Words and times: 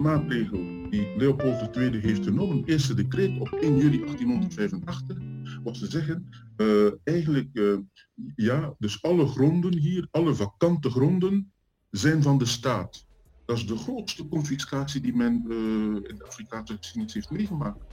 maatregel 0.00 0.58
die 0.90 1.16
Leopold 1.16 1.76
II 1.76 2.00
heeft 2.00 2.24
genomen, 2.24 2.64
eerste 2.64 2.94
decreet 2.94 3.40
op 3.40 3.52
1 3.52 3.76
juli 3.76 3.98
1885, 3.98 5.18
was 5.64 5.78
te 5.78 5.86
zeggen, 5.86 6.28
uh, 6.56 6.92
eigenlijk, 7.04 7.48
uh, 7.52 7.78
ja, 8.36 8.74
dus 8.78 9.02
alle 9.02 9.26
gronden 9.26 9.78
hier, 9.78 10.08
alle 10.10 10.34
vakante 10.34 10.90
gronden, 10.90 11.52
zijn 11.90 12.22
van 12.22 12.38
de 12.38 12.46
staat. 12.46 13.04
Dat 13.44 13.56
is 13.56 13.66
de 13.66 13.76
grootste 13.76 14.28
confiscatie 14.28 15.00
die 15.00 15.16
men 15.16 15.44
uh, 15.48 15.54
in 16.10 16.16
de 16.16 16.24
Afrikaanse 16.26 16.76
geschiedenis 16.76 17.14
heeft 17.14 17.30
meegemaakt. 17.30 17.84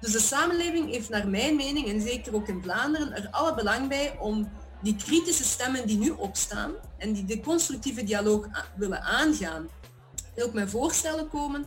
Dus 0.00 0.12
de 0.12 0.18
samenleving 0.18 0.90
heeft 0.90 1.08
naar 1.08 1.28
mijn 1.28 1.56
mening, 1.56 1.86
en 1.86 2.00
zeker 2.00 2.34
ook 2.34 2.48
in 2.48 2.62
Vlaanderen, 2.62 3.12
er 3.12 3.28
alle 3.30 3.54
belang 3.54 3.88
bij 3.88 4.18
om 4.18 4.48
die 4.82 4.96
kritische 4.96 5.44
stemmen 5.44 5.86
die 5.86 5.98
nu 5.98 6.10
opstaan 6.10 6.72
en 6.98 7.12
die 7.12 7.24
de 7.24 7.40
constructieve 7.40 8.04
dialoog 8.04 8.46
willen 8.76 9.02
aangaan, 9.02 9.68
ook 10.44 10.52
met 10.52 10.70
voorstellen 10.70 11.28
komen 11.28 11.66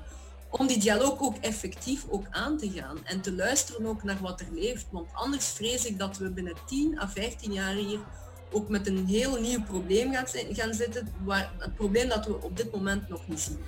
om 0.49 0.67
die 0.67 0.79
dialoog 0.79 1.19
ook 1.21 1.37
effectief 1.37 2.05
ook 2.09 2.25
aan 2.29 2.57
te 2.57 2.71
gaan 2.71 2.97
en 3.03 3.21
te 3.21 3.33
luisteren 3.35 3.85
ook 3.85 4.03
naar 4.03 4.17
wat 4.21 4.39
er 4.39 4.47
leeft. 4.53 4.85
Want 4.89 5.09
anders 5.13 5.47
vrees 5.47 5.85
ik 5.85 5.99
dat 5.99 6.17
we 6.17 6.29
binnen 6.29 6.55
10 6.65 6.99
à 6.99 7.07
15 7.07 7.53
jaar 7.53 7.73
hier 7.73 7.99
ook 8.51 8.69
met 8.69 8.87
een 8.87 9.05
heel 9.05 9.41
nieuw 9.41 9.63
probleem 9.63 10.13
gaan, 10.13 10.25
gaan 10.51 10.73
zitten, 10.73 11.07
waar, 11.23 11.51
het 11.57 11.75
probleem 11.75 12.09
dat 12.09 12.25
we 12.25 12.41
op 12.41 12.57
dit 12.57 12.71
moment 12.71 13.09
nog 13.09 13.27
niet 13.27 13.39
zien. 13.39 13.59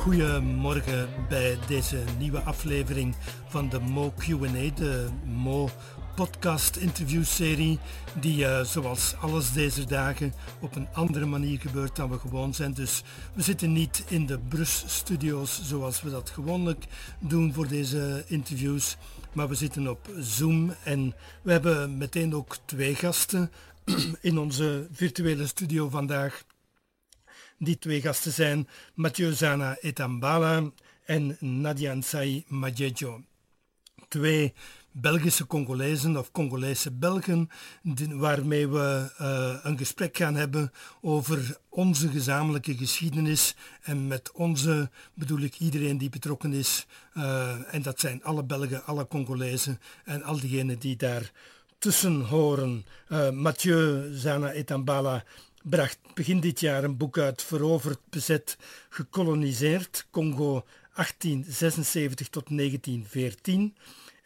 Goedemorgen 0.00 1.08
bij 1.28 1.58
deze 1.68 1.98
nieuwe 2.18 2.40
aflevering 2.40 3.14
van 3.46 3.68
de 3.68 3.80
Mo 3.80 4.12
Q&A, 4.16 4.74
de 4.74 5.08
Mo 5.24 5.68
podcast 6.14 6.76
interviewserie 6.76 7.78
die 8.20 8.38
uh, 8.38 8.64
zoals 8.64 9.14
alles 9.20 9.52
deze 9.52 9.84
dagen 9.84 10.32
op 10.60 10.76
een 10.76 10.88
andere 10.92 11.26
manier 11.26 11.60
gebeurt 11.60 11.96
dan 11.96 12.10
we 12.10 12.18
gewoon 12.18 12.54
zijn. 12.54 12.72
Dus 12.72 13.02
we 13.34 13.42
zitten 13.42 13.72
niet 13.72 14.04
in 14.08 14.26
de 14.26 14.38
Brus 14.38 14.84
studio's 14.86 15.60
zoals 15.62 16.02
we 16.02 16.10
dat 16.10 16.30
gewoonlijk 16.30 16.84
doen 17.18 17.52
voor 17.52 17.68
deze 17.68 18.24
interviews, 18.26 18.96
maar 19.32 19.48
we 19.48 19.54
zitten 19.54 19.88
op 19.88 20.08
Zoom 20.18 20.74
en 20.84 21.14
we 21.42 21.52
hebben 21.52 21.98
meteen 21.98 22.34
ook 22.34 22.56
twee 22.64 22.94
gasten 22.94 23.50
in 24.20 24.38
onze 24.38 24.88
virtuele 24.92 25.46
studio 25.46 25.88
vandaag. 25.88 26.44
Die 27.58 27.78
twee 27.78 28.00
gasten 28.00 28.32
zijn 28.32 28.68
Mathieu 28.94 29.32
Zana 29.32 29.76
Etambala 29.80 30.70
en 31.04 31.36
Nadia 31.40 31.94
Nsai 31.94 32.44
Majejo. 32.48 33.22
Twee 34.08 34.52
Belgische 34.92 35.46
Congolezen 35.46 36.16
of 36.16 36.32
Congolese 36.32 36.90
Belgen, 36.90 37.48
waarmee 38.10 38.68
we 38.68 39.12
uh, 39.20 39.58
een 39.62 39.78
gesprek 39.78 40.16
gaan 40.16 40.34
hebben 40.34 40.72
over 41.00 41.56
onze 41.68 42.08
gezamenlijke 42.08 42.76
geschiedenis. 42.76 43.54
En 43.82 44.06
met 44.06 44.32
onze 44.32 44.90
bedoel 45.14 45.40
ik 45.40 45.58
iedereen 45.58 45.98
die 45.98 46.10
betrokken 46.10 46.52
is. 46.52 46.86
Uh, 47.16 47.74
en 47.74 47.82
dat 47.82 48.00
zijn 48.00 48.24
alle 48.24 48.44
Belgen, 48.44 48.84
alle 48.84 49.06
Congolezen 49.06 49.80
en 50.04 50.22
al 50.22 50.40
diegenen 50.40 50.78
die 50.78 50.96
daar 50.96 51.32
tussen 51.78 52.20
horen. 52.20 52.84
Uh, 53.08 53.30
Mathieu 53.30 54.12
Zana 54.14 54.52
Etambala 54.52 55.24
bracht 55.62 55.98
begin 56.14 56.40
dit 56.40 56.60
jaar 56.60 56.84
een 56.84 56.96
boek 56.96 57.18
uit 57.18 57.42
Veroverd, 57.42 57.98
bezet, 58.10 58.56
gekoloniseerd, 58.88 60.06
Congo 60.10 60.64
1876 60.94 62.28
tot 62.28 62.48
1914. 62.48 63.74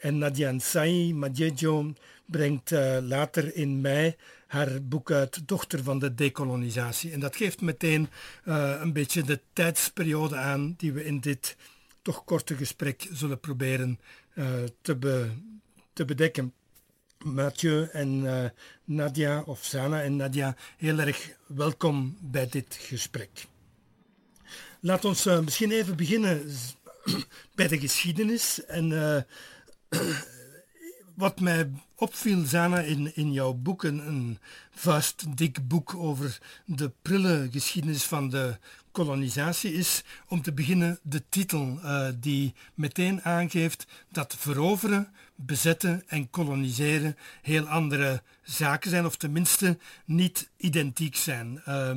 En 0.06 0.18
Nadia 0.18 0.50
Nsai 0.50 1.14
Madjejo 1.14 1.92
brengt 2.26 2.70
uh, 2.70 2.98
later 3.00 3.54
in 3.54 3.80
mei 3.80 4.16
haar 4.46 4.82
boek 4.82 5.10
uit 5.10 5.48
Dochter 5.48 5.82
van 5.82 5.98
de 5.98 6.14
Decolonisatie. 6.14 7.12
En 7.12 7.20
dat 7.20 7.36
geeft 7.36 7.60
meteen 7.60 8.08
uh, 8.44 8.76
een 8.80 8.92
beetje 8.92 9.22
de 9.22 9.40
tijdsperiode 9.52 10.36
aan 10.36 10.74
die 10.76 10.92
we 10.92 11.04
in 11.04 11.20
dit 11.20 11.56
toch 12.02 12.24
korte 12.24 12.56
gesprek 12.56 13.08
zullen 13.12 13.40
proberen 13.40 14.00
uh, 14.34 14.46
te, 14.82 15.26
te 15.92 16.04
bedekken. 16.04 16.52
Mathieu 17.18 17.88
en 17.92 18.24
Nadia, 18.84 19.42
of 19.46 19.64
Sana 19.64 20.02
en 20.02 20.16
Nadia, 20.16 20.56
heel 20.76 20.98
erg 20.98 21.30
welkom 21.46 22.16
bij 22.20 22.48
dit 22.48 22.78
gesprek. 22.80 23.46
Laat 24.80 25.04
ons 25.04 25.24
misschien 25.24 25.70
even 25.70 25.96
beginnen 25.96 26.50
bij 27.54 27.68
de 27.68 27.78
geschiedenis. 27.78 28.64
En 28.64 28.92
wat 31.16 31.40
mij 31.40 31.70
opviel, 31.94 32.44
Zana, 32.44 32.80
in, 32.80 33.16
in 33.16 33.32
jouw 33.32 33.52
boek, 33.52 33.82
een, 33.84 34.06
een 34.06 34.38
vast 34.70 35.36
dik 35.36 35.68
boek 35.68 35.94
over 35.94 36.38
de 36.64 36.92
prille 37.02 37.48
geschiedenis 37.50 38.04
van 38.04 38.30
de 38.30 38.58
kolonisatie, 38.90 39.72
is 39.72 40.04
om 40.28 40.42
te 40.42 40.52
beginnen 40.52 40.98
de 41.02 41.22
titel 41.28 41.78
uh, 41.82 42.08
die 42.20 42.54
meteen 42.74 43.22
aangeeft 43.22 43.86
dat 44.10 44.36
veroveren, 44.38 45.12
bezetten 45.34 46.02
en 46.06 46.30
koloniseren 46.30 47.16
heel 47.42 47.66
andere 47.66 48.22
zaken 48.42 48.90
zijn, 48.90 49.06
of 49.06 49.16
tenminste 49.16 49.78
niet 50.04 50.50
identiek 50.56 51.16
zijn. 51.16 51.62
Uh, 51.68 51.96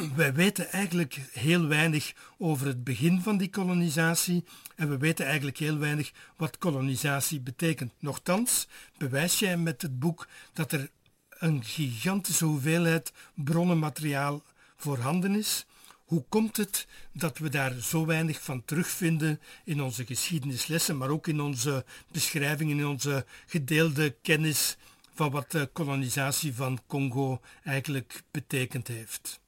wij 0.16 0.34
weten 0.34 0.70
eigenlijk 0.70 1.20
heel 1.32 1.66
weinig 1.66 2.12
over 2.38 2.66
het 2.66 2.84
begin 2.84 3.20
van 3.20 3.36
die 3.36 3.50
kolonisatie 3.50 4.44
en 4.76 4.88
we 4.88 4.96
weten 4.96 5.26
eigenlijk 5.26 5.58
heel 5.58 5.78
weinig 5.78 6.12
wat 6.36 6.58
kolonisatie 6.58 7.40
betekent. 7.40 7.92
Nochtans 7.98 8.68
bewijs 8.98 9.38
jij 9.38 9.56
met 9.56 9.82
het 9.82 9.98
boek 9.98 10.28
dat 10.52 10.72
er 10.72 10.90
een 11.38 11.64
gigantische 11.64 12.44
hoeveelheid 12.44 13.12
bronnenmateriaal 13.34 14.42
voorhanden 14.76 15.34
is. 15.34 15.66
Hoe 16.04 16.24
komt 16.28 16.56
het 16.56 16.86
dat 17.12 17.38
we 17.38 17.48
daar 17.48 17.72
zo 17.72 18.06
weinig 18.06 18.42
van 18.42 18.64
terugvinden 18.64 19.40
in 19.64 19.82
onze 19.82 20.06
geschiedenislessen, 20.06 20.96
maar 20.96 21.08
ook 21.08 21.26
in 21.26 21.40
onze 21.40 21.84
beschrijvingen, 22.10 22.78
in 22.78 22.86
onze 22.86 23.24
gedeelde 23.46 24.16
kennis 24.22 24.76
van 25.14 25.30
wat 25.30 25.50
de 25.50 25.70
kolonisatie 25.72 26.54
van 26.54 26.80
Congo 26.86 27.40
eigenlijk 27.64 28.22
betekend 28.30 28.88
heeft? 28.88 29.41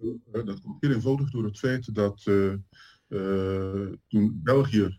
Eh, 0.00 0.44
dat 0.44 0.60
komt 0.60 0.76
heel 0.80 0.92
eenvoudig 0.92 1.30
door 1.30 1.44
het 1.44 1.58
feit 1.58 1.94
dat 1.94 2.26
uh, 2.26 2.54
toen 4.06 4.40
België 4.42 4.98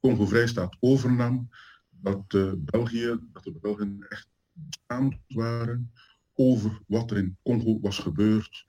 Congo-Vrijstaat 0.00 0.76
overnam, 0.80 1.48
dat 1.90 2.28
België, 2.58 3.18
dat 3.32 3.44
de 3.44 3.58
Belgen 3.60 4.06
echt 4.08 4.28
beschaamd 4.52 5.16
waren 5.28 5.92
over 6.34 6.80
wat 6.86 7.10
er 7.10 7.16
in 7.16 7.36
Congo 7.42 7.80
was 7.80 7.98
gebeurd 7.98 8.64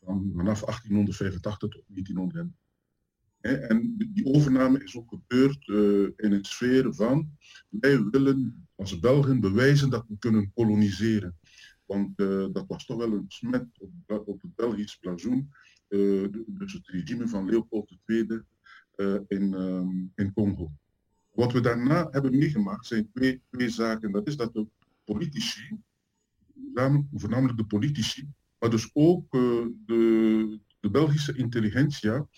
van, 0.00 0.32
vanaf 0.34 0.60
1885 0.60 1.58
tot 1.58 1.82
1900. 1.86 2.48
En 3.40 3.94
die 4.12 4.24
overname 4.24 4.84
is 4.84 4.96
ook 4.96 5.08
gebeurd 5.08 5.68
in 6.16 6.32
een 6.32 6.44
sfeer 6.44 6.94
van 6.94 7.30
wij 7.68 8.04
willen 8.04 8.66
als 8.74 9.00
Belgen 9.00 9.40
bewijzen 9.40 9.90
dat 9.90 10.04
we 10.08 10.18
kunnen 10.18 10.52
koloniseren. 10.54 11.38
Want 11.86 12.20
uh, 12.20 12.46
dat 12.52 12.64
was 12.66 12.86
toch 12.86 12.96
wel 12.96 13.12
een 13.12 13.24
smet 13.28 13.66
op, 14.06 14.42
het 14.42 14.54
Belgisch 14.54 14.96
blazoen. 14.96 15.50
Uh, 15.88 16.28
dus 16.46 16.72
het 16.72 16.88
regime 16.88 17.28
van 17.28 17.46
Leopold 17.46 17.96
II 18.06 18.42
eh, 18.94 19.16
in, 19.28 19.52
um, 19.52 20.12
in 20.14 20.32
Congo. 20.32 20.72
Wat 21.32 21.52
we 21.52 21.60
daarna 21.60 22.08
hebben 22.10 22.38
meegemaakt 22.38 22.86
zijn 22.86 23.10
twee, 23.12 23.42
twee 23.50 23.68
zaken. 23.68 24.12
Dat 24.12 24.26
is 24.26 24.36
dat 24.36 24.52
de 24.52 24.66
politici, 25.04 25.78
voornamelijk 27.12 27.58
de 27.58 27.66
politici, 27.66 28.28
maar 28.58 28.70
dus 28.70 28.90
ook 28.92 29.30
de, 29.30 30.60
de 30.80 30.90
Belgische 30.90 31.36
intelligentsia, 31.36 32.28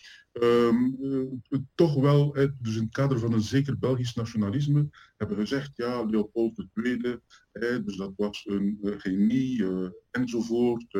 um, 0.42 0.96
uh, 1.00 1.58
toch 1.74 1.94
wel, 1.94 2.32
dus 2.58 2.76
in 2.76 2.82
het 2.82 2.92
kader 2.92 3.18
van 3.18 3.32
een 3.32 3.40
zeker 3.40 3.78
Belgisch 3.78 4.14
nationalisme, 4.14 4.88
hebben 5.16 5.36
gezegd, 5.36 5.70
ja, 5.74 6.04
Leopold 6.04 6.66
II, 6.74 7.18
hè, 7.52 7.84
dus 7.84 7.96
dat 7.96 8.12
was 8.16 8.44
een 8.48 8.78
uh, 8.82 8.94
genie 8.98 9.62
uh, 9.62 9.88
enzovoort. 10.10 10.92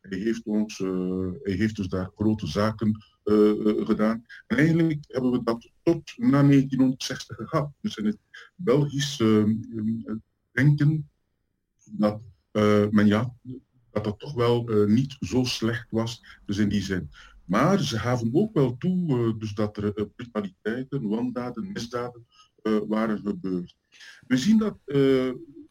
hij, 0.00 0.18
heeft 0.18 0.44
ons, 0.44 0.78
hij 1.42 1.52
heeft 1.52 1.76
dus 1.76 1.88
daar 1.88 2.10
grote 2.16 2.46
zaken 2.46 3.04
gedaan. 3.84 4.24
En 4.46 4.56
eigenlijk 4.56 5.04
hebben 5.06 5.30
we 5.30 5.42
dat 5.42 5.70
tot 5.82 6.12
na 6.16 6.42
1960 6.42 7.36
gehad. 7.36 7.70
Dus 7.80 7.96
in 7.96 8.06
het 8.06 8.18
Belgisch 8.54 9.20
ehm, 9.20 9.54
denken 10.52 11.10
dat 11.90 12.20
men 12.90 13.06
ja, 13.06 13.34
dat 13.90 14.04
dat 14.04 14.18
toch 14.18 14.34
wel 14.34 14.64
niet 14.86 15.16
zo 15.20 15.44
slecht 15.44 15.86
was, 15.90 16.40
dus 16.44 16.58
in 16.58 16.68
die 16.68 16.82
zin. 16.82 17.10
Maar 17.44 17.82
ze 17.82 17.98
gaven 17.98 18.30
ook 18.32 18.54
wel 18.54 18.76
toe 18.76 19.18
uh, 19.18 19.38
dus 19.38 19.54
dat 19.54 19.76
er 19.76 20.08
brutaliteiten, 20.08 21.08
wandaden, 21.08 21.72
misdaden 21.72 22.26
uh, 22.62 22.78
waren 22.88 23.18
gebeurd. 23.18 23.76
We 24.26 24.36
zien 24.36 24.58
dat 24.58 24.78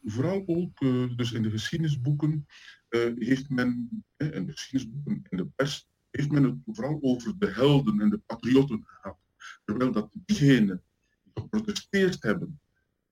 vooral 0.02 0.42
ook 0.46 0.78
dus 1.16 1.32
in 1.32 1.42
de 1.42 1.50
geschiedenisboeken 1.50 2.46
heeft 3.18 3.48
men, 3.48 4.04
in 4.16 4.46
de 4.46 4.52
geschiedenisboeken 4.52 5.26
in 5.28 5.36
de 5.36 5.46
pers, 5.46 5.88
heeft 6.10 6.30
men 6.30 6.42
het 6.42 6.56
vooral 6.66 6.98
over 7.00 7.38
de 7.38 7.50
helden 7.50 8.00
en 8.00 8.10
de 8.10 8.18
patriotten 8.26 8.82
gehad. 8.84 9.18
Terwijl 9.64 9.92
dat 9.92 10.14
diegenen 10.24 10.82
die 11.22 11.32
geprotesteerd 11.34 12.22
hebben 12.22 12.60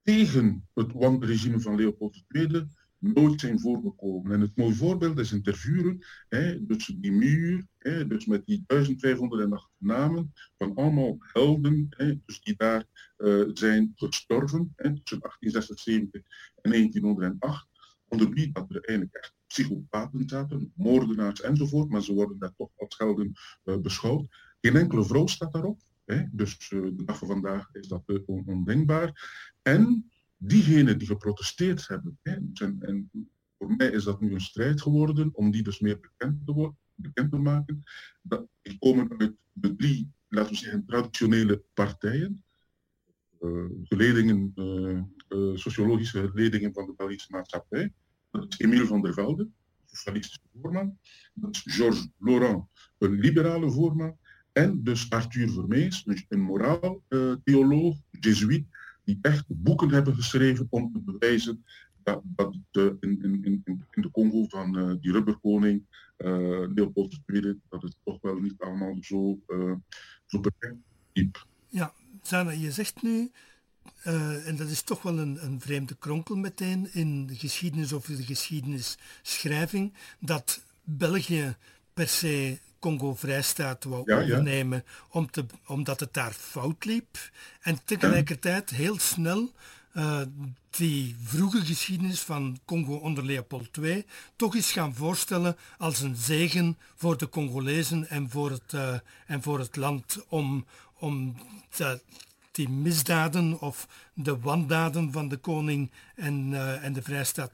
tegen 0.02 0.68
het 0.74 0.92
wanregime 0.92 1.60
van 1.60 1.76
Leopold 1.76 2.24
II, 2.28 2.66
nooit 3.02 3.40
zijn 3.40 3.60
voorgekomen. 3.60 4.32
En 4.32 4.40
het 4.40 4.56
mooie 4.56 4.74
voorbeeld 4.74 5.18
is 5.18 5.32
in 5.32 5.42
Tervuren, 5.42 6.04
hè, 6.28 6.66
dus 6.66 6.86
die 6.86 7.12
muur, 7.12 7.66
hè, 7.78 8.06
dus 8.06 8.26
met 8.26 8.46
die 8.46 8.64
1508 8.66 9.68
namen 9.78 10.32
van 10.58 10.74
allemaal 10.74 11.16
helden, 11.18 11.86
hè, 11.90 12.18
dus 12.26 12.40
die 12.40 12.54
daar 12.56 12.86
uh, 13.18 13.48
zijn 13.54 13.92
gestorven 13.94 14.72
tussen 14.76 15.20
1876 15.20 16.20
en 16.60 16.70
1908, 16.70 17.68
onder 18.08 18.30
wie 18.30 18.52
dat 18.52 18.70
er 18.70 18.84
eigenlijk 18.84 19.16
echt 19.16 19.34
psychopaten 19.46 20.28
zaten, 20.28 20.72
moordenaars 20.76 21.40
enzovoort, 21.40 21.88
maar 21.88 22.02
ze 22.02 22.12
worden 22.12 22.38
daar 22.38 22.54
toch 22.56 22.70
als 22.76 22.98
helden 22.98 23.32
uh, 23.64 23.76
beschouwd. 23.76 24.26
Geen 24.60 24.76
enkele 24.76 25.04
vrouw 25.04 25.26
staat 25.26 25.52
daarop. 25.52 25.80
Hè, 26.04 26.24
dus 26.30 26.70
uh, 26.70 26.82
de 26.82 27.04
dag 27.04 27.18
van 27.18 27.28
vandaag 27.28 27.68
is 27.72 27.88
dat 27.88 28.22
ondenkbaar. 28.26 29.12
En 29.62 30.11
diegenen 30.44 30.98
die 30.98 31.06
geprotesteerd 31.06 31.88
hebben, 31.88 32.18
en, 32.22 33.10
voor 33.58 33.74
mij 33.76 33.90
is 33.90 34.04
dat 34.04 34.20
nu 34.20 34.32
een 34.32 34.40
strijd 34.40 34.82
geworden 34.82 35.30
om 35.34 35.50
die 35.50 35.62
dus 35.62 35.80
meer 35.80 36.00
bekend 36.00 36.46
te, 36.46 36.52
worden, 36.52 36.76
bekend 36.94 37.30
te 37.30 37.38
maken, 37.38 37.82
dat, 38.22 38.46
die 38.62 38.78
komen 38.78 39.18
uit 39.18 39.34
de 39.52 39.76
drie, 39.76 40.12
laten 40.28 40.52
we 40.52 40.58
zeggen, 40.58 40.84
traditionele 40.86 41.64
partijen, 41.74 42.44
uh, 43.40 45.00
sociologische 45.54 46.28
geledingen 46.28 46.72
van 46.72 46.86
de 46.86 46.94
Belgische 46.96 47.32
maatschappij. 47.32 47.92
Dat 48.30 48.46
is 48.48 48.58
Emile 48.58 48.86
van 48.86 49.02
der 49.02 49.12
Velde, 49.12 49.48
socialistische 49.84 50.40
voorman. 50.60 50.98
Dat 51.34 51.54
is 51.54 51.74
Georges 51.74 52.08
Laurent, 52.18 52.64
een 52.98 53.12
liberale 53.12 53.70
voorman. 53.70 54.16
En 54.52 54.82
dus 54.82 55.10
Arthur 55.10 55.50
Vermees, 55.50 56.06
een 56.28 56.40
moraal-theoloog, 56.40 57.96
jezuïet, 58.10 58.66
die 59.04 59.18
echt 59.22 59.44
boeken 59.48 59.90
hebben 59.90 60.14
geschreven 60.14 60.66
om 60.70 60.92
te 60.92 61.00
bewijzen 61.00 61.64
dat, 62.02 62.22
de, 62.70 62.96
in, 63.00 63.22
in, 63.22 63.62
in, 63.64 63.84
de 63.90 64.10
Congo 64.10 64.46
van 64.48 64.78
uh, 64.78 64.94
die 65.00 65.12
rubberkoning, 65.12 65.86
uh, 66.18 66.64
Leopold 66.74 67.18
II, 67.26 67.60
dat 67.68 67.82
het 67.82 67.96
toch 68.04 68.18
wel 68.20 68.36
niet 68.36 68.54
allemaal 68.58 68.96
zo, 69.00 69.40
uh, 69.48 69.74
zo 70.26 70.40
perfect 70.40 70.76
liep. 71.12 71.46
Ja, 71.68 71.92
Sana, 72.22 72.50
je 72.50 72.70
zegt 72.70 73.02
nu, 73.02 73.30
en 74.02 74.56
dat 74.56 74.68
is 74.68 74.82
toch 74.82 75.02
wel 75.02 75.18
een, 75.18 75.44
een 75.44 75.60
vreemde 75.60 75.96
kronkel 75.98 76.36
meteen 76.36 76.94
in 76.94 77.26
de 77.26 77.34
geschiedenis 77.34 77.92
of 77.92 78.06
de 78.06 78.22
geschiedenisschrijving, 78.22 79.92
dat 80.18 80.64
België 80.84 81.56
per 81.92 82.08
se 82.08 82.58
Congo-Vrijstaat 82.82 83.84
wou 83.84 84.02
ja, 84.04 84.82
Om 85.08 85.30
te, 85.30 85.44
omdat 85.66 86.00
het 86.00 86.14
daar 86.14 86.32
fout 86.32 86.84
liep. 86.84 87.30
En 87.60 87.84
tegelijkertijd 87.84 88.70
heel 88.70 88.98
snel 88.98 89.52
uh, 89.94 90.20
die 90.70 91.16
vroege 91.22 91.60
geschiedenis 91.60 92.20
van 92.20 92.58
Congo 92.64 92.94
onder 92.94 93.24
Leopold 93.24 93.76
II 93.76 94.04
toch 94.36 94.54
eens 94.54 94.72
gaan 94.72 94.94
voorstellen 94.94 95.56
als 95.78 96.00
een 96.00 96.16
zegen 96.16 96.78
voor 96.94 97.18
de 97.18 97.28
Congolezen 97.28 98.08
en 98.08 98.30
voor 98.30 98.50
het, 98.50 98.72
uh, 98.72 98.94
en 99.26 99.42
voor 99.42 99.58
het 99.58 99.76
land 99.76 100.24
om, 100.28 100.66
om 100.98 101.36
de, 101.76 102.00
die 102.52 102.68
misdaden 102.68 103.60
of 103.60 103.88
de 104.14 104.38
wandaden 104.38 105.12
van 105.12 105.28
de 105.28 105.36
koning 105.36 105.90
en, 106.14 106.50
uh, 106.50 106.84
en 106.84 106.92
de 106.92 107.02
vrijstaat 107.02 107.52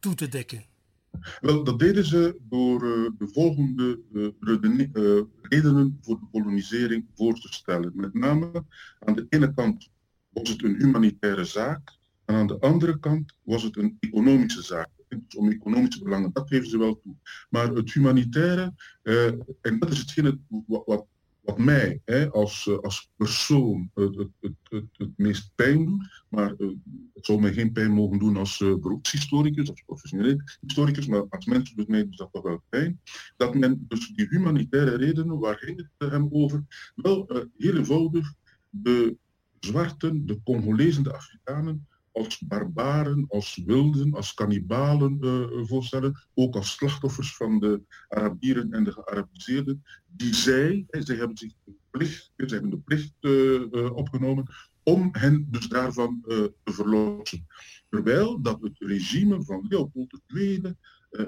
toe 0.00 0.14
te 0.14 0.28
dekken. 0.28 0.69
Wel, 1.40 1.64
dat 1.64 1.78
deden 1.78 2.04
ze 2.04 2.36
door 2.48 2.84
uh, 2.84 3.10
de 3.18 3.28
volgende 3.28 4.00
uh, 4.12 5.22
redenen 5.48 5.98
voor 6.00 6.20
de 6.20 6.26
kolonisering 6.32 7.06
voor 7.14 7.34
te 7.34 7.52
stellen. 7.52 7.92
Met 7.94 8.14
name 8.14 8.64
aan 8.98 9.14
de 9.14 9.26
ene 9.28 9.54
kant 9.54 9.90
was 10.28 10.48
het 10.48 10.62
een 10.62 10.76
humanitaire 10.76 11.44
zaak 11.44 11.98
en 12.24 12.34
aan 12.34 12.46
de 12.46 12.60
andere 12.60 12.98
kant 12.98 13.34
was 13.42 13.62
het 13.62 13.76
een 13.76 13.96
economische 14.00 14.62
zaak. 14.62 14.88
Dus 15.08 15.36
om 15.36 15.50
economische 15.50 16.02
belangen, 16.02 16.30
dat 16.32 16.48
geven 16.48 16.68
ze 16.68 16.78
wel 16.78 17.00
toe. 17.00 17.14
Maar 17.50 17.68
het 17.68 17.92
humanitaire, 17.92 18.74
en 19.60 19.78
dat 19.78 19.90
is 19.90 19.98
hetgene 19.98 20.38
wat, 20.66 20.82
wat 20.86 21.06
wat 21.40 21.58
mij 21.58 22.00
hè, 22.04 22.30
als, 22.30 22.66
eh, 22.68 22.78
als 22.78 23.10
persoon 23.16 23.90
het, 23.94 24.28
meest 25.16 25.52
pijn 25.54 25.84
doet, 25.84 26.24
maar 26.28 26.54
uh, 26.58 26.68
het 27.14 27.24
zal 27.26 27.38
mij 27.38 27.52
geen 27.52 27.72
pijn 27.72 27.90
mogen 27.90 28.18
doen 28.18 28.36
als 28.36 28.60
uh, 28.60 28.74
beroepshistoricus, 28.74 29.70
als 29.70 29.82
professioneel 29.82 30.40
historicus, 30.60 31.06
maar 31.06 31.28
als 31.28 31.44
mens 31.44 31.74
doet 31.74 31.88
mij 31.88 32.06
dus 32.06 32.16
dat 32.16 32.32
toch 32.32 32.42
wel 32.42 32.62
pijn, 32.68 33.00
dat 33.36 33.54
men 33.54 33.84
dus 33.88 34.08
die 34.08 34.26
humanitaire 34.28 34.96
redenen, 34.96 35.38
waar 35.38 35.56
ging 35.56 35.88
het 35.96 36.10
hem 36.10 36.28
over, 36.30 36.92
wel 36.94 37.48
heel 37.56 37.76
eenvoudig 37.76 38.34
de 38.70 39.16
zwarten, 39.60 40.26
de 40.26 40.40
Congolezen, 40.42 41.02
de 41.02 41.12
Afrikanen, 41.14 41.88
als 42.24 42.38
barbaren, 42.38 43.24
als 43.28 43.62
wilden, 43.66 44.14
als 44.14 44.34
kannibalen 44.34 45.18
uh, 45.20 45.66
voorstellen, 45.66 46.26
ook 46.34 46.54
als 46.56 46.70
slachtoffers 46.70 47.36
van 47.36 47.58
de 47.58 47.82
Arabieren 48.08 48.72
en 48.72 48.84
de 48.84 48.92
gearabiseerden, 48.92 49.84
die 50.06 50.34
zij, 50.34 50.86
zij 50.90 51.16
hebben 51.16 51.36
zich 51.36 51.52
de 51.64 51.72
plicht, 51.90 52.32
zij 52.36 52.48
hebben 52.48 52.70
de 52.70 52.78
plicht 52.78 53.14
uh, 53.20 53.96
opgenomen 53.96 54.44
om 54.82 55.08
hen 55.12 55.46
dus 55.50 55.68
daarvan 55.68 56.22
te 56.26 56.52
verlossen. 56.64 57.46
Terwijl 57.88 58.42
dat 58.42 58.60
het 58.60 58.78
regime 58.78 59.42
van 59.42 59.66
Leopold 59.68 60.20
II 60.26 60.76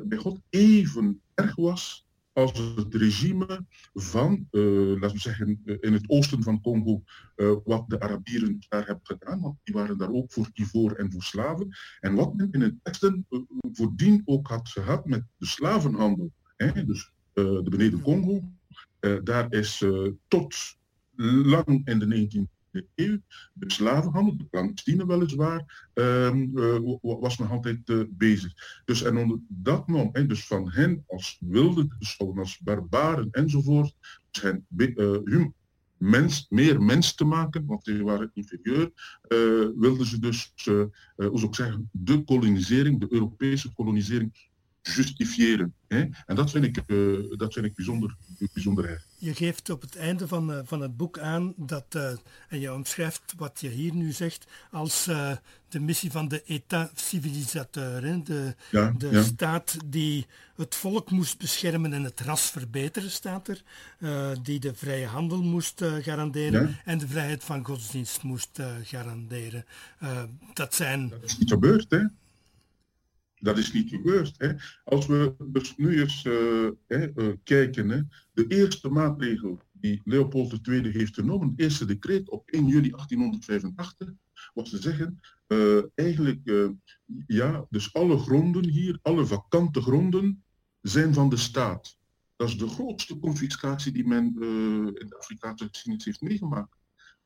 bij 0.04 0.18
God 0.18 0.40
even 0.50 1.20
erg 1.34 1.54
was 1.56 2.06
als 2.32 2.72
het 2.76 2.94
regime 2.94 3.66
van, 3.92 4.48
uh, 4.50 5.00
laten 5.00 5.16
we 5.16 5.18
zeggen, 5.18 5.60
eh, 5.64 5.76
in 5.80 5.92
het 5.92 6.08
oosten 6.08 6.42
van 6.42 6.60
Congo, 6.60 7.02
uh, 7.36 7.56
wat 7.64 7.84
de 7.88 8.00
Arabieren 8.00 8.64
daar 8.68 8.86
hebben 8.86 9.06
gedaan, 9.06 9.40
want 9.40 9.58
die 9.62 9.74
waren 9.74 9.98
daar 9.98 10.12
ook 10.12 10.32
voor 10.32 10.50
ivoor 10.52 10.92
en 10.92 11.12
voor 11.12 11.22
slaven. 11.22 11.76
En 12.00 12.14
wat 12.14 12.34
men 12.34 12.48
in 12.50 12.60
het 12.60 12.74
westen 12.82 13.26
voordien 13.72 14.22
ook 14.24 14.48
had 14.48 14.68
gehad 14.68 15.06
met 15.06 15.24
de 15.36 15.46
slavenhandel, 15.46 16.32
hè, 16.56 16.84
dus 16.84 17.12
de 17.32 17.66
beneden 17.70 18.00
Congo, 18.00 18.42
daar 19.22 19.52
is 19.52 19.84
tot 20.28 20.54
lang 21.16 21.88
in 21.88 21.98
de 21.98 22.06
19 22.06 22.48
de 22.72 22.86
eeuw. 22.94 23.18
De 23.52 23.70
slavenhandel, 23.70 24.36
de 24.36 24.48
clandestine 24.50 25.06
weliswaar, 25.06 25.90
um, 25.94 26.58
uh, 26.58 26.96
was 27.00 27.38
nog 27.38 27.50
altijd 27.50 27.88
uh, 27.88 28.02
bezig. 28.10 28.52
Dus 28.84 29.02
en 29.02 29.16
onder 29.16 29.38
dat 29.48 29.88
nom, 29.88 30.12
dus 30.12 30.46
van 30.46 30.70
hen 30.70 31.04
als 31.06 31.38
wilden 31.40 31.94
beschouwen, 31.98 32.38
als 32.38 32.58
barbaren 32.58 33.28
enzovoort, 33.30 33.94
dus 34.30 34.42
hen, 34.42 34.66
uh, 34.76 35.46
mens, 35.96 36.46
meer 36.48 36.82
mens 36.82 37.14
te 37.14 37.24
maken, 37.24 37.66
want 37.66 37.84
die 37.84 38.04
waren 38.04 38.30
inferieur, 38.34 38.90
wilden 39.76 40.06
ze 40.06 40.18
dus, 40.18 40.52
hoe 40.54 40.90
zou 41.14 41.46
ik 41.46 41.54
zeggen, 41.54 41.88
de 41.92 42.24
kolonisering, 42.24 43.00
de 43.00 43.06
Europese 43.10 43.72
kolonisering 43.72 44.50
justifiëren. 44.82 45.74
Hè? 45.88 46.08
En 46.26 46.36
dat 46.36 46.50
vind 46.50 46.64
ik, 46.64 46.82
uh, 46.86 47.38
dat 47.38 47.52
vind 47.52 47.66
ik 47.66 47.74
bijzonder, 47.74 48.16
bijzonder 48.52 49.04
Je 49.16 49.34
geeft 49.34 49.70
op 49.70 49.80
het 49.80 49.96
einde 49.96 50.28
van, 50.28 50.50
uh, 50.50 50.58
van 50.64 50.80
het 50.80 50.96
boek 50.96 51.18
aan 51.18 51.54
dat, 51.56 51.84
uh, 51.96 52.10
en 52.48 52.60
je 52.60 52.72
omschrijft 52.72 53.34
wat 53.36 53.60
je 53.60 53.68
hier 53.68 53.94
nu 53.94 54.12
zegt 54.12 54.46
als 54.70 55.04
de 55.68 55.80
missie 55.80 56.10
van 56.10 56.28
de 56.28 56.42
état 56.42 56.90
civilisateur, 56.94 58.04
hè? 58.04 58.22
de, 58.22 58.54
ja, 58.70 58.94
de 58.98 59.08
ja. 59.10 59.22
staat 59.22 59.76
die 59.86 60.26
het 60.56 60.74
volk 60.74 61.10
moest 61.10 61.38
beschermen 61.38 61.92
en 61.92 62.04
het 62.04 62.20
ras 62.20 62.50
verbeteren, 62.50 63.10
staat 63.10 63.48
er, 63.48 63.62
die 64.42 64.60
de 64.60 64.74
vrije 64.74 65.06
handel 65.06 65.42
moest 65.42 65.84
garanderen 66.00 66.68
ja. 66.68 66.80
en 66.84 66.98
de 66.98 67.08
vrijheid 67.08 67.44
van 67.44 67.64
godsdienst 67.64 68.22
moest 68.22 68.60
garanderen. 68.82 69.64
dat 70.52 70.74
zijn... 70.74 71.08
Dat 71.08 71.22
is 71.22 71.38
niet 71.38 71.50
gebeurd, 71.50 71.90
hè? 71.90 72.04
Dat 73.42 73.58
is 73.58 73.72
niet 73.72 73.88
gebeurd. 73.88 74.34
Hè. 74.38 74.52
Als 74.84 75.06
we 75.06 75.34
dus 75.46 75.76
nu 75.76 76.00
eens 76.00 76.24
uh, 76.24 76.70
hè, 76.86 77.10
uh, 77.16 77.32
kijken, 77.42 77.88
hè, 77.88 78.00
de 78.32 78.46
eerste 78.46 78.88
maatregel 78.88 79.60
die 79.72 80.00
Leopold 80.04 80.68
II 80.68 80.90
heeft 80.90 81.14
genomen, 81.14 81.48
het 81.48 81.60
eerste 81.60 81.84
decreet 81.84 82.30
op 82.30 82.50
1 82.50 82.66
juli 82.66 82.90
1885, 82.90 84.12
was 84.54 84.70
te 84.70 84.80
zeggen, 84.80 85.20
uh, 85.48 85.82
eigenlijk, 85.94 86.70
ja, 87.26 87.66
dus 87.70 87.94
alle 87.94 88.18
gronden 88.18 88.68
hier, 88.68 88.98
alle 89.02 89.26
vakante 89.26 89.80
gronden, 89.80 90.44
zijn 90.80 91.14
van 91.14 91.28
de 91.28 91.36
staat. 91.36 91.96
Dat 92.36 92.48
is 92.48 92.58
de 92.58 92.68
grootste 92.68 93.18
confiscatie 93.18 93.92
die 93.92 94.06
men 94.06 94.24
in 94.94 95.06
de 95.08 95.16
Afrikaanse 95.18 95.68
geschiedenis 95.70 96.04
heeft 96.04 96.20
meegemaakt. 96.20 96.76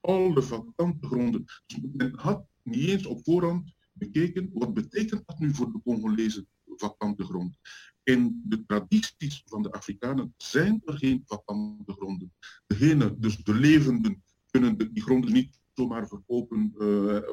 Alle 0.01 0.43
vakante 0.43 1.07
gronden. 1.07 1.45
Dus 1.67 1.79
men 1.93 2.19
had 2.19 2.47
niet 2.63 2.89
eens 2.89 3.07
op 3.07 3.25
voorhand 3.25 3.76
bekeken, 3.99 4.51
wat 4.53 4.75
betekent 4.75 5.23
dat 5.27 5.39
nu 5.39 5.55
voor 5.55 5.73
de 5.73 5.81
Congolese 5.85 6.47
vakante 6.67 7.25
grond? 7.25 7.59
In 8.03 8.43
de 8.45 8.65
tradities 8.67 9.43
van 9.45 9.63
de 9.63 9.73
Afrikanen 9.73 10.35
zijn 10.37 10.83
er 10.85 10.99
geen 10.99 11.23
vakante 11.25 11.93
gronden. 11.93 12.33
Degene, 12.67 13.19
dus 13.19 13.37
de 13.37 13.55
levenden, 13.55 14.23
kunnen 14.51 14.77
die 14.93 15.03
gronden 15.03 15.33
niet 15.33 15.61
zomaar 15.75 16.09
verkopen 16.09 16.73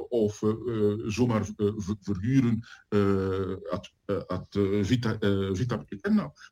of 0.10 0.44
zomaar 1.06 1.50
verhuren 2.00 2.68
ad, 3.70 3.94
ad 4.28 4.48
vita, 4.82 5.18
vita 5.54 5.86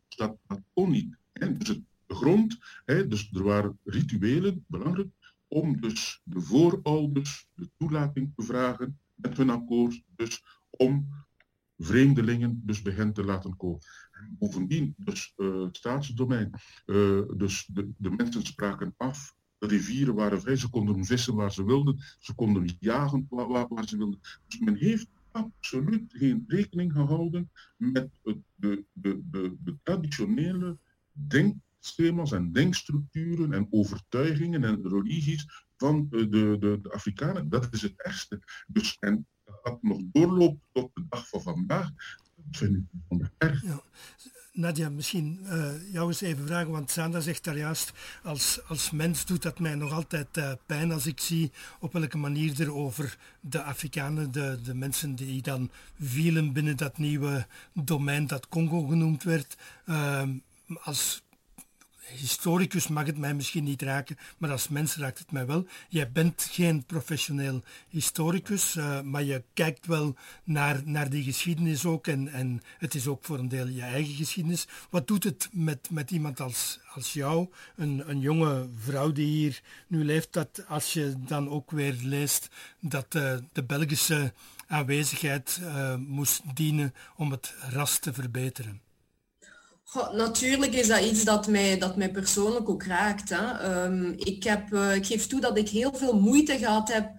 Dat, 0.07 0.37
dat 0.47 0.61
kon 0.73 0.91
niet. 0.91 1.17
Hè? 1.33 1.57
Dus 1.57 1.67
de 2.05 2.15
grond, 2.15 2.57
hè, 2.85 3.07
dus 3.07 3.29
er 3.33 3.43
waren 3.43 3.79
rituelen, 3.83 4.65
belangrijk, 4.67 5.09
om 5.47 5.81
dus 5.81 6.21
de 6.23 6.41
voorouders 6.41 7.47
de 7.55 7.69
toelating 7.77 8.31
te 8.35 8.43
vragen 8.43 8.99
met 9.21 9.37
hun 9.37 9.49
akkoord 9.49 10.03
dus 10.15 10.43
om 10.69 11.07
vreemdelingen 11.77 12.61
dus 12.65 12.81
bij 12.81 12.93
hen 12.93 13.13
te 13.13 13.23
laten 13.23 13.55
komen. 13.57 13.79
En 14.11 14.35
bovendien, 14.39 14.93
dus 14.97 15.33
uh, 15.37 15.63
het 15.63 15.77
staatsdomein, 15.77 16.49
uh, 16.85 17.21
dus 17.37 17.65
de, 17.65 17.91
de 17.97 18.09
mensen 18.09 18.45
spraken 18.45 18.93
af, 18.97 19.35
de 19.57 19.67
rivieren 19.67 20.15
waren 20.15 20.41
vrij, 20.41 20.55
ze 20.55 20.69
konden 20.69 21.05
vissen 21.05 21.35
waar 21.35 21.51
ze 21.51 21.65
wilden, 21.65 21.99
ze 22.19 22.35
konden 22.35 22.75
jagen 22.79 23.25
waar, 23.29 23.67
waar, 23.67 23.87
ze 23.87 23.97
wilden. 23.97 24.19
Dus 24.47 24.59
men 24.59 24.75
heeft 24.75 25.07
absoluut 25.31 26.13
geen 26.13 26.43
rekening 26.47 26.91
gehouden 26.91 27.51
met 27.77 28.09
de, 28.23 28.41
de, 28.55 28.85
de, 28.93 29.55
de 29.63 29.77
traditionele 29.83 30.77
denkschema's 31.11 32.31
en 32.31 32.51
denkstructuren 32.51 33.53
en 33.53 33.67
overtuigingen 33.69 34.63
en 34.63 34.89
religies 34.89 35.65
van 35.81 36.07
de, 36.09 36.29
de, 36.29 36.57
de 36.81 36.91
Afrikanen. 36.91 37.49
Dat 37.49 37.67
is 37.71 37.81
het 37.81 38.01
ergste. 38.01 38.39
Dus, 38.67 38.97
en 38.99 39.27
dat 39.63 39.77
nog 39.81 39.99
doorloopt 40.11 40.61
tot 40.71 40.89
de 40.93 41.05
dag 41.09 41.27
van 41.27 41.41
vandaag, 41.41 41.89
dat 42.35 42.57
vind 42.57 42.75
ik 42.75 42.83
van 43.07 43.29
erg. 43.37 43.63
Ja. 43.63 43.81
Nadia, 44.53 44.89
misschien 44.89 45.39
uh, 45.43 45.93
jou 45.93 46.07
eens 46.07 46.21
even 46.21 46.47
vragen, 46.47 46.71
want 46.71 46.91
Sandra 46.91 47.19
zegt 47.19 47.43
daar 47.43 47.57
juist, 47.57 47.91
als, 48.23 48.59
als 48.67 48.91
mens 48.91 49.25
doet 49.25 49.41
dat 49.41 49.59
mij 49.59 49.75
nog 49.75 49.91
altijd 49.91 50.37
uh, 50.37 50.51
pijn 50.65 50.91
als 50.91 51.05
ik 51.05 51.19
zie 51.19 51.51
op 51.79 51.93
welke 51.93 52.17
manier 52.17 52.61
er 52.61 52.73
over 52.73 53.17
de 53.39 53.63
Afrikanen, 53.63 54.31
de, 54.31 54.59
de 54.63 54.73
mensen 54.73 55.15
die 55.15 55.41
dan 55.41 55.71
vielen 55.99 56.53
binnen 56.53 56.77
dat 56.77 56.97
nieuwe 56.97 57.47
domein 57.73 58.27
dat 58.27 58.47
Congo 58.47 58.85
genoemd 58.85 59.23
werd, 59.23 59.57
uh, 59.85 60.23
als 60.81 61.23
historicus 62.15 62.87
mag 62.87 63.05
het 63.05 63.17
mij 63.17 63.33
misschien 63.33 63.63
niet 63.63 63.81
raken, 63.81 64.17
maar 64.37 64.51
als 64.51 64.67
mens 64.67 64.95
raakt 64.95 65.19
het 65.19 65.31
mij 65.31 65.45
wel. 65.45 65.65
Jij 65.89 66.11
bent 66.11 66.47
geen 66.51 66.85
professioneel 66.85 67.63
historicus, 67.89 68.75
uh, 68.75 69.01
maar 69.01 69.23
je 69.23 69.43
kijkt 69.53 69.85
wel 69.85 70.15
naar, 70.43 70.81
naar 70.85 71.09
die 71.09 71.23
geschiedenis 71.23 71.85
ook 71.85 72.07
en, 72.07 72.27
en 72.27 72.61
het 72.77 72.95
is 72.95 73.07
ook 73.07 73.23
voor 73.23 73.39
een 73.39 73.49
deel 73.49 73.67
je 73.67 73.81
eigen 73.81 74.13
geschiedenis. 74.13 74.67
Wat 74.89 75.07
doet 75.07 75.23
het 75.23 75.49
met, 75.51 75.89
met 75.89 76.11
iemand 76.11 76.39
als, 76.39 76.79
als 76.93 77.13
jou, 77.13 77.47
een, 77.75 78.09
een 78.09 78.19
jonge 78.19 78.69
vrouw 78.77 79.11
die 79.11 79.27
hier 79.27 79.61
nu 79.87 80.05
leeft, 80.05 80.33
dat 80.33 80.63
als 80.67 80.93
je 80.93 81.13
dan 81.17 81.49
ook 81.49 81.71
weer 81.71 81.95
leest 82.01 82.49
dat 82.79 83.15
uh, 83.15 83.33
de 83.51 83.63
Belgische 83.63 84.33
aanwezigheid 84.67 85.59
uh, 85.61 85.95
moest 85.95 86.41
dienen 86.55 86.93
om 87.15 87.31
het 87.31 87.53
ras 87.69 87.99
te 87.99 88.13
verbeteren? 88.13 88.81
Natuurlijk 90.11 90.73
is 90.73 90.87
dat 90.87 90.99
iets 90.99 91.23
dat 91.23 91.47
mij, 91.47 91.77
dat 91.77 91.95
mij 91.95 92.11
persoonlijk 92.11 92.69
ook 92.69 92.83
raakt. 92.83 93.29
Hè. 93.29 93.83
Um, 93.83 94.13
ik, 94.17 94.43
heb, 94.43 94.73
uh, 94.73 94.95
ik 94.95 95.05
geef 95.05 95.27
toe 95.27 95.39
dat 95.39 95.57
ik 95.57 95.69
heel 95.69 95.93
veel 95.93 96.19
moeite 96.19 96.57
gehad 96.57 96.93
heb 96.93 97.09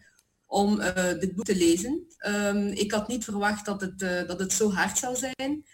om 0.47 0.81
uh, 0.81 0.95
dit 0.95 1.35
boek 1.35 1.45
te 1.45 1.57
lezen. 1.57 2.07
Um, 2.27 2.67
ik 2.67 2.93
had 2.93 3.09
niet 3.09 3.25
verwacht 3.25 3.65
dat 3.65 3.81
het, 3.81 4.03
uh, 4.03 4.27
dat 4.27 4.39
het 4.39 4.53
zo 4.53 4.73
hard 4.73 4.99
zou 4.99 5.17
zijn. 5.17 5.65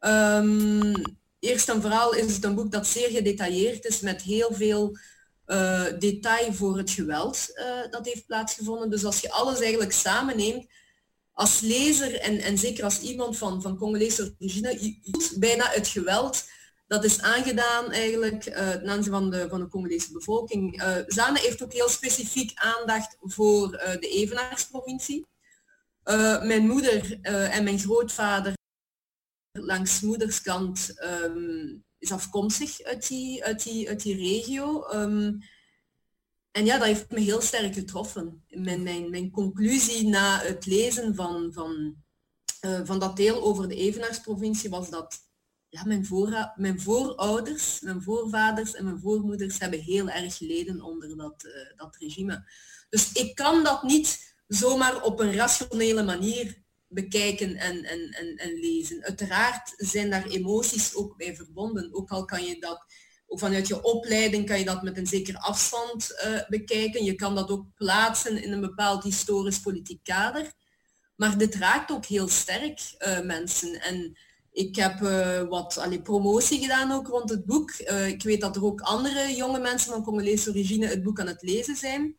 Um, 0.00 1.02
eerst 1.38 1.68
en 1.68 1.80
vooral 1.80 2.14
is 2.14 2.34
het 2.34 2.44
een 2.44 2.54
boek 2.54 2.72
dat 2.72 2.86
zeer 2.86 3.08
gedetailleerd 3.10 3.84
is 3.84 4.00
met 4.00 4.22
heel 4.22 4.52
veel 4.52 4.98
detail 5.98 6.52
voor 6.52 6.78
het 6.78 6.90
geweld 6.90 7.46
dat 7.90 8.06
heeft 8.06 8.26
plaatsgevonden. 8.26 8.90
Dus 8.90 9.04
als 9.04 9.20
je 9.20 9.30
alles 9.30 9.60
eigenlijk 9.60 9.92
samenneemt, 9.92 10.66
als 11.34 11.60
lezer 11.60 12.20
en, 12.20 12.38
en 12.38 12.58
zeker 12.58 12.84
als 12.84 13.00
iemand 13.00 13.38
van, 13.38 13.62
van 13.62 13.76
Congolese 13.76 14.34
origine, 14.38 14.98
bijna 15.38 15.68
het 15.70 15.88
geweld 15.88 16.44
dat 16.86 17.04
is 17.04 17.20
aangedaan 17.20 17.90
eigenlijk 17.90 18.46
uh, 18.46 18.70
ten 18.70 18.88
aanzien 18.88 19.12
van 19.12 19.30
de, 19.30 19.48
van 19.48 19.60
de 19.60 19.68
Congolese 19.68 20.12
bevolking. 20.12 20.82
Uh, 20.82 20.96
Zane 21.06 21.38
heeft 21.38 21.62
ook 21.62 21.72
heel 21.72 21.88
specifiek 21.88 22.52
aandacht 22.54 23.16
voor 23.20 23.74
uh, 23.74 23.90
de 23.90 24.08
Evenaarsprovincie. 24.08 25.26
mijn 26.42 26.66
moeder 26.66 27.18
en 27.22 27.64
mijn 27.64 27.78
grootvader 27.78 28.52
langs 29.52 30.00
moederskant 30.00 30.94
um, 31.24 31.84
is 31.98 32.12
afkomstig 32.12 32.82
uit 32.82 33.08
die, 33.08 33.44
uit 33.44 33.62
die, 33.62 33.88
uit 33.88 34.02
die 34.02 34.16
regio. 34.16 34.86
Um, 34.92 35.38
en 36.54 36.64
ja, 36.64 36.78
dat 36.78 36.86
heeft 36.86 37.10
me 37.10 37.20
heel 37.20 37.40
sterk 37.40 37.74
getroffen. 37.74 38.44
Mijn, 38.48 38.82
mijn, 38.82 39.10
mijn 39.10 39.30
conclusie 39.30 40.08
na 40.08 40.40
het 40.40 40.66
lezen 40.66 41.14
van, 41.14 41.52
van, 41.52 41.96
uh, 42.66 42.80
van 42.84 42.98
dat 42.98 43.16
deel 43.16 43.42
over 43.42 43.68
de 43.68 43.74
Evenaarsprovincie 43.74 44.70
was 44.70 44.90
dat 44.90 45.18
ja, 45.68 45.84
mijn, 45.84 46.06
voor, 46.06 46.52
mijn 46.56 46.80
voorouders, 46.80 47.80
mijn 47.80 48.02
voorvaders 48.02 48.74
en 48.74 48.84
mijn 48.84 49.00
voormoeders 49.00 49.58
hebben 49.58 49.80
heel 49.80 50.08
erg 50.08 50.36
geleden 50.36 50.82
onder 50.82 51.16
dat, 51.16 51.44
uh, 51.44 51.76
dat 51.76 51.96
regime. 51.96 52.50
Dus 52.88 53.12
ik 53.12 53.34
kan 53.34 53.64
dat 53.64 53.82
niet 53.82 54.34
zomaar 54.46 55.02
op 55.02 55.20
een 55.20 55.34
rationele 55.34 56.02
manier 56.02 56.62
bekijken 56.88 57.56
en, 57.56 57.84
en, 57.84 58.10
en, 58.10 58.36
en 58.36 58.52
lezen. 58.52 59.02
Uiteraard 59.02 59.72
zijn 59.76 60.10
daar 60.10 60.26
emoties 60.26 60.94
ook 60.94 61.16
bij 61.16 61.36
verbonden, 61.36 61.94
ook 61.94 62.10
al 62.10 62.24
kan 62.24 62.44
je 62.44 62.60
dat 62.60 62.84
vanuit 63.38 63.68
je 63.68 63.82
opleiding 63.82 64.46
kan 64.46 64.58
je 64.58 64.64
dat 64.64 64.82
met 64.82 64.96
een 64.96 65.06
zekere 65.06 65.40
afstand 65.40 66.24
uh, 66.26 66.40
bekijken. 66.48 67.04
Je 67.04 67.14
kan 67.14 67.34
dat 67.34 67.50
ook 67.50 67.66
plaatsen 67.74 68.42
in 68.42 68.52
een 68.52 68.60
bepaald 68.60 69.02
historisch-politiek 69.02 70.04
kader. 70.04 70.52
Maar 71.16 71.38
dit 71.38 71.54
raakt 71.54 71.90
ook 71.90 72.04
heel 72.04 72.28
sterk 72.28 72.80
uh, 72.98 73.20
mensen. 73.20 73.80
En 73.80 74.18
ik 74.52 74.76
heb 74.76 75.00
uh, 75.00 75.42
wat 75.42 75.78
allee, 75.78 76.02
promotie 76.02 76.60
gedaan 76.60 76.92
ook 76.92 77.06
rond 77.06 77.30
het 77.30 77.44
boek. 77.44 77.70
ik 78.06 78.22
weet 78.22 78.40
dat 78.40 78.56
er 78.56 78.64
ook 78.64 78.80
andere 78.80 79.34
jonge 79.34 79.60
mensen 79.60 79.92
van 79.92 80.04
Congolese 80.04 80.50
origine 80.50 80.86
het 80.86 81.02
boek 81.02 81.20
aan 81.20 81.26
het 81.26 81.42
lezen 81.42 81.76
zijn. 81.76 82.16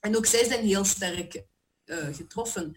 En 0.00 0.16
ook 0.16 0.26
zij 0.26 0.44
zijn 0.44 0.66
heel 0.66 0.84
sterk 0.84 1.44
getroffen. 2.12 2.76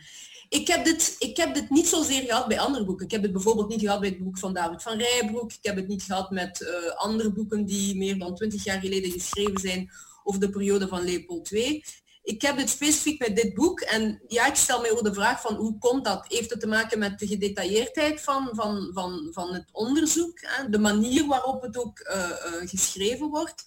Ik 0.49 0.67
heb, 0.67 0.85
dit, 0.85 1.15
ik 1.19 1.37
heb 1.37 1.53
dit 1.53 1.69
niet 1.69 1.87
zozeer 1.87 2.21
gehad 2.21 2.47
bij 2.47 2.59
andere 2.59 2.85
boeken. 2.85 3.05
Ik 3.05 3.11
heb 3.11 3.21
het 3.21 3.31
bijvoorbeeld 3.31 3.69
niet 3.69 3.81
gehad 3.81 3.99
bij 3.99 4.09
het 4.09 4.23
boek 4.23 4.37
van 4.37 4.53
David 4.53 4.81
van 4.81 4.97
Rijbroek. 4.97 5.51
Ik 5.51 5.59
heb 5.61 5.75
het 5.75 5.87
niet 5.87 6.03
gehad 6.03 6.31
met 6.31 6.61
uh, 6.61 6.95
andere 6.95 7.31
boeken 7.31 7.65
die 7.65 7.97
meer 7.97 8.19
dan 8.19 8.35
twintig 8.35 8.63
jaar 8.63 8.79
geleden 8.79 9.11
geschreven 9.11 9.59
zijn 9.59 9.91
over 10.23 10.39
de 10.39 10.49
periode 10.49 10.87
van 10.87 11.03
Leopold 11.03 11.51
II. 11.51 11.83
Ik 12.23 12.41
heb 12.41 12.57
het 12.57 12.69
specifiek 12.69 13.19
met 13.19 13.35
dit 13.35 13.53
boek 13.53 13.79
en 13.79 14.21
ja, 14.27 14.47
ik 14.47 14.55
stel 14.55 14.81
mij 14.81 14.91
ook 14.91 15.03
de 15.03 15.13
vraag 15.13 15.41
van 15.41 15.55
hoe 15.55 15.77
komt 15.77 16.05
dat? 16.05 16.25
Heeft 16.27 16.49
het 16.49 16.59
te 16.59 16.67
maken 16.67 16.99
met 16.99 17.19
de 17.19 17.27
gedetailleerdheid 17.27 18.21
van, 18.21 18.49
van, 18.51 18.89
van, 18.93 19.29
van 19.31 19.53
het 19.53 19.69
onderzoek, 19.71 20.39
hè? 20.41 20.69
de 20.69 20.79
manier 20.79 21.27
waarop 21.27 21.61
het 21.61 21.77
ook 21.77 21.99
uh, 21.99 22.29
uh, 22.29 22.69
geschreven 22.69 23.29
wordt? 23.29 23.65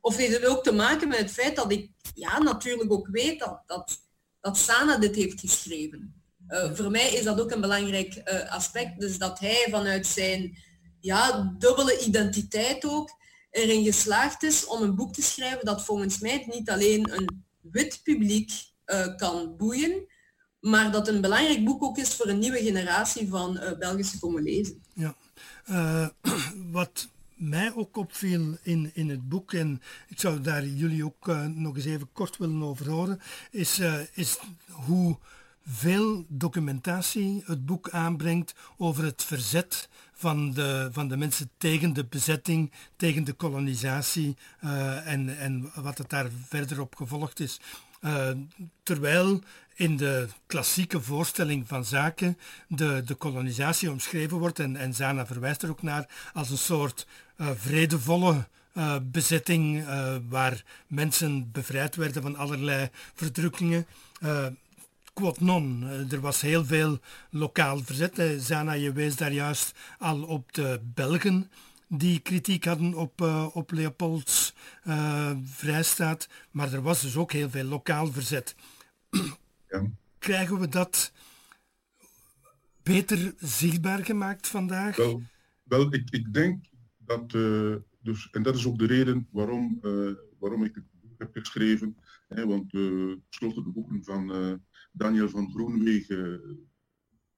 Of 0.00 0.16
heeft 0.16 0.36
het 0.36 0.46
ook 0.46 0.62
te 0.62 0.72
maken 0.72 1.08
met 1.08 1.18
het 1.18 1.30
feit 1.30 1.56
dat 1.56 1.72
ik 1.72 1.90
ja, 2.14 2.38
natuurlijk 2.38 2.92
ook 2.92 3.08
weet 3.10 3.38
dat, 3.38 3.62
dat, 3.66 4.00
dat 4.40 4.58
Sana 4.58 4.98
dit 4.98 5.16
heeft 5.16 5.40
geschreven? 5.40 6.19
Uh, 6.50 6.74
voor 6.74 6.90
mij 6.90 7.08
is 7.08 7.24
dat 7.24 7.40
ook 7.40 7.50
een 7.50 7.60
belangrijk 7.60 8.14
uh, 8.24 8.52
aspect. 8.52 9.00
Dus 9.00 9.18
dat 9.18 9.38
hij 9.38 9.66
vanuit 9.70 10.06
zijn 10.06 10.58
ja, 11.00 11.54
dubbele 11.58 11.98
identiteit 11.98 12.84
ook 12.84 13.18
erin 13.50 13.84
geslaagd 13.84 14.42
is 14.42 14.66
om 14.66 14.82
een 14.82 14.94
boek 14.94 15.12
te 15.12 15.22
schrijven 15.22 15.64
dat 15.64 15.84
volgens 15.84 16.18
mij 16.18 16.44
niet 16.46 16.70
alleen 16.70 17.12
een 17.12 17.44
wit 17.60 18.00
publiek 18.02 18.52
uh, 18.86 19.16
kan 19.16 19.56
boeien, 19.56 20.06
maar 20.60 20.92
dat 20.92 21.08
een 21.08 21.20
belangrijk 21.20 21.64
boek 21.64 21.82
ook 21.82 21.98
is 21.98 22.14
voor 22.14 22.26
een 22.26 22.38
nieuwe 22.38 22.62
generatie 22.62 23.28
van 23.28 23.60
Belgische 23.78 24.18
Congolezen. 24.18 24.82
Ja, 24.94 25.14
wat 26.70 27.08
mij 27.34 27.74
ook 27.74 27.96
opviel 27.96 28.56
in, 28.62 28.90
in 28.94 29.08
het 29.08 29.28
boek, 29.28 29.52
en 29.52 29.82
ik 30.08 30.20
zou 30.20 30.40
daar 30.40 30.66
jullie 30.66 31.04
ook 31.04 31.26
nog 31.54 31.76
eens 31.76 31.84
even 31.84 32.12
kort 32.12 32.36
willen 32.36 32.62
over 32.62 32.90
horen, 32.90 33.20
is, 33.50 33.80
is 34.12 34.38
hoe 34.70 35.18
veel 35.66 36.24
documentatie 36.28 37.42
het 37.46 37.66
boek 37.66 37.90
aanbrengt 37.90 38.54
over 38.76 39.04
het 39.04 39.24
verzet 39.24 39.88
van 40.12 40.52
de, 40.52 40.88
van 40.92 41.08
de 41.08 41.16
mensen 41.16 41.50
tegen 41.58 41.92
de 41.92 42.04
bezetting, 42.04 42.72
tegen 42.96 43.24
de 43.24 43.32
kolonisatie 43.32 44.36
uh, 44.64 45.06
en, 45.06 45.38
en 45.38 45.70
wat 45.74 45.98
het 45.98 46.10
daar 46.10 46.26
verder 46.48 46.80
op 46.80 46.94
gevolgd 46.96 47.40
is. 47.40 47.60
Uh, 48.00 48.28
terwijl 48.82 49.42
in 49.74 49.96
de 49.96 50.28
klassieke 50.46 51.00
voorstelling 51.00 51.68
van 51.68 51.84
zaken 51.84 52.38
de, 52.68 53.02
de 53.04 53.14
kolonisatie 53.14 53.90
omschreven 53.90 54.38
wordt, 54.38 54.58
en, 54.58 54.76
en 54.76 54.94
Zana 54.94 55.26
verwijst 55.26 55.62
er 55.62 55.70
ook 55.70 55.82
naar, 55.82 56.08
als 56.32 56.50
een 56.50 56.58
soort 56.58 57.06
uh, 57.36 57.50
vredevolle 57.54 58.48
bezetting 59.02 59.84
waar 60.28 60.64
mensen 60.86 61.50
bevrijd 61.52 61.96
werden 61.96 62.22
van 62.22 62.36
allerlei 62.36 62.88
verdrukkingen 63.14 63.86
quod 65.12 65.40
non. 65.40 65.82
Eh, 65.82 66.12
er 66.12 66.20
was 66.20 66.40
heel 66.40 66.64
veel 66.64 66.98
lokaal 67.30 67.78
verzet. 67.78 68.18
Eh, 68.18 68.38
Zana, 68.38 68.72
je 68.72 68.92
wees 68.92 69.16
daar 69.16 69.32
juist 69.32 69.78
al 69.98 70.22
op 70.22 70.52
de 70.52 70.80
Belgen 70.94 71.50
die 71.88 72.20
kritiek 72.20 72.64
hadden 72.64 72.94
op, 72.94 73.20
uh, 73.20 73.48
op 73.52 73.70
Leopolds 73.70 74.54
uh, 74.84 75.32
vrijstaat. 75.44 76.28
Maar 76.50 76.72
er 76.72 76.82
was 76.82 77.00
dus 77.00 77.16
ook 77.16 77.32
heel 77.32 77.50
veel 77.50 77.64
lokaal 77.64 78.12
verzet. 78.12 78.54
Ja. 79.68 79.90
Krijgen 80.18 80.60
we 80.60 80.68
dat 80.68 81.12
beter 82.82 83.34
zichtbaar 83.38 84.04
gemaakt 84.04 84.46
vandaag? 84.46 84.96
Wel, 84.96 85.22
wel 85.62 85.94
ik, 85.94 86.10
ik 86.10 86.34
denk 86.34 86.64
dat, 86.98 87.32
uh, 87.32 87.76
dus, 88.02 88.28
en 88.30 88.42
dat 88.42 88.54
is 88.54 88.66
ook 88.66 88.78
de 88.78 88.86
reden 88.86 89.28
waarom, 89.30 89.80
waarom 90.38 90.64
ik 90.64 90.74
het 90.74 90.84
boek 91.00 91.18
heb 91.18 91.30
geschreven. 91.32 91.96
Hè, 92.28 92.46
want 92.46 92.70
tenslotte 92.70 93.62
de 93.62 93.70
boeken 93.70 94.04
van 94.04 94.60
Daniel 94.90 95.28
van 95.28 95.50
Groenwegen, 95.50 96.40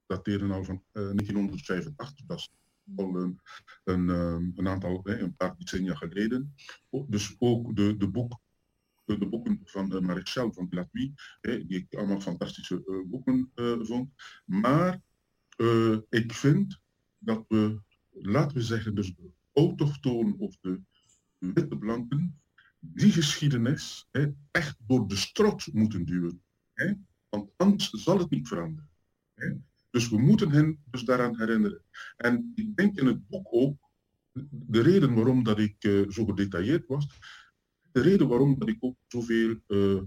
dateren 0.06 0.50
al 0.50 0.64
van 0.64 0.82
1985. 0.92 2.26
Dat 2.26 2.38
is 2.38 2.52
al 2.96 3.16
een, 3.16 3.40
een, 3.84 4.08
een 4.08 4.68
aantal, 4.68 5.00
een 5.04 5.36
paar 5.36 5.54
decennia 5.58 5.94
geleden. 5.94 6.54
Dus 7.06 7.36
ook 7.38 7.76
de, 7.76 7.96
de 7.96 8.08
boek 8.08 8.40
de 9.04 9.28
boeken 9.28 9.60
van 9.64 9.88
de 9.88 10.00
Maréchal 10.00 10.52
van 10.52 10.68
Platouis, 10.68 11.12
die 11.40 11.66
ik 11.66 11.94
allemaal 11.94 12.20
fantastische 12.20 13.04
boeken 13.06 13.50
vond. 13.82 14.10
Maar 14.44 15.00
ik 16.08 16.32
vind 16.32 16.80
dat 17.18 17.44
we, 17.48 17.80
laten 18.10 18.56
we 18.56 18.62
zeggen, 18.62 18.94
dus 18.94 19.14
de 19.14 19.30
autochtonen 19.52 20.38
of 20.38 20.56
de 20.60 20.80
witte 21.38 21.78
blanken, 21.78 22.40
die 22.78 23.12
geschiedenis 23.12 24.08
hè, 24.10 24.32
echt 24.50 24.76
door 24.86 25.08
de 25.08 25.16
strot 25.16 25.72
moeten 25.72 26.04
duwen. 26.04 26.42
Hè? 26.72 26.92
Want 27.32 27.50
anders 27.56 27.90
zal 27.90 28.18
het 28.18 28.30
niet 28.30 28.48
veranderen. 28.48 28.90
Hè? 29.34 29.52
Dus 29.90 30.08
we 30.08 30.18
moeten 30.18 30.50
hen 30.50 30.82
dus 30.90 31.02
daaraan 31.02 31.38
herinneren. 31.38 31.82
En 32.16 32.52
ik 32.54 32.76
denk 32.76 32.98
in 32.98 33.06
het 33.06 33.28
boek 33.28 33.46
ook, 33.50 33.76
de 34.50 34.80
reden 34.80 35.14
waarom 35.14 35.42
dat 35.42 35.58
ik 35.58 35.84
uh, 35.84 36.10
zo 36.10 36.24
gedetailleerd 36.24 36.86
was, 36.86 37.06
de 37.92 38.00
reden 38.00 38.28
waarom 38.28 38.58
dat 38.58 38.68
ik 38.68 38.76
ook 38.80 38.96
zoveel, 39.08 39.56
uh, 39.68 40.00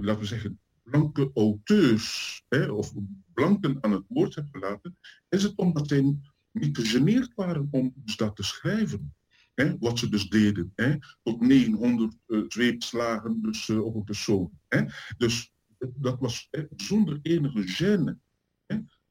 laten 0.00 0.20
we 0.20 0.24
zeggen, 0.24 0.60
blanke 0.82 1.30
auteurs 1.34 2.42
hè, 2.48 2.70
of 2.70 2.92
blanken 3.32 3.78
aan 3.80 3.92
het 3.92 4.04
woord 4.08 4.34
heb 4.34 4.46
gelaten, 4.52 4.98
is 5.28 5.42
het 5.42 5.56
omdat 5.56 5.88
zij 5.88 6.16
niet 6.52 6.78
gegeneerd 6.78 7.34
waren 7.34 7.68
om 7.70 7.92
dus 7.94 8.16
dat 8.16 8.36
te 8.36 8.42
schrijven. 8.42 9.14
Hè, 9.54 9.78
wat 9.78 9.98
ze 9.98 10.08
dus 10.08 10.28
deden. 10.28 10.72
Hè, 10.74 10.96
tot 11.22 11.40
900 11.40 12.16
uh, 12.26 12.44
zweepslagen 12.48 13.42
dus, 13.42 13.70
op 13.70 13.94
een 13.94 14.04
persoon. 14.04 14.50
Hè. 14.68 14.84
Dus 15.18 15.52
dat 15.96 16.20
was 16.20 16.48
zonder 16.76 17.18
enige 17.22 17.62
gêne. 17.62 18.18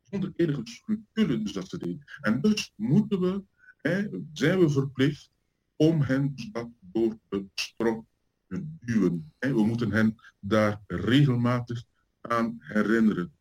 Zonder 0.04 0.32
enige 0.36 0.62
scrupule 0.64 1.42
dus 1.42 1.54
dat 1.54 1.70
ze 1.70 1.78
deden. 1.78 2.04
En 2.22 2.42
dus 2.42 2.74
moeten 2.76 3.20
we, 3.20 3.44
zijn 4.34 4.60
we 4.60 4.70
verplicht 4.70 5.32
om 5.76 6.02
hen 6.02 6.34
dat 6.52 6.70
door 6.80 7.20
het 7.30 7.46
strop 7.54 8.06
te 8.48 8.66
duwen. 8.80 9.34
We 9.40 9.66
moeten 9.66 9.92
hen 9.92 10.16
daar 10.40 10.82
regelmatig 10.88 11.84
aan 12.22 12.56
herinneren. 12.60 13.34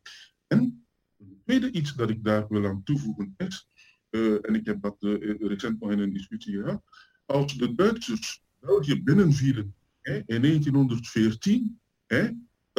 En 0.47 0.85
het 1.17 1.27
tweede 1.45 1.71
iets 1.71 1.95
dat 1.95 2.09
ik 2.09 2.23
daar 2.23 2.47
wil 2.47 2.67
aan 2.67 2.83
toevoegen 2.83 3.33
is, 3.37 3.67
uh, 4.09 4.33
en 4.41 4.55
ik 4.55 4.65
heb 4.65 4.81
dat 4.81 4.95
uh, 4.99 5.39
recent 5.39 5.79
nog 5.79 5.91
in 5.91 5.99
een 5.99 6.13
discussie 6.13 6.61
gehad, 6.61 6.83
als 7.25 7.57
de 7.57 7.75
Duitsers 7.75 8.43
België 8.59 9.03
binnenvielen 9.03 9.75
in 10.01 10.41
1914, 10.41 11.79
hè, 12.05 12.29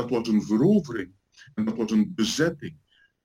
dat 0.01 0.11
was 0.11 0.29
een 0.29 0.43
verovering 0.43 1.13
en 1.55 1.65
dat 1.65 1.77
was 1.77 1.91
een 1.91 2.15
bezetting. 2.15 2.77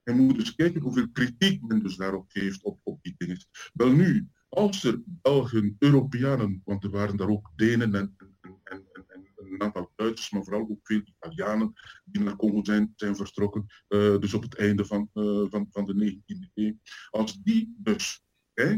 En 0.03 0.17
moeten 0.17 0.39
eens 0.39 0.55
kijken 0.55 0.81
hoeveel 0.81 1.09
kritiek 1.11 1.61
men 1.61 1.83
dus 1.83 1.95
daarop 1.95 2.29
geeft 2.29 2.63
op, 2.63 2.79
op 2.83 3.03
die 3.03 3.15
dingen. 3.17 3.37
Wel 3.73 3.91
nu, 3.91 4.27
als 4.49 4.83
er 4.83 5.01
Belgen, 5.05 5.75
Europeanen, 5.79 6.61
want 6.65 6.83
er 6.83 6.89
waren 6.89 7.17
daar 7.17 7.29
ook 7.29 7.51
Denen 7.55 7.95
en, 7.95 8.15
en, 8.41 8.59
en, 8.63 8.85
en 9.07 9.25
een 9.35 9.61
aantal 9.61 9.91
Duitsers, 9.95 10.29
maar 10.29 10.43
vooral 10.43 10.69
ook 10.69 10.87
veel 10.87 11.01
Italianen 11.05 11.73
die 12.05 12.21
naar 12.21 12.35
Congo 12.35 12.63
zijn, 12.63 12.93
zijn 12.95 13.15
vertrokken, 13.15 13.65
uh, 13.89 14.19
dus 14.19 14.33
op 14.33 14.41
het 14.41 14.55
einde 14.55 14.85
van, 14.85 15.09
uh, 15.13 15.45
van, 15.49 15.67
van 15.69 15.85
de 15.85 16.21
19e 16.25 16.51
eeuw. 16.53 16.77
Als 17.09 17.41
die 17.43 17.75
dus 17.77 18.23
hè, 18.53 18.77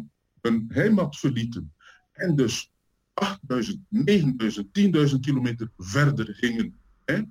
heimat 0.68 1.18
verlieten 1.18 1.74
en 2.12 2.36
dus 2.36 2.72
8000, 3.14 3.82
9000, 3.90 5.12
10.000 5.14 5.20
kilometer 5.20 5.72
verder 5.78 6.36
gingen 6.36 6.80
hè, 7.06 7.22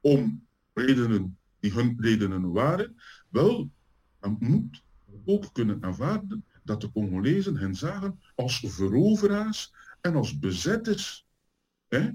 om 0.00 0.46
redenen 0.72 1.38
die 1.60 1.72
hun 1.72 1.96
redenen 2.00 2.52
waren, 2.52 2.96
wel, 3.28 3.70
dan 4.20 4.36
moet 4.40 4.82
ook 5.24 5.52
kunnen 5.52 5.82
aanvaarden 5.84 6.44
dat 6.64 6.80
de 6.80 6.90
Congolezen 6.90 7.56
hen 7.56 7.74
zagen 7.74 8.20
als 8.34 8.64
veroveraars 8.66 9.72
en 10.00 10.14
als 10.14 10.38
bezetters. 10.38 11.26
Hè? 11.88 12.10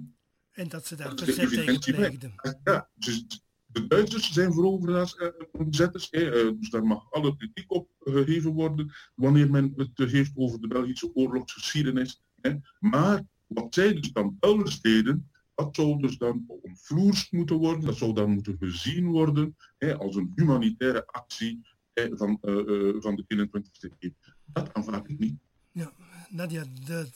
En 0.51 0.67
dat 0.67 0.87
ze 0.87 0.95
daar 0.95 1.17
verzet 1.17 1.49
tegen 1.49 1.79
pleegden. 1.79 2.33
Ja, 2.63 2.89
dus 2.95 3.25
de 3.65 3.87
Duitsers 3.87 4.33
zijn 4.33 4.53
veroveraars 4.53 5.15
en 5.15 5.33
bezetters. 5.69 6.07
Hè? 6.11 6.57
Dus 6.57 6.69
daar 6.69 6.83
mag 6.83 7.11
alle 7.11 7.37
kritiek 7.37 7.71
op 7.71 7.89
gegeven 7.99 8.51
worden 8.51 8.93
wanneer 9.15 9.49
men 9.49 9.73
het 9.75 10.11
heeft 10.11 10.31
over 10.35 10.61
de 10.61 10.67
Belgische 10.67 11.15
oorlogsgeschiedenis. 11.15 12.21
Hè? 12.41 12.55
Maar 12.79 13.23
wat 13.47 13.73
zij 13.73 13.93
dus 13.93 14.11
dan 14.11 14.37
elders 14.39 14.81
deden, 14.81 15.31
dat 15.55 15.75
zou 15.75 16.01
dus 16.01 16.17
dan 16.17 16.45
omvloerst 16.61 17.31
moeten 17.31 17.55
worden, 17.55 17.85
dat 17.85 17.97
zou 17.97 18.13
dan 18.13 18.29
moeten 18.29 18.57
gezien 18.59 19.07
worden 19.07 19.57
hè, 19.77 19.97
als 19.97 20.15
een 20.15 20.31
humanitaire 20.35 21.07
actie 21.07 21.61
hè, 21.93 22.17
van, 22.17 22.37
uh, 22.41 22.55
uh, 22.55 23.01
van 23.01 23.15
de 23.15 23.47
21e 23.47 23.91
eeuw. 23.99 24.13
Dat 24.45 24.73
aanvaard 24.73 25.09
ik 25.09 25.19
niet. 25.19 25.35
Ja, 25.71 25.91
Nadia, 26.29 26.63
de, 26.85 27.09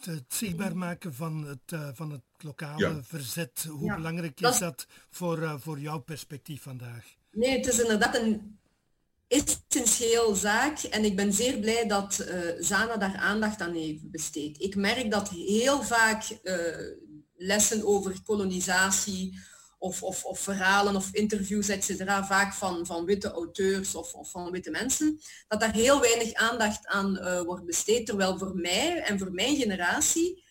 de, 0.00 0.10
het 0.10 0.34
zichtbaar 0.34 0.76
maken 0.76 1.14
van 1.14 1.44
het, 1.44 1.72
uh, 1.72 1.88
van 1.92 2.10
het 2.10 2.22
lokale 2.38 2.88
ja. 2.88 3.02
verzet, 3.02 3.66
hoe 3.70 3.84
ja. 3.84 3.96
belangrijk 3.96 4.40
is 4.40 4.58
dat 4.58 4.86
voor, 5.10 5.60
voor 5.60 5.80
jouw 5.80 5.98
perspectief 5.98 6.62
vandaag? 6.62 7.16
Nee, 7.30 7.56
het 7.56 7.66
is 7.66 7.80
inderdaad 7.80 8.16
een 8.16 8.58
essentieel 9.28 10.34
zaak 10.34 10.78
en 10.78 11.04
ik 11.04 11.16
ben 11.16 11.32
zeer 11.32 11.58
blij 11.58 11.86
dat 11.86 12.26
uh, 12.28 12.38
Zana 12.58 12.96
daar 12.96 13.16
aandacht 13.16 13.60
aan 13.60 13.74
heeft 13.74 14.10
besteed. 14.10 14.60
Ik 14.62 14.76
merk 14.76 15.10
dat 15.10 15.28
heel 15.28 15.82
vaak 15.82 16.38
uh, 16.42 16.56
lessen 17.36 17.86
over 17.86 18.22
kolonisatie 18.24 19.38
of, 19.78 20.02
of, 20.02 20.24
of, 20.24 20.40
verhalen 20.40 20.96
of 20.96 21.08
interviews, 21.12 21.68
etc., 21.68 22.02
vaak 22.06 22.54
van, 22.54 22.86
van 22.86 23.04
witte 23.04 23.30
auteurs 23.30 23.94
of, 23.94 24.14
of, 24.14 24.30
van 24.30 24.50
witte 24.50 24.70
mensen, 24.70 25.20
dat 25.48 25.60
daar 25.60 25.72
heel 25.72 26.00
weinig 26.00 26.32
aandacht 26.34 26.86
aan 26.86 27.16
uh, 27.16 27.40
wordt 27.40 27.64
besteed. 27.64 28.06
Terwijl 28.06 28.38
voor 28.38 28.54
mij 28.54 29.02
en 29.02 29.18
voor 29.18 29.32
mijn 29.32 29.56
generatie 29.56 30.44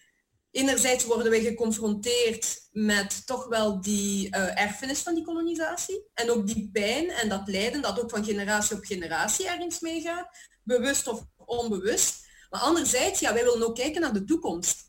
enerzijds 0.56 1.06
worden 1.06 1.32
we 1.32 1.42
geconfronteerd 1.42 2.68
met 2.72 3.26
toch 3.26 3.48
wel 3.48 3.82
die 3.82 4.28
uh, 4.28 4.62
erfenis 4.62 5.00
van 5.00 5.16
die 5.16 5.24
kolonisatie 5.24 6.04
en 6.14 6.32
ook 6.32 6.48
die 6.48 6.70
pijn 6.74 7.10
en 7.10 7.30
dat 7.30 7.48
lijden 7.48 7.82
dat 7.82 8.02
ook 8.02 8.10
van 8.10 8.26
generatie 8.26 8.76
op 8.76 8.84
generatie 8.84 9.48
ergens 9.48 9.80
meegaat, 9.80 10.38
bewust 10.64 11.08
of 11.08 11.26
onbewust. 11.36 12.28
Maar 12.50 12.62
anderzijds, 12.62 13.20
ja, 13.20 13.34
wij 13.34 13.44
willen 13.44 13.68
ook 13.68 13.76
kijken 13.76 14.02
naar 14.02 14.14
de 14.14 14.24
toekomst. 14.24 14.86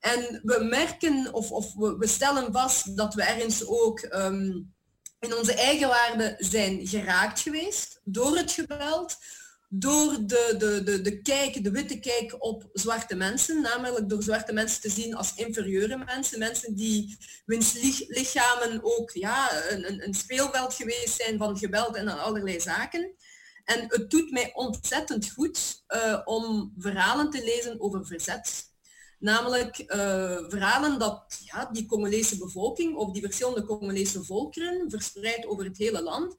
En 0.00 0.40
we 0.42 0.64
merken 0.64 1.32
of, 1.32 1.50
of 1.50 1.74
we, 1.74 1.96
we 1.96 2.06
stellen 2.06 2.52
vast 2.52 2.96
dat 2.96 3.14
we 3.14 3.22
ergens 3.22 3.66
ook 3.66 4.02
um, 4.12 4.74
in 5.18 5.36
onze 5.36 5.54
eigen 5.54 5.88
waarden 5.88 6.36
zijn 6.38 6.86
geraakt 6.86 7.40
geweest 7.40 8.00
door 8.04 8.36
het 8.36 8.52
geweld, 8.52 9.16
door 9.68 10.16
de, 10.26 10.54
de, 10.58 10.82
de, 10.84 11.00
de 11.00 11.22
kijk, 11.22 11.64
de 11.64 11.70
witte 11.70 12.00
kijk 12.00 12.34
op 12.38 12.68
zwarte 12.72 13.14
mensen, 13.14 13.60
namelijk 13.60 14.08
door 14.08 14.22
zwarte 14.22 14.52
mensen 14.52 14.80
te 14.80 14.90
zien 14.90 15.14
als 15.14 15.34
inferieure 15.34 15.96
mensen, 15.96 16.38
mensen 16.38 16.74
die 16.74 17.18
wiens 17.46 17.72
lichamen 18.08 18.80
ook 18.82 19.10
ja, 19.10 19.70
een, 19.70 20.14
speelveld 20.14 20.74
geweest 20.74 21.20
zijn 21.22 21.38
van 21.38 21.58
geweld 21.58 21.96
en 21.96 22.08
allerlei 22.08 22.60
zaken. 22.60 23.14
En 23.64 23.84
het 23.88 24.10
doet 24.10 24.30
mij 24.30 24.50
ontzettend 24.54 25.30
goed 25.30 25.82
uh, 25.88 26.20
om 26.24 26.74
verhalen 26.78 27.30
te 27.30 27.44
lezen 27.44 27.80
over 27.80 28.06
verzet. 28.06 28.69
Namelijk 29.20 29.78
uh, 29.78 29.86
verhalen 30.48 30.98
dat 30.98 31.40
ja, 31.44 31.64
die 31.72 31.86
Congolese 31.86 32.38
bevolking 32.38 32.96
of 32.96 33.12
die 33.12 33.22
verschillende 33.22 33.64
Congolese 33.64 34.24
volkeren 34.24 34.90
verspreid 34.90 35.46
over 35.46 35.64
het 35.64 35.78
hele 35.78 36.02
land 36.02 36.36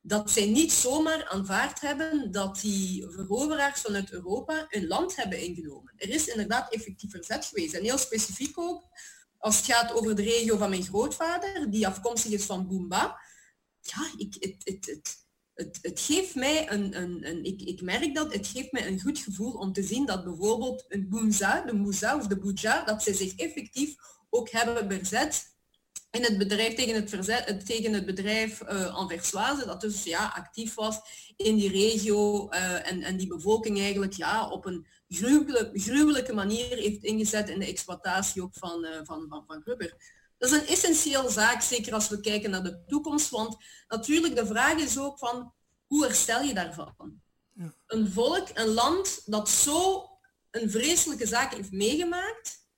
dat 0.00 0.30
zij 0.30 0.46
niet 0.46 0.72
zomaar 0.72 1.28
aanvaard 1.28 1.80
hebben 1.80 2.32
dat 2.32 2.60
die 2.60 3.06
veroveraars 3.08 3.80
vanuit 3.80 4.10
Europa 4.10 4.66
hun 4.68 4.86
land 4.86 5.16
hebben 5.16 5.40
ingenomen. 5.40 5.92
Er 5.96 6.08
is 6.08 6.26
inderdaad 6.26 6.72
effectief 6.72 7.10
verzet 7.10 7.44
geweest. 7.44 7.74
En 7.74 7.82
heel 7.82 7.98
specifiek 7.98 8.58
ook, 8.58 8.84
als 9.38 9.56
het 9.56 9.64
gaat 9.64 9.92
over 9.92 10.16
de 10.16 10.22
regio 10.22 10.56
van 10.56 10.70
mijn 10.70 10.84
grootvader, 10.84 11.70
die 11.70 11.86
afkomstig 11.86 12.32
is 12.32 12.44
van 12.44 12.68
Boomba. 12.68 13.20
Ja, 13.80 14.12
ik, 14.16 14.36
het, 14.38 14.54
het, 14.64 14.86
het, 14.86 15.19
het, 15.60 15.78
het 15.82 16.00
geeft 16.00 16.34
mij 16.34 16.70
een, 16.70 16.96
een, 17.02 17.28
een 17.28 17.44
ik, 17.44 17.62
ik 17.62 17.82
merk 17.82 18.14
dat, 18.14 18.32
het 18.32 18.46
geeft 18.46 18.72
mij 18.72 18.86
een 18.86 19.00
goed 19.00 19.18
gevoel 19.18 19.52
om 19.52 19.72
te 19.72 19.82
zien 19.82 20.06
dat 20.06 20.24
bijvoorbeeld 20.24 20.84
een 20.88 21.08
Boomza, 21.08 21.60
de 21.60 21.74
Mouza 21.74 22.16
of 22.16 22.26
de 22.26 22.38
Bouja, 22.38 22.84
dat 22.84 23.02
zij 23.02 23.12
zich 23.12 23.34
effectief 23.34 23.94
ook 24.30 24.50
hebben 24.50 24.92
verzet 24.92 25.48
in 26.10 26.22
het 26.22 26.38
bedrijf 26.38 26.74
tegen 26.74 26.94
het, 26.94 27.10
verzet, 27.10 27.66
tegen 27.66 27.92
het 27.92 28.06
bedrijf 28.06 28.62
uh, 28.62 28.94
Anversoise, 28.94 29.66
dat 29.66 29.80
dus 29.80 30.04
ja, 30.04 30.32
actief 30.34 30.74
was 30.74 31.00
in 31.36 31.56
die 31.56 31.70
regio 31.70 32.48
uh, 32.50 32.90
en, 32.90 33.02
en 33.02 33.16
die 33.16 33.26
bevolking 33.26 33.78
eigenlijk 33.78 34.12
ja, 34.12 34.48
op 34.48 34.66
een 34.66 34.86
gruwelijke, 35.08 35.80
gruwelijke 35.80 36.32
manier 36.32 36.76
heeft 36.76 37.02
ingezet 37.02 37.48
in 37.48 37.58
de 37.58 37.66
exploitatie 37.66 38.42
ook 38.42 38.54
van, 38.54 38.84
uh, 38.84 38.90
van, 39.02 39.26
van, 39.28 39.44
van 39.46 39.62
rubber. 39.64 39.94
Dat 40.40 40.50
is 40.50 40.56
een 40.56 40.66
essentieel 40.66 41.28
zaak, 41.28 41.62
zeker 41.62 41.94
als 41.94 42.08
we 42.08 42.20
kijken 42.20 42.50
naar 42.50 42.62
de 42.62 42.84
toekomst, 42.86 43.28
want 43.28 43.56
natuurlijk 43.88 44.36
de 44.36 44.46
vraag 44.46 44.78
is 44.78 44.98
ook 44.98 45.18
van 45.18 45.52
hoe 45.86 46.04
herstel 46.04 46.42
je 46.42 46.54
daarvan? 46.54 47.22
Ja. 47.52 47.74
Een 47.86 48.12
volk, 48.12 48.48
een 48.54 48.68
land 48.68 49.22
dat 49.24 49.48
zo 49.48 50.08
een 50.50 50.70
vreselijke 50.70 51.26
zaak 51.26 51.54
heeft 51.54 51.72
meegemaakt, 51.72 52.68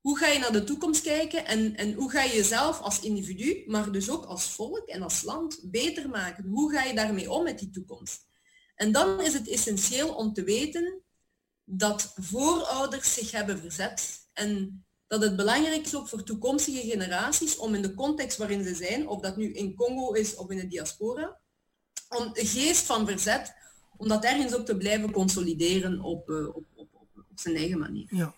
hoe 0.00 0.18
ga 0.18 0.26
je 0.26 0.38
naar 0.38 0.52
de 0.52 0.64
toekomst 0.64 1.02
kijken 1.02 1.46
en, 1.46 1.76
en 1.76 1.92
hoe 1.92 2.10
ga 2.10 2.22
je 2.22 2.34
jezelf 2.34 2.80
als 2.80 3.00
individu, 3.00 3.64
maar 3.66 3.92
dus 3.92 4.10
ook 4.10 4.24
als 4.24 4.50
volk 4.50 4.88
en 4.88 5.02
als 5.02 5.22
land 5.22 5.60
beter 5.70 6.08
maken? 6.08 6.44
Hoe 6.44 6.72
ga 6.72 6.82
je 6.82 6.94
daarmee 6.94 7.30
om 7.30 7.42
met 7.42 7.58
die 7.58 7.70
toekomst? 7.70 8.26
En 8.74 8.92
dan 8.92 9.20
is 9.20 9.32
het 9.32 9.48
essentieel 9.48 10.14
om 10.14 10.32
te 10.32 10.44
weten 10.44 11.02
dat 11.64 12.12
voorouders 12.16 13.14
zich 13.14 13.30
hebben 13.30 13.58
verzet 13.58 14.28
en 14.32 14.84
dat 15.20 15.22
het 15.22 15.36
belangrijk 15.36 15.84
is 15.84 15.96
ook 15.96 16.08
voor 16.08 16.22
toekomstige 16.22 16.88
generaties 16.90 17.56
om 17.56 17.74
in 17.74 17.82
de 17.82 17.94
context 17.94 18.38
waarin 18.38 18.64
ze 18.64 18.74
zijn, 18.74 19.08
of 19.08 19.20
dat 19.20 19.36
nu 19.36 19.52
in 19.52 19.74
Congo 19.74 20.12
is 20.12 20.34
of 20.34 20.50
in 20.50 20.56
de 20.56 20.66
diaspora, 20.66 21.38
om 22.08 22.32
de 22.32 22.46
geest 22.46 22.86
van 22.86 23.06
verzet, 23.06 23.54
om 23.96 24.08
dat 24.08 24.24
ergens 24.24 24.54
ook 24.54 24.66
te 24.66 24.76
blijven 24.76 25.10
consolideren 25.10 26.00
op, 26.00 26.28
uh, 26.28 26.48
op, 26.48 26.64
op, 26.74 26.88
op, 27.14 27.24
zijn 27.34 27.56
eigen 27.56 27.78
manier. 27.78 28.06
Ja. 28.08 28.34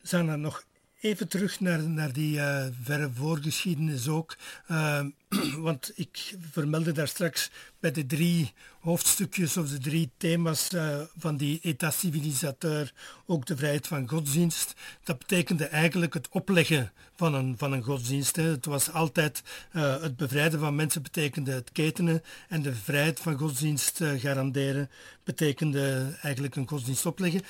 Zijn 0.00 0.28
er 0.28 0.38
nog 0.38 0.64
Even 1.02 1.28
terug 1.28 1.60
naar, 1.60 1.82
naar 1.82 2.12
die 2.12 2.36
uh, 2.36 2.66
verre 2.82 3.10
voorgeschiedenis 3.14 4.08
ook. 4.08 4.36
Uh, 4.70 5.00
want 5.58 5.92
ik 5.94 6.34
vermeldde 6.50 6.92
daar 6.92 7.08
straks 7.08 7.50
bij 7.80 7.90
de 7.90 8.06
drie 8.06 8.52
hoofdstukjes 8.80 9.56
of 9.56 9.68
de 9.68 9.78
drie 9.78 10.10
thema's 10.16 10.72
uh, 10.72 11.00
van 11.18 11.36
die 11.36 11.58
etat 11.62 11.94
civilisateur 11.94 12.92
ook 13.26 13.46
de 13.46 13.56
vrijheid 13.56 13.86
van 13.86 14.08
godsdienst. 14.08 14.74
Dat 15.04 15.18
betekende 15.18 15.66
eigenlijk 15.66 16.14
het 16.14 16.28
opleggen 16.28 16.92
van 17.16 17.34
een, 17.34 17.54
van 17.58 17.72
een 17.72 17.82
godsdienst. 17.82 18.36
Het 18.36 18.64
was 18.64 18.92
altijd 18.92 19.42
het 19.70 20.16
bevrijden 20.16 20.60
van 20.60 20.74
mensen 20.74 21.02
betekende 21.02 21.52
het 21.52 21.72
ketenen 21.72 22.22
en 22.48 22.62
de 22.62 22.74
vrijheid 22.74 23.20
van 23.20 23.38
godsdienst 23.38 24.00
garanderen 24.16 24.90
betekende 25.24 26.16
eigenlijk 26.20 26.56
een 26.56 26.68
godsdienst 26.68 27.06
opleggen. 27.06 27.42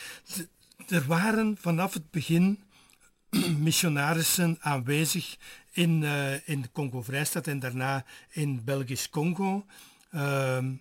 Er 0.89 1.05
waren 1.07 1.57
vanaf 1.61 1.95
het 1.95 2.11
begin 2.11 2.59
missionarissen 3.69 4.57
aanwezig 4.61 5.37
in, 5.71 6.03
uh, 6.03 6.49
in 6.49 6.73
Congo-Vrijstaat 6.73 7.47
en 7.47 7.59
daarna 7.59 8.05
in 8.31 8.65
Belgisch 8.65 9.09
Congo. 9.09 9.67
Ehm, 10.11 10.75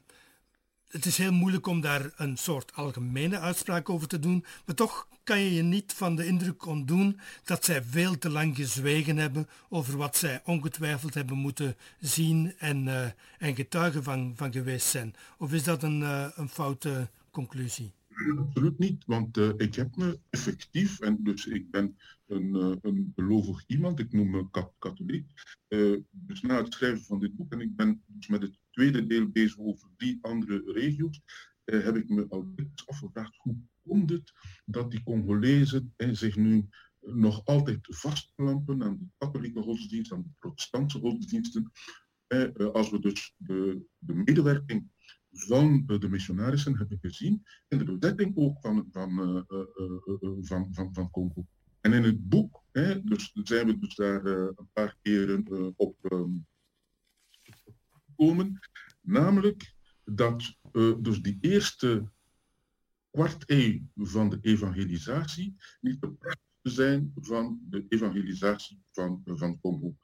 het 0.88 1.06
is 1.06 1.18
heel 1.18 1.32
moeilijk 1.32 1.68
om 1.68 1.82
daar 1.82 2.12
een 2.16 2.38
soort 2.38 2.74
algemene 2.74 3.40
uitspraak 3.40 3.90
over 3.90 4.08
te 4.08 4.20
doen, 4.20 4.46
maar 4.66 4.76
toch 4.76 5.08
kan 5.24 5.40
je 5.40 5.54
je 5.54 5.62
niet 5.62 5.94
van 5.94 6.16
de 6.16 6.26
indruk 6.26 6.66
ontdoen 6.66 7.20
dat 7.44 7.66
zij 7.66 7.84
veel 7.84 8.18
te 8.18 8.30
lang 8.30 8.56
gezwegen 8.56 9.18
hebben 9.18 9.48
over 9.70 9.98
wat 9.98 10.18
zij 10.18 10.42
ongetwijfeld 10.46 11.14
hebben 11.14 11.38
moeten 11.38 11.76
zien 12.00 12.54
en, 12.58 12.86
uh, 12.86 13.06
en 13.38 13.56
getuigen 13.56 14.04
van, 14.04 14.34
van 14.36 14.52
geweest 14.52 14.88
zijn. 14.88 15.16
Of 15.38 15.54
is 15.54 15.64
dat 15.64 15.84
een, 15.84 16.02
uh, 16.02 16.28
een 16.36 16.50
foute 16.50 17.10
conclusie? 17.32 17.92
Absoluut 18.38 18.80
niet, 18.80 19.04
want 19.06 19.38
ik 19.38 19.76
heb 19.76 19.96
me 19.96 20.20
effectief, 20.30 21.00
en 21.00 21.18
dus 21.24 21.46
ik 21.46 21.72
ben 21.72 21.98
een, 22.32 22.56
uh, 22.56 22.76
een 22.82 23.12
belovig 23.15 23.63
iemand, 23.67 24.00
ik 24.00 24.12
noem 24.12 24.30
me 24.30 24.50
kat 24.50 24.74
katholiek, 24.78 25.26
uh, 25.67 25.98
dus 26.10 26.41
na 26.41 26.63
het 26.63 26.74
schrijven 26.74 27.04
van 27.04 27.20
dit 27.20 27.36
boek, 27.36 27.52
en 27.52 27.62
ik 27.62 27.76
ben 27.76 28.04
dus 28.06 28.28
met 28.28 28.41
het 28.41 28.60
tweede 28.70 29.08
deel 29.08 29.30
bezig 29.30 29.58
over 29.58 29.89
drie 29.98 30.17
andere 30.22 30.72
regio's, 30.72 31.22
heb 31.63 31.96
ik 31.96 32.10
me 32.10 32.26
al 32.30 32.54
afgevraagd. 32.86 33.38
Hoe 33.38 33.58
komt 33.84 34.10
het 34.10 34.32
dat 34.65 34.91
die 34.91 35.04
Congolezen 35.04 35.94
zich 35.98 36.36
nu 36.36 36.67
nog 37.00 37.46
altijd 37.46 37.80
vastklampen 37.82 38.84
aan 38.84 38.98
de 38.98 39.06
katholieke 39.17 39.62
godsdienst, 39.62 40.12
aan 40.12 40.22
de 40.22 40.30
protestantse 40.39 41.00
godsdiensten, 41.00 41.72
als 42.72 42.89
we 42.89 43.00
dus 43.00 43.34
de, 43.38 43.86
de 43.98 44.13
medewerking 44.13 44.89
van 45.32 45.86
de 45.86 46.10
missionarissen 46.10 46.78
hebben 46.78 47.00
gezien 47.02 47.44
en 47.67 47.78
de 47.78 47.98
bezetting 47.98 48.38
ook 48.38 48.62
van, 48.62 48.88
van, 48.91 49.46
van, 50.41 50.74
van, 50.74 50.94
van 50.94 51.10
Congo. 51.12 51.46
En 51.82 51.94
in 51.94 52.04
het 52.04 52.30
boek 52.30 52.63
hè, 52.72 53.04
dus 53.04 53.32
zijn 53.34 53.67
we 53.67 53.80
dus 53.80 53.96
daar 53.96 54.26
een 54.26 54.70
paar 54.74 54.98
keren 55.02 55.74
op 55.76 56.12
um, 56.12 56.46
gekomen, 57.89 58.60
namelijk 59.02 59.74
dat 60.04 60.58
dus 61.02 61.22
die 61.22 61.38
eerste 61.41 62.12
kwart 63.12 63.44
eeuw 63.50 63.80
van 63.96 64.30
de 64.30 64.38
evangelisatie 64.41 65.56
niet 65.82 66.02
de 66.02 66.12
praktische 66.12 66.50
zijn 66.62 67.12
van 67.15 67.60
de 67.70 67.86
evangelisatie 67.89 68.84
van, 68.91 69.22
van 69.26 69.60
Congo. 69.60 69.96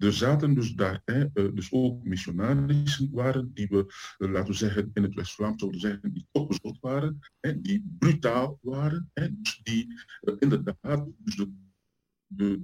Er 0.00 0.12
zaten 0.12 0.54
dus 0.54 0.74
daar 0.74 1.02
hè, 1.04 1.24
eh, 1.24 1.54
dus 1.54 1.72
ook 1.72 2.04
missionarissen 2.04 3.10
waren 3.12 3.54
die 3.54 3.66
we, 3.68 3.94
eh, 4.18 4.30
laten 4.30 4.50
we 4.50 4.56
zeggen, 4.58 4.90
in 4.94 5.02
het 5.02 5.14
West-Vlaams 5.14 5.60
zouden 5.60 5.80
zeggen, 5.80 6.12
die 6.12 6.26
topgezot 6.30 6.80
waren, 6.80 7.18
hè, 7.40 7.60
die 7.60 7.84
brutaal 7.98 8.58
waren, 8.62 9.10
hè, 9.12 9.28
dus 9.40 9.60
die 9.62 9.86
uh, 10.22 10.34
inderdaad 10.38 11.06
dus 11.18 11.36
de, 11.36 11.52
de, 12.26 12.62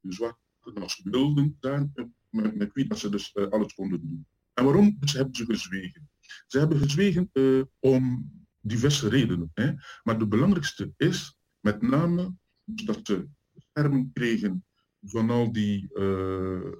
de 0.00 0.40
als 0.80 1.00
wilden 1.04 1.56
zijn, 1.60 1.92
met, 2.30 2.56
met, 2.56 2.72
wie 2.72 2.88
dat 2.88 2.98
ze 2.98 3.08
dus 3.08 3.34
alles 3.34 3.74
konden 3.74 4.00
doen. 4.00 4.26
En 4.54 4.64
waarom 4.64 4.96
dus 5.00 5.12
hebben 5.12 5.34
ze 5.34 5.44
gezwegen? 5.44 6.10
Ze 6.46 6.58
hebben 6.58 6.78
gezwegen 6.78 7.30
om 7.78 8.30
diverse 8.60 9.08
redenen. 9.08 9.50
Hè? 9.54 9.72
Maar 10.02 10.18
de 10.18 10.26
belangrijkste 10.26 10.92
is 10.96 11.36
met 11.60 11.82
name 11.82 12.34
dat 12.64 13.00
ze 13.02 13.28
bescherming 13.52 14.12
kregen 14.12 14.64
van 15.02 15.30
al 15.30 15.52
die, 15.52 15.90
uh, 15.94 16.72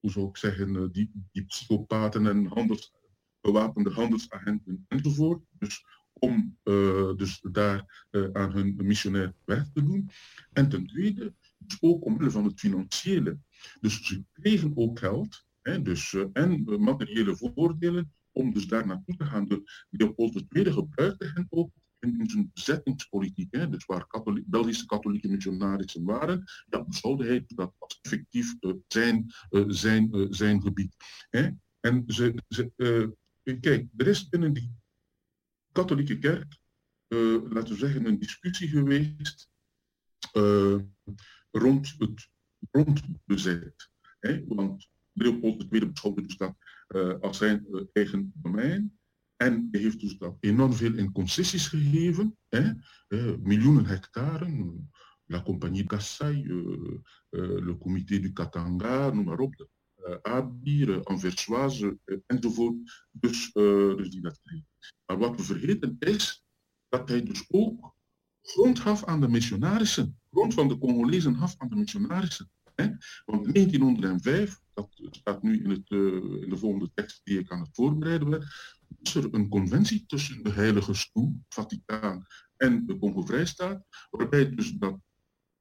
hoe 0.00 0.10
zou 0.10 0.28
ik 0.28 0.36
zeggen, 0.36 0.74
uh, 0.74 0.84
die, 0.92 1.10
die 1.32 1.44
psychopaten 1.44 2.26
en 2.26 2.46
handels, 2.46 2.92
bewapende 3.40 3.90
handelsagenten 3.90 4.84
enzovoort. 4.88 5.44
Dus 5.50 5.84
om 6.12 6.58
uh, 6.64 7.14
dus 7.16 7.40
daar 7.50 8.06
aan 8.32 8.52
hun 8.52 8.74
missionair 8.76 9.34
werk 9.44 9.66
te 9.72 9.84
doen. 9.84 10.10
En 10.52 10.68
ten 10.68 10.86
tweede, 10.86 11.34
dus 11.58 11.76
ook 11.80 12.04
omwille 12.04 12.30
van 12.30 12.44
het 12.44 12.60
financiële. 12.60 13.38
Dus 13.80 14.06
ze 14.06 14.24
kregen 14.32 14.72
ook 14.74 14.98
geld 14.98 15.46
hè, 15.62 15.82
dus, 15.82 16.16
en 16.32 16.62
materiële 16.82 17.36
voordelen 17.36 18.12
om 18.32 18.52
dus 18.52 18.66
daar 18.66 18.86
naartoe 18.86 19.16
te 19.16 19.24
gaan. 19.24 19.48
De 19.48 19.86
Leopold 19.90 20.44
II 20.48 20.72
gebruikte 20.72 21.30
hen 21.34 21.46
ook 21.48 21.70
in 22.04 22.30
zijn 22.30 22.50
bezettingspolitiek, 22.54 23.54
hè, 23.54 23.68
dus 23.68 23.84
waar 23.84 24.06
katholiek, 24.06 24.46
Belgische 24.46 24.86
katholieke 24.86 25.28
missionarissen 25.28 26.04
waren, 26.04 26.44
ja, 26.66 26.84
beschouwde 26.84 27.26
hij 27.26 27.44
dat 27.46 27.74
als 27.78 27.98
effectief 28.02 28.54
uh, 28.60 28.72
zijn, 28.86 29.34
uh, 29.50 29.64
zijn, 29.68 30.16
uh, 30.16 30.26
zijn 30.30 30.62
gebied. 30.62 30.96
Hè. 31.30 31.50
En 31.80 32.04
ze, 32.06 32.34
ze 32.48 32.72
kijk, 33.60 33.88
er 33.96 34.06
is 34.06 34.28
binnen 34.28 34.52
die 34.52 34.74
katholieke 35.72 36.18
kerk, 36.18 36.58
laten 37.48 37.68
we 37.72 37.76
zeggen, 37.76 38.06
een 38.06 38.18
discussie 38.18 38.68
geweest 38.68 39.48
rond 41.50 41.94
het 41.98 42.28
grondbezit. 42.70 43.90
Hè, 44.20 44.44
want 44.46 44.88
Leopold 45.12 45.72
II 45.72 45.86
beschouwde 45.86 46.22
dus 46.22 46.36
dat 46.36 46.56
als 47.20 47.38
zijn 47.38 47.88
eigen 47.92 48.32
domein. 48.34 48.98
En 49.44 49.68
hij 49.70 49.80
heeft 49.80 50.00
dus 50.00 50.18
dat 50.18 50.36
enorm 50.40 50.72
veel 50.72 50.94
in 50.94 51.12
concessies 51.12 51.66
gegeven. 51.66 52.36
Hè? 52.48 52.72
Eh, 53.08 53.36
miljoenen 53.42 53.86
hectare. 53.86 54.74
La 55.26 55.42
Compagnie 55.42 55.84
Kassai, 55.84 56.42
uh, 56.42 56.98
le 57.30 57.78
Comité 57.78 58.20
du 58.20 58.32
Katanga, 58.32 59.10
noem 59.10 59.24
maar 59.24 59.38
op. 59.38 59.68
Uh, 59.96 60.16
Abir, 60.22 61.02
Anversoise 61.02 61.98
enzovoort. 62.26 62.74
Dus, 63.10 63.52
dus 63.96 64.10
die 64.10 64.20
dat. 64.20 64.40
Maar 65.06 65.18
wat 65.18 65.36
we 65.36 65.42
vergeten 65.42 65.96
is 65.98 66.44
dat 66.88 67.08
hij 67.08 67.22
dus 67.22 67.44
ook 67.48 67.94
grond 68.42 68.78
gaf 68.78 69.04
aan 69.04 69.20
de 69.20 69.28
missionarissen. 69.28 70.20
Grond 70.30 70.54
van 70.54 70.68
de 70.68 70.78
Congolezen 70.78 71.36
gaf 71.36 71.54
aan 71.58 71.68
de 71.68 71.76
missionarissen. 71.76 72.50
Hè? 72.74 72.84
Want 73.24 73.46
in 73.46 73.52
1905, 73.52 74.60
dat 74.74 74.88
staat 75.10 75.42
nu 75.42 75.62
in, 75.62 75.70
het, 75.70 75.90
in 76.40 76.48
de 76.48 76.56
volgende 76.56 76.90
tekst 76.94 77.20
die 77.24 77.38
ik 77.38 77.50
aan 77.50 77.60
het 77.60 77.70
voorbereiden 77.72 78.30
ben, 78.30 78.46
is 79.06 79.14
er 79.14 79.34
een 79.34 79.48
conventie 79.48 80.04
tussen 80.06 80.42
de 80.42 80.50
Heilige 80.50 80.94
Stoel, 80.94 81.40
Vaticaan 81.48 82.26
en 82.56 82.86
de 82.86 82.98
Congo-Vrijstaat, 82.98 83.84
waarbij 84.10 84.54
dus 84.54 84.72
dat 84.72 84.98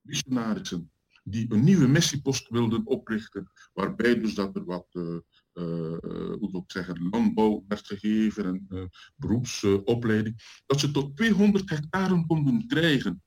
missionarissen 0.02 0.92
die 1.24 1.54
een 1.54 1.64
nieuwe 1.64 1.88
missiepost 1.88 2.50
wilden 2.50 2.86
oprichten, 2.86 3.52
waarbij 3.74 4.20
dus 4.20 4.36
dat 4.36 4.56
er 4.56 4.66
wat, 4.66 4.88
uh, 4.92 5.04
uh, 5.04 5.98
hoe 6.40 6.64
ik 6.66 6.72
zeggen, 6.72 7.10
landbouw 7.12 7.64
werd 7.68 7.88
gegeven 7.88 8.46
en 8.46 8.66
uh, 8.70 8.84
beroepsopleiding, 9.16 10.62
dat 10.66 10.80
ze 10.80 10.92
tot 10.92 11.18
200 11.18 11.70
hectare 11.70 12.26
konden 12.26 12.68
krijgen. 12.68 13.24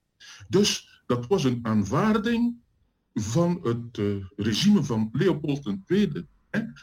Dus 0.48 1.02
dat 1.06 1.26
was 1.26 1.44
een 1.44 1.58
aanvaarding 1.62 2.64
van 3.12 3.60
het 3.62 4.00
regime 4.36 4.84
van 4.84 5.08
Leopold 5.12 5.76
II 5.86 6.26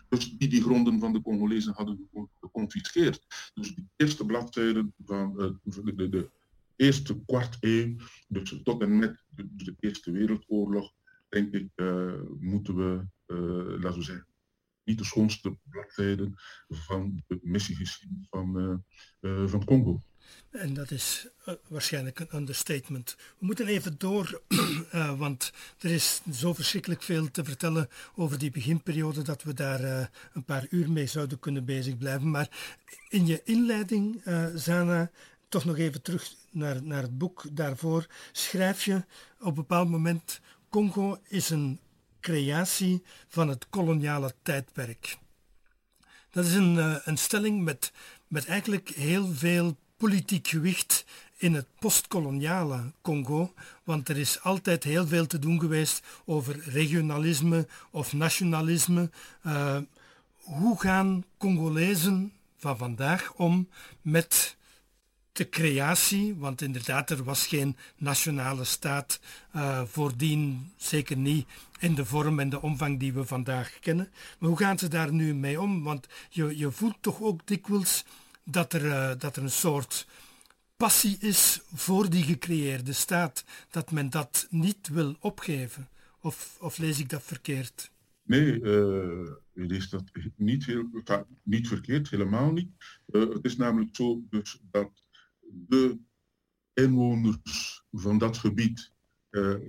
dus 0.10 0.38
die 0.38 0.48
die 0.48 0.62
gronden 0.62 1.00
van 1.00 1.14
de 1.14 1.22
Congolezen 1.22 1.74
hadden 1.74 2.10
geconfiskeerd. 2.40 3.52
Dus 3.54 3.76
die 3.76 3.90
eerste 3.96 4.26
bladzijden 4.26 4.94
van 5.06 5.34
uh, 5.38 5.50
de, 5.86 6.10
de, 6.10 6.30
eerste 6.76 7.24
kwart 7.26 7.58
eeuw, 7.60 7.96
dus 8.28 8.62
tot 8.64 8.82
en 8.82 8.98
met 8.98 9.24
de, 9.30 9.48
de 9.56 9.76
Eerste 9.80 10.12
Wereldoorlog, 10.12 10.94
denk 11.30 11.54
ik, 11.54 11.70
uh, 11.76 12.22
moeten 12.40 12.76
we, 12.76 13.06
uh, 13.28 13.82
laten 13.82 14.00
we 14.00 14.06
zeggen, 14.06 14.28
niet 14.84 14.98
de 14.98 15.06
schoonste 15.06 15.58
bladzijden 15.70 16.34
van 16.68 17.24
de 17.28 17.40
missiegeschiedenis 17.42 18.28
van, 18.30 18.84
van 19.22 19.66
Congo. 19.66 20.02
En 20.54 20.74
dat 20.74 20.92
is 20.92 21.28
uh, 21.48 21.56
waarschijnlijk 21.68 22.20
een 22.20 22.36
understatement. 22.36 23.16
We 23.40 23.46
moeten 23.46 23.68
even 23.68 23.96
door, 23.98 24.42
uh, 24.48 25.18
want 25.24 25.52
er 25.80 25.92
is 25.92 26.22
zo 26.34 26.54
verschrikkelijk 26.54 27.04
veel 27.04 27.32
te 27.32 27.44
vertellen 27.44 27.90
over 28.16 28.38
die 28.38 28.52
beginperiode 28.52 29.22
dat 29.22 29.44
we 29.44 29.54
daar 29.54 29.82
uh, 29.82 30.06
een 30.34 30.44
paar 30.44 30.66
uur 30.70 30.92
mee 30.92 31.08
zouden 31.08 31.40
kunnen 31.40 31.66
bezig 31.66 31.98
blijven. 31.98 32.30
Maar 32.30 32.50
in 33.10 33.26
je 33.26 33.42
inleiding, 33.44 34.22
Zana, 34.56 35.12
toch 35.50 35.66
nog 35.66 35.78
even 35.78 36.02
terug 36.02 36.34
naar, 36.52 36.84
naar 36.84 37.02
het 37.02 37.18
boek 37.18 37.44
daarvoor, 37.52 38.08
schrijf 38.32 38.86
je 38.86 39.06
op 39.40 39.48
een 39.48 39.54
bepaald 39.54 39.90
moment: 39.90 40.40
Congo 40.70 41.20
is 41.28 41.50
een 41.50 41.80
creatie 42.20 43.04
van 43.28 43.48
het 43.48 43.70
koloniale 43.70 44.34
tijdperk. 44.42 45.18
Dat 46.32 46.46
is 46.46 46.54
een, 46.54 47.02
een 47.10 47.18
stelling 47.18 47.64
met, 47.64 47.92
met 48.28 48.46
eigenlijk 48.46 48.90
heel 48.90 49.28
veel 49.28 49.78
politiek 50.04 50.48
gewicht 50.48 51.06
in 51.38 51.54
het 51.54 51.66
postkoloniale 51.80 52.92
Congo, 53.02 53.54
want 53.84 54.10
er 54.10 54.18
is 54.18 54.42
altijd 54.42 54.84
heel 54.84 55.08
veel 55.08 55.28
te 55.28 55.39
doen 55.39 55.60
geweest 55.60 56.04
over 56.26 56.60
regionalisme 56.66 57.68
of 57.92 58.13
nationalisme. 58.13 59.10
Uh, 59.46 59.78
hoe 60.34 60.80
gaan 60.80 61.24
Congolezen 61.38 62.34
van 62.58 62.78
vandaag 62.78 63.34
om 63.34 63.70
met 64.02 64.56
de 65.32 65.50
creatie, 65.50 66.36
want 66.36 66.62
inderdaad 66.62 67.10
er 67.10 67.24
was 67.24 67.48
geen 67.48 67.78
nationale 67.98 68.63
staat 68.63 69.20
uh, 69.56 69.82
voordien, 69.86 70.72
zeker 70.78 71.18
niet 71.18 71.48
in 71.80 71.96
de 71.96 72.06
vorm 72.06 72.39
en 72.39 72.50
de 72.50 72.62
omvang 72.62 73.00
die 73.00 73.13
we 73.13 73.26
vandaag 73.26 73.80
kennen. 73.80 74.12
Maar 74.38 74.50
hoe 74.50 74.58
gaan 74.58 74.80
ze 74.80 74.88
daar 74.88 75.13
nu 75.13 75.34
mee 75.34 75.62
om? 75.62 75.84
Want 75.84 76.08
je, 76.30 76.58
je 76.58 76.72
voelt 76.72 76.98
toch 77.02 77.22
ook 77.22 77.48
dikwijls 77.48 78.04
dat 78.44 78.74
er, 78.74 78.86
uh, 78.86 79.12
dat 79.18 79.36
er 79.36 79.44
een 79.44 79.50
soort 79.50 80.08
passie 80.78 81.18
is 81.20 81.62
voor 81.74 82.10
die 82.10 82.24
gecreëerde 82.24 82.94
staat, 82.94 83.46
dat 83.70 83.92
men 83.92 84.10
dat 84.10 84.48
niet 84.50 84.88
wil 84.88 85.16
opgeven. 85.20 85.90
Of, 86.22 86.58
of 86.60 86.78
lees 86.78 87.00
ik 87.00 87.10
dat 87.10 87.24
verkeerd? 87.24 87.92
Nee, 88.24 88.54
uh, 88.54 88.62
je 89.54 89.66
leest 89.66 89.92
dat 89.92 90.04
niet, 90.36 90.66
heel, 90.66 90.90
niet 91.44 91.68
verkeerd, 91.68 92.10
helemaal 92.10 92.52
niet. 92.52 92.70
Uh, 93.08 93.30
het 93.30 93.46
is 93.46 93.56
namelijk 93.56 93.96
zo 93.96 94.24
dus 94.30 94.60
dat 94.72 94.92
de 95.42 95.98
inwoners 96.74 97.84
van 97.92 98.18
dat 98.18 98.38
gebied, 98.38 98.92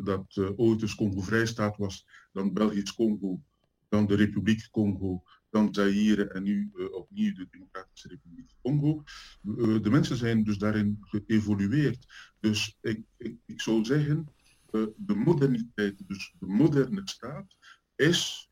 dat 0.02 0.36
ooit 0.56 0.80
dus 0.80 0.94
Congo-vrijstaat 0.94 1.76
was, 1.76 2.06
dan 2.32 2.52
Belgisch 2.52 2.94
Congo, 2.94 3.40
dan 3.88 4.06
de 4.06 4.14
Republiek 4.14 4.68
Congo, 4.70 5.22
dan 5.54 5.74
Zaire 5.74 6.28
en 6.28 6.42
nu 6.42 6.70
uh, 6.74 6.92
opnieuw 6.92 7.34
de 7.34 7.46
Democratische 7.50 8.08
Republiek 8.08 8.50
Congo. 8.62 9.02
Uh, 9.42 9.82
de 9.82 9.90
mensen 9.90 10.16
zijn 10.16 10.44
dus 10.44 10.58
daarin 10.58 10.98
geëvolueerd. 11.00 12.06
Dus 12.40 12.76
ik, 12.80 13.02
ik, 13.16 13.36
ik 13.46 13.60
zou 13.60 13.84
zeggen, 13.84 14.28
uh, 14.70 14.86
de 14.96 15.14
moderniteit, 15.14 16.08
dus 16.08 16.34
de 16.38 16.46
moderne 16.46 17.00
staat, 17.04 17.56
is 17.96 18.50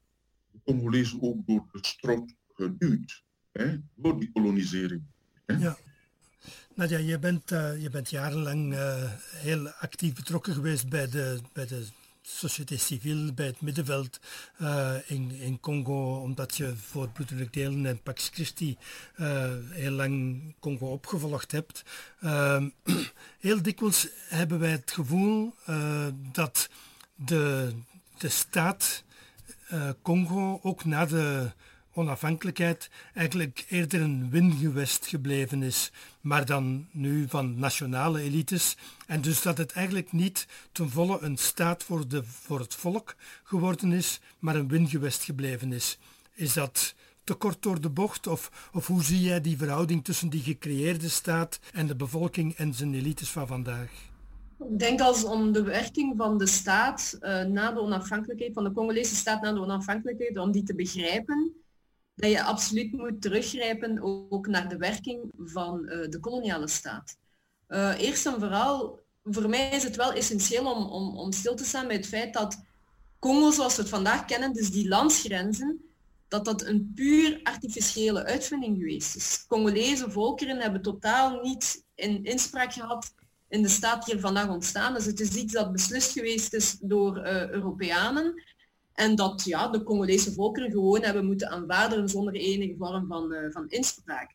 de 0.50 0.58
Congolezen 0.64 1.22
ook 1.22 1.46
door 1.46 1.68
de 1.72 1.78
strot 1.80 2.34
geduwd, 2.54 3.24
hè, 3.52 3.76
door 3.94 4.20
die 4.20 4.32
kolonisering. 4.32 5.02
Hè. 5.46 5.56
Ja. 5.56 5.76
Nadia, 6.74 6.98
je 6.98 7.18
bent, 7.18 7.48
je 7.48 7.88
bent 7.90 8.10
jarenlang 8.10 8.74
heel 9.34 9.68
actief 9.68 10.14
betrokken 10.14 10.54
geweest 10.54 10.88
bij 10.88 11.08
de, 11.08 11.40
bij 11.52 11.66
de 11.66 11.86
société 12.22 12.76
civile 12.76 13.32
bij 13.32 13.46
het 13.46 13.60
middenveld 13.60 14.20
uh, 14.60 14.94
in, 15.06 15.30
in 15.30 15.60
Congo, 15.60 16.20
omdat 16.20 16.56
je 16.56 16.76
voor 16.76 17.08
Bloedelijk 17.08 17.52
Delen 17.52 17.86
en 17.86 18.02
Pax 18.02 18.30
Christi 18.32 18.76
uh, 19.16 19.52
heel 19.68 19.90
lang 19.90 20.42
Congo 20.58 20.86
opgevolgd 20.86 21.52
hebt. 21.52 21.82
Uh, 22.20 22.64
heel 23.38 23.62
dikwijls 23.62 24.08
hebben 24.28 24.58
wij 24.58 24.70
het 24.70 24.90
gevoel 24.90 25.54
dat 26.32 26.68
de, 27.14 27.72
de 28.18 28.28
staat 28.28 29.04
Congo 30.02 30.60
ook 30.62 30.84
na 30.84 31.06
de 31.06 31.52
onafhankelijkheid 31.94 32.90
eigenlijk 33.14 33.66
eerder 33.68 34.00
een 34.00 34.30
wingewest 34.30 35.06
gebleven 35.06 35.62
is, 35.62 35.92
maar 36.20 36.46
dan 36.46 36.86
nu 36.90 37.28
van 37.28 37.58
nationale 37.58 38.20
elites. 38.20 38.76
En 39.06 39.20
dus 39.20 39.42
dat 39.42 39.58
het 39.58 39.72
eigenlijk 39.72 40.12
niet 40.12 40.46
ten 40.72 40.90
volle 40.90 41.18
een 41.20 41.36
staat 41.36 41.82
voor, 41.82 42.08
de, 42.08 42.24
voor 42.24 42.58
het 42.58 42.74
volk 42.74 43.14
geworden 43.42 43.92
is, 43.92 44.20
maar 44.38 44.56
een 44.56 44.68
wingewest 44.68 45.22
gebleven 45.22 45.72
is. 45.72 45.98
Is 46.34 46.52
dat 46.52 46.94
te 47.24 47.34
kort 47.34 47.62
door 47.62 47.80
de 47.80 47.90
bocht? 47.90 48.26
Of, 48.26 48.70
of 48.72 48.86
hoe 48.86 49.02
zie 49.02 49.20
jij 49.20 49.40
die 49.40 49.56
verhouding 49.56 50.04
tussen 50.04 50.28
die 50.28 50.42
gecreëerde 50.42 51.08
staat 51.08 51.58
en 51.72 51.86
de 51.86 51.96
bevolking 51.96 52.54
en 52.54 52.74
zijn 52.74 52.94
elites 52.94 53.30
van 53.30 53.46
vandaag? 53.46 53.90
Ik 54.70 54.78
denk 54.78 55.00
als 55.00 55.24
om 55.24 55.52
de 55.52 55.62
werking 55.62 56.14
van 56.16 56.38
de 56.38 56.46
staat 56.46 57.18
uh, 57.20 57.42
na 57.44 57.72
de 57.72 57.80
onafhankelijkheid, 57.80 58.52
van 58.52 58.64
de 58.64 58.72
Congolese 58.72 59.14
staat 59.14 59.42
na 59.42 59.52
de 59.52 59.60
onafhankelijkheid, 59.60 60.38
om 60.38 60.52
die 60.52 60.62
te 60.62 60.74
begrijpen, 60.74 61.52
dat 62.22 62.30
je 62.30 62.42
absoluut 62.42 62.92
moet 62.92 63.22
teruggrijpen 63.22 64.02
ook 64.30 64.46
naar 64.46 64.68
de 64.68 64.76
werking 64.76 65.32
van 65.36 65.84
uh, 65.84 66.08
de 66.08 66.20
koloniale 66.20 66.68
staat. 66.68 67.16
Uh, 67.68 68.00
eerst 68.00 68.26
en 68.26 68.38
vooral, 68.38 69.00
voor 69.24 69.48
mij 69.48 69.70
is 69.70 69.82
het 69.82 69.96
wel 69.96 70.12
essentieel 70.12 70.74
om, 70.74 70.86
om, 70.86 71.16
om 71.16 71.32
stil 71.32 71.54
te 71.54 71.64
staan 71.64 71.86
bij 71.86 71.96
het 71.96 72.06
feit 72.06 72.32
dat 72.32 72.62
Congo 73.18 73.50
zoals 73.50 73.76
we 73.76 73.80
het 73.82 73.90
vandaag 73.90 74.24
kennen, 74.24 74.52
dus 74.52 74.70
die 74.70 74.88
landsgrenzen, 74.88 75.80
dat 76.28 76.44
dat 76.44 76.64
een 76.64 76.92
puur 76.94 77.40
artificiële 77.42 78.24
uitvinding 78.24 78.78
geweest 78.78 79.16
is. 79.16 79.44
Congolese 79.48 80.10
volkeren 80.10 80.60
hebben 80.60 80.82
totaal 80.82 81.40
niet 81.40 81.84
in 81.94 82.24
inspraak 82.24 82.72
gehad 82.72 83.14
in 83.48 83.62
de 83.62 83.68
staat 83.68 84.04
die 84.04 84.14
er 84.14 84.20
vandaag 84.20 84.48
ontstaan 84.48 84.96
is. 84.96 85.06
Het 85.06 85.20
is 85.20 85.34
iets 85.34 85.52
dat 85.52 85.72
beslist 85.72 86.12
geweest 86.12 86.54
is 86.54 86.76
door 86.80 87.16
uh, 87.18 87.48
Europeanen 87.48 88.42
en 88.94 89.14
dat 89.14 89.42
ja, 89.44 89.68
de 89.68 89.82
Congolese 89.82 90.32
volkeren 90.32 90.70
gewoon 90.70 91.02
hebben 91.02 91.26
moeten 91.26 91.48
aanvaarden 91.48 92.08
zonder 92.08 92.34
enige 92.34 92.74
vorm 92.78 93.06
van, 93.06 93.32
uh, 93.32 93.50
van 93.50 93.68
inspraak. 93.68 94.34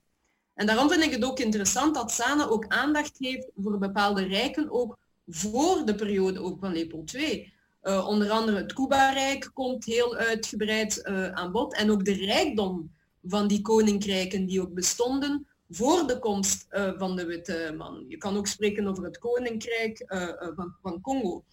En 0.54 0.66
daarom 0.66 0.90
vind 0.90 1.04
ik 1.04 1.12
het 1.12 1.26
ook 1.26 1.40
interessant 1.40 1.96
dat 1.96 2.12
Sana 2.12 2.48
ook 2.48 2.68
aandacht 2.68 3.16
heeft 3.18 3.48
voor 3.56 3.78
bepaalde 3.78 4.24
rijken, 4.24 4.72
ook 4.72 4.98
voor 5.28 5.86
de 5.86 5.96
periode 5.96 6.40
ook 6.40 6.60
van 6.60 6.74
Leopold 6.74 7.14
II. 7.14 7.54
Uh, 7.84 8.08
onder 8.08 8.30
andere 8.30 8.58
het 8.58 8.74
Cuba-rijk 8.74 9.52
komt 9.54 9.86
heel 9.86 10.16
uitgebreid 10.16 11.02
uh, 11.04 11.32
aan 11.32 11.52
bod. 11.52 11.76
En 11.76 11.92
ook 11.92 12.06
de 12.06 12.14
rijkdom 12.14 12.92
van 13.24 13.48
die 13.48 13.62
koninkrijken 13.62 14.46
die 14.46 14.62
ook 14.62 14.74
bestonden 14.74 15.48
voor 15.70 16.08
de 16.08 16.20
komst 16.20 16.66
van 16.98 17.16
de 17.16 17.26
witte 17.26 17.74
man. 17.78 18.06
Je 18.08 18.18
kan 18.18 18.38
ook 18.38 18.48
spreken 18.48 18.88
over 18.88 19.04
het 19.04 19.18
koninkrijk 19.18 20.04
van, 20.56 20.76
van 20.82 21.02
Congo. 21.02 21.44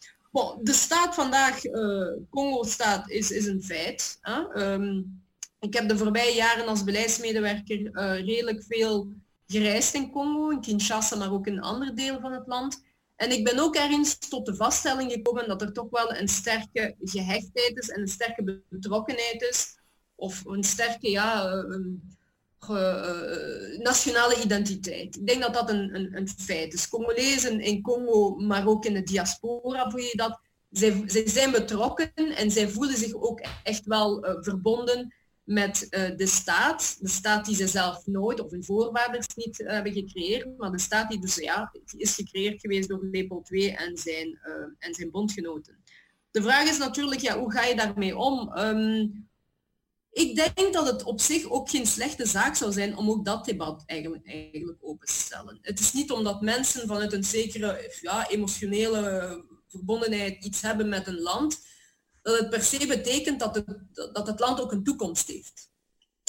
De 0.62 0.72
staat 0.72 1.14
vandaag, 1.14 1.64
uh, 1.64 2.12
Congo-staat, 2.30 3.10
is, 3.10 3.30
is 3.30 3.46
een 3.46 3.62
feit. 3.62 4.18
Hè? 4.20 4.72
Um, 4.72 5.22
ik 5.60 5.74
heb 5.74 5.88
de 5.88 5.98
voorbije 5.98 6.34
jaren 6.34 6.66
als 6.66 6.84
beleidsmedewerker 6.84 7.78
uh, 7.78 8.24
redelijk 8.24 8.64
veel 8.68 9.12
gereisd 9.46 9.94
in 9.94 10.10
Congo, 10.10 10.50
in 10.50 10.60
Kinshasa, 10.60 11.16
maar 11.16 11.32
ook 11.32 11.46
in 11.46 11.60
andere 11.60 11.92
delen 11.92 12.20
van 12.20 12.32
het 12.32 12.46
land. 12.46 12.84
En 13.16 13.30
ik 13.30 13.44
ben 13.44 13.58
ook 13.58 13.76
ergens 13.76 14.18
tot 14.18 14.46
de 14.46 14.54
vaststelling 14.54 15.12
gekomen 15.12 15.48
dat 15.48 15.62
er 15.62 15.72
toch 15.72 15.90
wel 15.90 16.14
een 16.14 16.28
sterke 16.28 16.94
gehechtheid 17.00 17.76
is 17.76 17.88
en 17.88 18.00
een 18.00 18.08
sterke 18.08 18.62
betrokkenheid 18.68 19.42
is. 19.42 19.78
Of 20.14 20.44
een 20.44 20.64
sterke, 20.64 21.10
ja, 21.10 21.52
um, 21.52 22.02
uh, 22.70 23.78
nationale 23.78 24.42
identiteit. 24.42 25.16
Ik 25.16 25.26
denk 25.26 25.42
dat 25.42 25.54
dat 25.54 25.70
een, 25.70 25.94
een, 25.94 26.16
een, 26.16 26.28
feit 26.28 26.74
is. 26.74 26.88
Congolezen 26.88 27.60
in 27.60 27.82
Congo, 27.82 28.36
maar 28.36 28.66
ook 28.66 28.84
in 28.84 28.94
de 28.94 29.02
diaspora 29.02 29.90
voel 29.90 30.00
je 30.00 30.16
dat. 30.16 30.40
Zij, 30.70 31.02
zij 31.06 31.28
zijn 31.28 31.50
betrokken 31.50 32.14
en 32.14 32.50
zij 32.50 32.68
voelen 32.68 32.96
zich 32.96 33.14
ook 33.14 33.40
echt 33.62 33.86
wel 33.86 34.26
uh, 34.26 34.36
verbonden 34.40 35.14
met 35.44 35.86
uh, 35.90 36.16
de 36.16 36.26
staat. 36.26 36.96
De 37.00 37.08
staat 37.08 37.44
die 37.44 37.56
ze 37.56 37.66
zelf 37.66 38.06
nooit 38.06 38.40
of 38.40 38.50
hun 38.50 38.64
voorvaders 38.64 39.26
niet 39.34 39.58
hebben 39.64 39.92
gecreëerd, 39.92 40.58
maar 40.58 40.70
de 40.70 40.78
staat 40.78 41.10
die 41.10 41.20
dus 41.20 41.36
ja, 41.36 41.72
is 41.96 42.14
gecreëerd 42.14 42.60
geweest 42.60 42.88
door 42.88 43.08
Leopold 43.10 43.50
II 43.50 43.68
en 43.68 43.96
zijn, 43.96 44.38
en 44.78 44.94
zijn 44.94 45.10
bondgenoten. 45.10 45.76
De 46.30 46.42
vraag 46.42 46.68
is 46.68 46.78
natuurlijk, 46.78 47.20
ja, 47.20 47.38
hoe 47.38 47.52
ga 47.52 47.64
je 47.64 47.76
daarmee 47.76 48.16
om? 48.16 48.58
Um, 48.58 49.28
ik 50.14 50.36
denk 50.36 50.72
dat 50.72 50.86
het 50.86 51.02
op 51.02 51.20
zich 51.20 51.50
ook 51.50 51.70
geen 51.70 51.86
slechte 51.86 52.26
zaak 52.26 52.54
zou 52.54 52.72
zijn 52.72 52.96
om 52.96 53.10
ook 53.10 53.24
dat 53.24 53.44
debat 53.44 53.82
eigenlijk, 53.86 54.26
eigenlijk 54.26 54.78
open 54.80 55.06
te 55.06 55.12
stellen. 55.12 55.58
Het 55.62 55.80
is 55.80 55.92
niet 55.92 56.10
omdat 56.10 56.40
mensen 56.40 56.86
vanuit 56.86 57.12
een 57.12 57.24
zekere 57.24 57.96
ja, 58.00 58.28
emotionele 58.28 59.44
verbondenheid 59.68 60.44
iets 60.44 60.60
hebben 60.60 60.88
met 60.88 61.06
een 61.06 61.20
land, 61.20 61.66
dat 62.22 62.38
het 62.38 62.50
per 62.50 62.62
se 62.62 62.86
betekent 62.86 63.40
dat 63.40 63.54
het, 63.54 63.78
dat 64.12 64.26
het 64.26 64.40
land 64.40 64.60
ook 64.60 64.72
een 64.72 64.84
toekomst 64.84 65.28
heeft. 65.28 65.68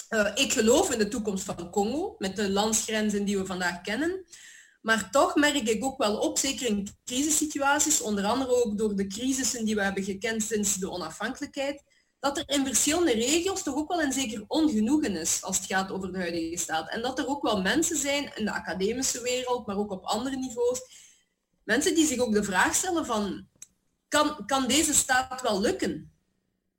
Uh, 0.10 0.32
ik 0.36 0.54
geloof 0.54 0.91
in 0.91 1.00
de 1.00 1.08
toekomst 1.08 1.43
van 1.43 1.69
Congo, 1.69 2.15
met 2.17 2.36
de 2.36 2.50
landsgrenzen 2.50 3.26
die 3.26 3.38
we 3.38 3.45
vandaag 3.45 3.82
kennen. 3.82 4.26
Maar 4.82 5.12
toch 5.12 5.36
merk 5.36 5.69
ik 5.69 5.84
ook 5.84 5.98
wel 5.98 6.17
op, 6.17 6.38
zeker 6.38 6.67
in 6.67 6.88
crisissituaties, 7.06 8.02
onder 8.02 8.26
andere 8.26 8.65
ook 8.65 8.78
door 8.78 8.95
de 8.95 9.08
crisissen 9.08 9.65
die 9.65 9.76
we 9.76 9.82
hebben 9.82 10.04
gekend 10.04 10.43
sinds 10.43 10.76
de 10.76 10.89
onafhankelijkheid, 10.89 11.84
dat 12.19 12.38
er 12.38 12.43
in 12.47 12.65
verschillende 12.65 13.12
regio's 13.12 13.63
toch 13.63 13.75
ook 13.75 13.88
wel 13.88 14.01
een 14.01 14.12
zeker 14.12 14.43
ongenoegen 14.47 15.15
is 15.15 15.43
als 15.43 15.58
het 15.58 15.65
gaat 15.65 15.91
over 15.91 16.12
de 16.12 16.17
huidige 16.17 16.58
staat. 16.58 16.89
En 16.89 17.01
dat 17.01 17.19
er 17.19 17.28
ook 17.28 17.41
wel 17.41 17.62
mensen 17.62 17.97
zijn 17.97 18.32
in 18.36 18.45
de 18.45 18.51
academische 18.51 19.21
wereld, 19.21 19.65
maar 19.65 19.78
ook 19.78 19.91
op 19.91 20.06
andere 20.06 20.36
niveaus, 20.36 20.82
mensen 21.63 21.95
die 21.95 22.06
zich 22.06 22.19
ook 22.19 22.34
de 22.34 22.43
vraag 22.43 22.75
stellen 22.75 23.06
van, 23.06 23.47
kan, 24.08 24.45
kan 24.45 24.67
deze 24.67 24.93
staat 24.93 25.41
wel 25.41 25.62
lukken? 25.62 26.12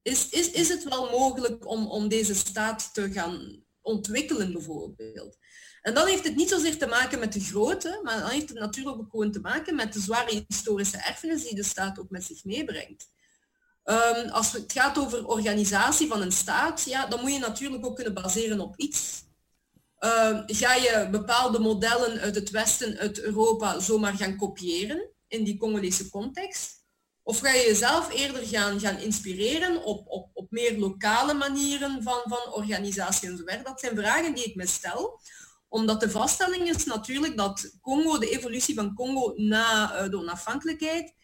Is, 0.03 0.29
is, 0.29 0.51
is 0.51 0.69
het 0.69 0.85
wel 0.85 1.11
mogelijk 1.11 1.67
om, 1.67 1.87
om 1.87 2.09
deze 2.09 2.35
staat 2.35 2.95
te 2.95 3.13
gaan 3.13 3.65
ontwikkelen 3.81 4.53
bijvoorbeeld? 4.53 5.39
En 5.83 5.95
dan 5.95 6.07
heeft 6.07 6.25
het 6.25 6.37
niet 6.37 6.49
zozeer 6.49 6.79
te 6.79 6.87
maken 6.87 7.19
met 7.19 7.33
de 7.33 7.41
grootte, 7.41 8.01
maar 8.03 8.19
dan 8.19 8.31
heeft 8.31 8.49
het 8.49 8.59
natuurlijk 8.59 8.99
ook 8.99 9.11
gewoon 9.11 9.33
te 9.33 9.41
maken 9.41 9.75
met 9.75 9.93
de 9.93 10.01
zware 10.01 10.45
historische 10.49 10.97
erfenis 10.97 11.43
die 11.43 11.55
de 11.55 11.63
staat 11.63 11.99
ook 11.99 12.11
met 12.11 12.25
zich 12.25 12.45
meebrengt. 12.45 13.09
Um, 13.89 14.29
als 14.29 14.53
het 14.53 14.73
gaat 14.73 14.99
over 14.99 15.27
organisatie 15.27 16.09
van 16.09 16.23
een 16.23 16.33
staat, 16.33 16.83
ja, 16.85 17.07
dan 17.07 17.21
moet 17.21 17.33
je 17.33 17.39
natuurlijk 17.39 17.87
ook 17.87 17.95
kunnen 17.95 18.15
baseren 18.15 18.61
op 18.61 18.77
iets. 18.77 19.25
Uh, 20.01 20.41
ga 20.47 20.75
je 20.75 21.09
bepaalde 21.11 21.59
modellen 21.59 22.21
uit 22.21 22.35
het 22.35 22.51
Westen, 22.51 22.99
uit 22.99 23.21
Europa, 23.21 23.81
zomaar 23.81 24.15
gaan 24.15 24.37
kopiëren 24.37 25.11
in 25.29 25.45
die 25.45 25.59
Congolese 25.59 26.09
context? 26.09 26.85
Of 27.23 27.39
ga 27.39 27.51
je 27.51 27.67
jezelf 27.67 28.13
eerder 28.13 28.47
gaan, 28.47 28.81
gaan 28.81 28.99
inspireren 28.99 29.85
op, 29.85 30.09
op, 30.09 30.31
op 30.33 30.51
meer 30.51 30.79
lokale 30.79 31.35
manieren 31.35 32.03
van, 32.03 32.21
van 32.25 32.53
organisatie 32.53 33.29
enzovoort? 33.29 33.65
Dat 33.65 33.81
zijn 33.81 33.97
vragen 33.97 34.35
die 34.35 34.45
ik 34.45 34.55
me 34.55 34.67
stel 34.67 35.21
omdat 35.69 36.01
de 36.01 36.11
vaststelling 36.11 36.69
is 36.69 36.85
natuurlijk 36.85 37.37
dat 37.37 37.77
Congo, 37.81 38.19
de 38.19 38.31
evolutie 38.31 38.75
van 38.75 38.95
Congo 38.95 39.33
na 39.37 40.03
uh, 40.03 40.11
de 40.11 40.19
onafhankelijkheid, 40.19 41.15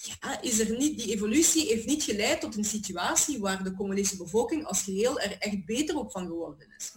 ja, 0.00 0.40
is 0.40 0.58
er 0.58 0.76
niet, 0.76 0.98
die 0.98 1.14
evolutie 1.14 1.66
heeft 1.66 1.86
niet 1.86 2.02
geleid 2.02 2.40
tot 2.40 2.56
een 2.56 2.64
situatie 2.64 3.38
waar 3.38 3.64
de 3.64 3.74
Congolese 3.74 4.16
bevolking 4.16 4.64
als 4.64 4.82
geheel 4.82 5.20
er 5.20 5.38
echt 5.38 5.64
beter 5.64 5.96
op 5.96 6.10
van 6.10 6.26
geworden 6.26 6.74
is. 6.76 6.92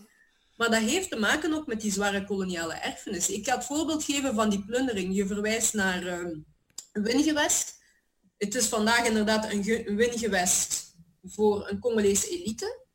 Maar 0.58 0.70
dat 0.70 0.82
heeft 0.82 1.10
te 1.10 1.20
maken 1.20 1.54
ook 1.54 1.68
met 1.68 1.82
die 1.82 1.92
zware 1.92 2.26
koloniale 2.26 2.74
erfenis. 2.74 3.30
Ik 3.30 3.46
ga 3.46 3.56
het 3.56 3.66
voorbeeld 3.66 4.04
geven 4.04 4.36
van 4.36 4.50
die 4.50 4.66
plundering. 4.66 5.16
Je 5.16 5.28
verwijst 5.28 5.74
naar 5.74 6.08
een 6.08 6.46
wingewest. 6.92 7.76
Het 8.38 8.56
is 8.56 8.68
vandaag 8.68 9.06
inderdaad 9.06 9.52
een, 9.52 9.88
een 9.88 9.96
wingewest 9.96 10.96
voor 11.24 11.70
een 11.70 11.80
Congolese 11.80 12.30
elite. 12.30 12.86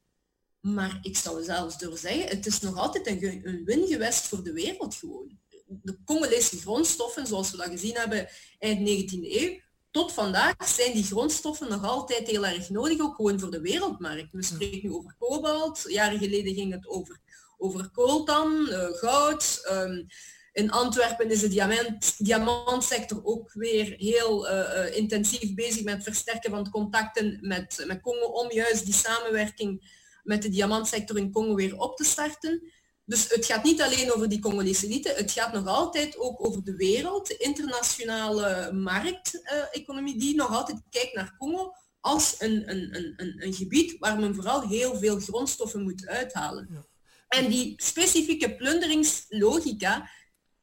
Maar 0.61 0.99
ik 1.03 1.17
zou 1.17 1.43
zelfs 1.43 1.79
durven 1.79 1.99
zeggen, 1.99 2.29
het 2.29 2.47
is 2.47 2.61
nog 2.61 2.77
altijd 2.77 3.07
een, 3.07 3.41
een 3.49 3.65
wingewest 3.65 4.27
voor 4.27 4.43
de 4.43 4.53
wereld 4.53 4.95
gewoon. 4.95 5.39
De 5.67 5.99
Congolese 6.05 6.61
grondstoffen, 6.61 7.27
zoals 7.27 7.51
we 7.51 7.57
dat 7.57 7.67
gezien 7.67 7.97
hebben 7.97 8.29
eind 8.59 8.89
19e 8.89 9.19
eeuw, 9.21 9.61
tot 9.97 10.13
vandaag 10.13 10.55
zijn 10.69 10.93
die 10.93 11.05
grondstoffen 11.05 11.69
nog 11.69 11.85
altijd 11.85 12.29
heel 12.29 12.47
erg 12.47 12.71
nodig, 12.71 13.01
ook 13.01 13.15
gewoon 13.15 13.41
voor 13.41 13.51
de 13.51 13.61
wereldmarkt. 13.61 14.33
We 14.33 14.43
spreken 14.43 14.89
nu 14.89 14.95
over 14.95 15.15
kobalt, 15.19 15.85
jaren 15.87 16.19
geleden 16.19 16.55
ging 16.55 16.73
het 16.73 16.87
over, 16.87 17.19
over 17.59 17.91
kooltan, 17.91 18.67
uh, 18.69 18.87
goud. 18.91 19.69
Um, 19.73 20.07
in 20.53 20.71
Antwerpen 20.71 21.31
is 21.31 21.41
de 21.41 21.49
diamant, 21.49 22.15
diamantsector 22.25 23.25
ook 23.25 23.53
weer 23.53 23.95
heel 23.99 24.51
uh, 24.51 24.97
intensief 24.97 25.55
bezig 25.55 25.85
met 25.85 25.95
het 25.95 26.03
versterken 26.03 26.51
van 26.51 26.71
contacten 26.71 27.39
met, 27.41 27.85
met 27.87 28.01
Congo 28.01 28.27
om 28.27 28.53
juist 28.53 28.85
die 28.85 28.95
samenwerking 28.95 29.95
met 30.25 30.43
de 30.43 30.49
diamantsector 30.49 31.19
in 31.19 31.33
Congo 31.33 31.55
weer 31.55 31.79
op 31.79 31.97
te 31.97 32.05
starten. 32.05 32.73
Dus 33.07 33.29
het 33.29 33.47
gaat 33.47 33.65
niet 33.65 33.83
alleen 33.83 34.13
over 34.13 34.29
die 34.29 34.41
Congolese 34.41 34.87
elite, 34.87 35.15
het 35.17 35.31
gaat 35.31 35.53
nog 35.53 35.67
altijd 35.67 36.19
ook 36.19 36.47
over 36.47 36.65
de 36.65 36.77
wereld, 36.77 37.27
de 37.27 37.37
internationale 37.37 38.73
markteconomie, 38.73 40.19
die 40.19 40.35
nog 40.35 40.51
altijd 40.51 40.83
kijkt 40.91 41.15
naar 41.15 41.35
Congo 41.39 41.73
als 42.01 42.35
een, 42.39 42.71
een, 42.71 42.97
een, 42.97 43.35
een, 43.45 43.55
gebied 43.55 43.99
waar 43.99 44.19
men 44.19 44.35
vooral 44.35 44.69
heel 44.69 44.99
veel 44.99 45.21
grondstoffen 45.21 45.83
moet 45.83 46.07
uithalen. 46.07 46.87
En 47.29 47.49
die 47.49 47.75
specifieke 47.77 48.57
plunderingslogica, 48.57 50.11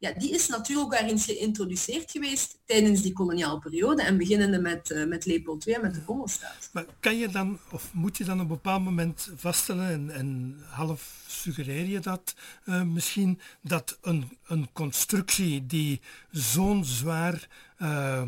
ja, 0.03 0.13
die 0.17 0.33
is 0.33 0.47
natuurlijk 0.47 0.93
ook 0.93 1.09
eens 1.09 1.25
geïntroduceerd 1.25 2.11
geweest 2.11 2.59
tijdens 2.65 3.01
die 3.01 3.13
koloniale 3.13 3.59
periode 3.59 4.03
en 4.03 4.17
beginnende 4.17 4.59
met, 4.59 4.89
uh, 4.89 5.07
met 5.07 5.25
Leopold 5.25 5.67
II 5.67 5.75
en 5.75 5.81
met 5.81 5.93
de 5.93 6.03
Congo-staat. 6.03 6.69
Maar 6.71 6.85
kan 6.99 7.17
je 7.17 7.27
dan, 7.27 7.59
of 7.71 7.93
moet 7.93 8.17
je 8.17 8.23
dan 8.23 8.35
op 8.35 8.41
een 8.41 8.47
bepaald 8.47 8.83
moment 8.83 9.31
vaststellen, 9.35 9.89
en, 9.89 10.09
en 10.09 10.59
half 10.69 11.23
suggereer 11.27 11.85
je 11.85 11.99
dat 11.99 12.35
uh, 12.65 12.81
misschien, 12.81 13.39
dat 13.61 13.97
een, 14.01 14.37
een 14.45 14.71
constructie 14.73 15.65
die 15.65 16.01
zo'n 16.31 16.85
zwaar 16.85 17.47
uh, 17.81 18.23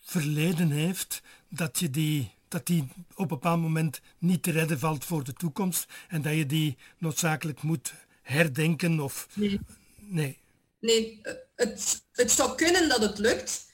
verleden 0.00 0.70
heeft, 0.70 1.22
dat 1.48 1.78
je 1.78 1.90
die 1.90 2.36
dat 2.48 2.66
die 2.66 2.88
op 3.14 3.18
een 3.18 3.28
bepaald 3.28 3.60
moment 3.60 4.00
niet 4.18 4.42
te 4.42 4.50
redden 4.50 4.78
valt 4.78 5.04
voor 5.04 5.24
de 5.24 5.32
toekomst 5.32 5.86
en 6.08 6.22
dat 6.22 6.34
je 6.34 6.46
die 6.46 6.76
noodzakelijk 6.98 7.62
moet 7.62 7.94
herdenken 8.22 9.00
of 9.00 9.28
nee. 9.34 9.60
Nee. 10.08 10.38
Nee, 10.80 11.20
het, 11.54 12.02
het 12.12 12.30
zou 12.30 12.54
kunnen 12.54 12.88
dat 12.88 13.00
het 13.00 13.18
lukt, 13.18 13.66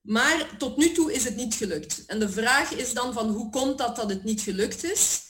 maar 0.00 0.56
tot 0.58 0.76
nu 0.76 0.92
toe 0.92 1.12
is 1.12 1.24
het 1.24 1.36
niet 1.36 1.54
gelukt. 1.54 2.04
En 2.06 2.18
de 2.18 2.28
vraag 2.28 2.72
is 2.72 2.92
dan 2.92 3.12
van 3.12 3.28
hoe 3.28 3.50
komt 3.50 3.78
dat 3.78 3.96
dat 3.96 4.10
het 4.10 4.24
niet 4.24 4.40
gelukt 4.40 4.84
is? 4.84 5.20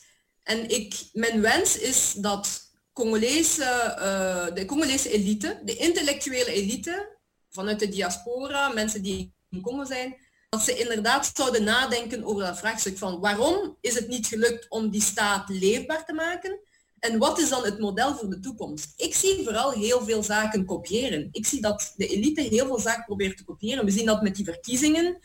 En 0.42 0.68
ik, 0.68 1.04
mijn 1.12 1.40
wens 1.40 1.78
is 1.78 2.12
dat 2.12 2.70
Congolese, 2.92 3.96
uh, 3.98 4.54
de 4.54 4.64
Congolese 4.64 5.10
elite, 5.10 5.60
de 5.64 5.76
intellectuele 5.76 6.52
elite, 6.52 7.18
vanuit 7.50 7.78
de 7.78 7.88
diaspora, 7.88 8.68
mensen 8.68 9.02
die 9.02 9.34
in 9.50 9.60
Congo 9.60 9.84
zijn, 9.84 10.16
dat 10.48 10.62
ze 10.62 10.78
inderdaad 10.78 11.30
zouden 11.34 11.64
nadenken 11.64 12.24
over 12.24 12.42
dat 12.42 12.58
vraagstuk 12.58 12.98
van 12.98 13.20
waarom 13.20 13.76
is 13.80 13.94
het 13.94 14.08
niet 14.08 14.26
gelukt 14.26 14.68
om 14.68 14.90
die 14.90 15.02
staat 15.02 15.48
leefbaar 15.48 16.04
te 16.04 16.12
maken? 16.12 16.60
En 17.02 17.18
wat 17.18 17.38
is 17.38 17.48
dan 17.48 17.64
het 17.64 17.78
model 17.78 18.16
voor 18.16 18.30
de 18.30 18.40
toekomst? 18.40 18.92
Ik 18.96 19.14
zie 19.14 19.44
vooral 19.44 19.70
heel 19.70 20.04
veel 20.04 20.22
zaken 20.22 20.64
kopiëren. 20.64 21.28
Ik 21.32 21.46
zie 21.46 21.60
dat 21.60 21.92
de 21.96 22.06
elite 22.06 22.40
heel 22.40 22.66
veel 22.66 22.78
zaken 22.78 23.04
probeert 23.04 23.36
te 23.36 23.44
kopiëren. 23.44 23.84
We 23.84 23.90
zien 23.90 24.06
dat 24.06 24.22
met 24.22 24.36
die 24.36 24.44
verkiezingen. 24.44 25.18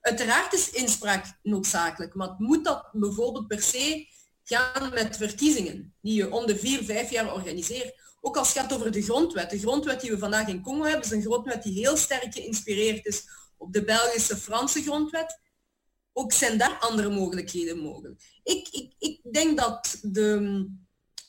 Uiteraard 0.00 0.52
is 0.52 0.70
inspraak 0.70 1.38
noodzakelijk, 1.42 2.14
maar 2.14 2.34
moet 2.38 2.64
dat 2.64 2.88
bijvoorbeeld 2.92 3.46
per 3.46 3.62
se 3.62 4.06
gaan 4.42 4.90
met 4.94 5.16
verkiezingen 5.16 5.94
die 6.00 6.14
je 6.14 6.32
om 6.32 6.46
de 6.46 6.56
vier, 6.56 6.84
vijf 6.84 7.10
jaar 7.10 7.34
organiseert. 7.34 7.94
Ook 8.20 8.36
als 8.36 8.54
het 8.54 8.58
gaat 8.58 8.72
over 8.72 8.92
de 8.92 9.02
grondwet. 9.02 9.50
De 9.50 9.58
grondwet 9.58 10.00
die 10.00 10.10
we 10.10 10.18
vandaag 10.18 10.48
in 10.48 10.62
Congo 10.62 10.84
hebben, 10.84 11.04
is 11.04 11.10
een 11.10 11.22
grondwet 11.22 11.62
die 11.62 11.72
heel 11.72 11.96
sterk 11.96 12.34
geïnspireerd 12.34 13.06
is 13.06 13.24
op 13.56 13.72
de 13.72 13.84
Belgische 13.84 14.36
Franse 14.36 14.82
grondwet. 14.82 15.40
Ook 16.12 16.32
zijn 16.32 16.58
daar 16.58 16.78
andere 16.80 17.10
mogelijkheden 17.10 17.78
mogelijk. 17.78 18.22
Ik, 18.44 18.68
ik, 18.68 18.94
ik 18.98 19.32
denk 19.32 19.58
dat 19.58 19.98
de, 20.02 20.68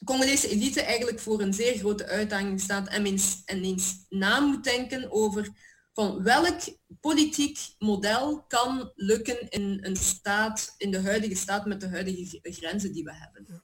Congolese 0.06 0.50
elite 0.50 0.82
eigenlijk 0.82 1.20
voor 1.20 1.42
een 1.42 1.54
zeer 1.54 1.78
grote 1.78 2.08
uitdaging 2.08 2.62
staat 2.62 2.88
en 2.88 3.06
eens, 3.06 3.42
en 3.46 3.64
eens 3.64 4.06
na 4.10 4.40
moet 4.40 4.64
denken 4.64 5.12
over 5.12 5.50
van 5.94 6.24
welk 6.24 6.60
politiek 7.00 7.60
model 7.80 8.44
kan 8.48 8.92
lukken 8.96 9.50
in 9.50 9.78
een 9.82 9.96
staat, 9.96 10.76
in 10.78 10.92
de 10.92 11.02
huidige 11.02 11.36
staat 11.36 11.66
met 11.66 11.82
de 11.82 11.90
huidige 11.90 12.40
grenzen 12.42 12.94
die 12.94 13.04
we 13.04 13.14
hebben. 13.14 13.64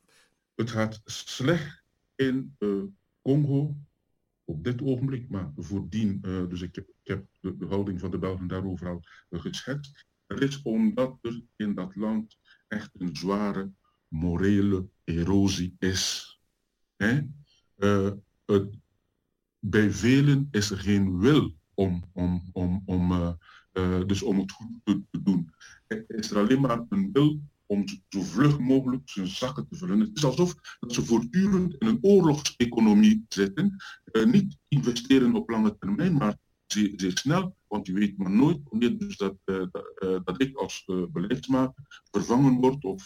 Het 0.55 0.69
gaat 0.69 1.01
slecht 1.05 1.83
in 2.15 2.55
uh, 2.59 2.83
Congo 3.21 3.75
op 4.43 4.63
dit 4.63 4.81
ogenblik, 4.81 5.29
maar 5.29 5.51
voordien, 5.55 6.19
uh, 6.21 6.49
dus 6.49 6.61
ik 6.61 6.75
heb, 6.75 6.87
ik 6.87 7.07
heb 7.07 7.25
de, 7.39 7.57
de, 7.57 7.65
houding 7.65 7.99
van 7.99 8.11
de 8.11 8.19
Belgen 8.19 8.47
daarover 8.47 8.87
al 8.87 9.03
uh, 9.29 10.65
omdat 10.65 11.17
er 11.21 11.41
in 11.55 11.75
dat 11.75 11.95
land 11.95 12.37
echt 12.67 12.89
een 12.97 13.15
zware 13.15 13.71
morele 14.07 14.89
erosie 15.03 15.75
is. 15.79 16.28
Het, 18.45 18.67
bij 19.59 19.91
velen 19.91 20.47
is 20.51 20.71
er 20.71 20.77
geen 20.77 21.19
wil 21.19 21.55
om, 21.73 22.03
om, 22.13 22.49
om, 22.53 22.81
om, 22.85 23.11
uh, 23.11 23.31
uh, 23.73 24.05
dus 24.05 24.23
om 24.23 24.39
het 24.39 24.51
goed 24.51 24.69
te, 24.83 25.01
doen. 25.23 25.53
Is 26.07 26.31
er 26.31 26.37
alleen 26.37 26.61
maar 26.61 26.85
een 26.89 27.09
wil 27.11 27.41
om 27.65 27.83
zo 28.09 28.21
vlug 28.21 28.59
mogelijk 28.59 29.09
zijn 29.09 29.27
zakken 29.27 29.67
te 29.67 29.75
vullen. 29.75 29.99
Het 29.99 30.17
is 30.17 30.25
alsof 30.25 30.55
dat 30.79 30.93
ze 30.93 31.05
voortdurend 31.05 31.75
in 31.77 31.87
een 31.87 31.97
oorlogseconomie 32.01 33.25
zitten. 33.29 33.75
niet 34.25 34.57
investeren 34.67 35.35
op 35.35 35.49
lange 35.49 35.77
termijn, 35.77 36.13
maar 36.13 36.37
zeer, 36.65 37.17
snel, 37.17 37.55
want 37.67 37.87
je 37.87 37.93
weet 37.93 38.17
maar 38.17 38.31
nooit 38.31 38.59
dus 38.99 39.17
dat, 39.17 39.35
dat, 39.43 39.71
dat, 40.23 40.41
ik 40.41 40.55
als 40.55 40.83
uh, 40.87 41.03
beleidsmaker 41.11 42.03
vervangen 42.11 42.53
word 42.53 42.83
of 42.83 43.05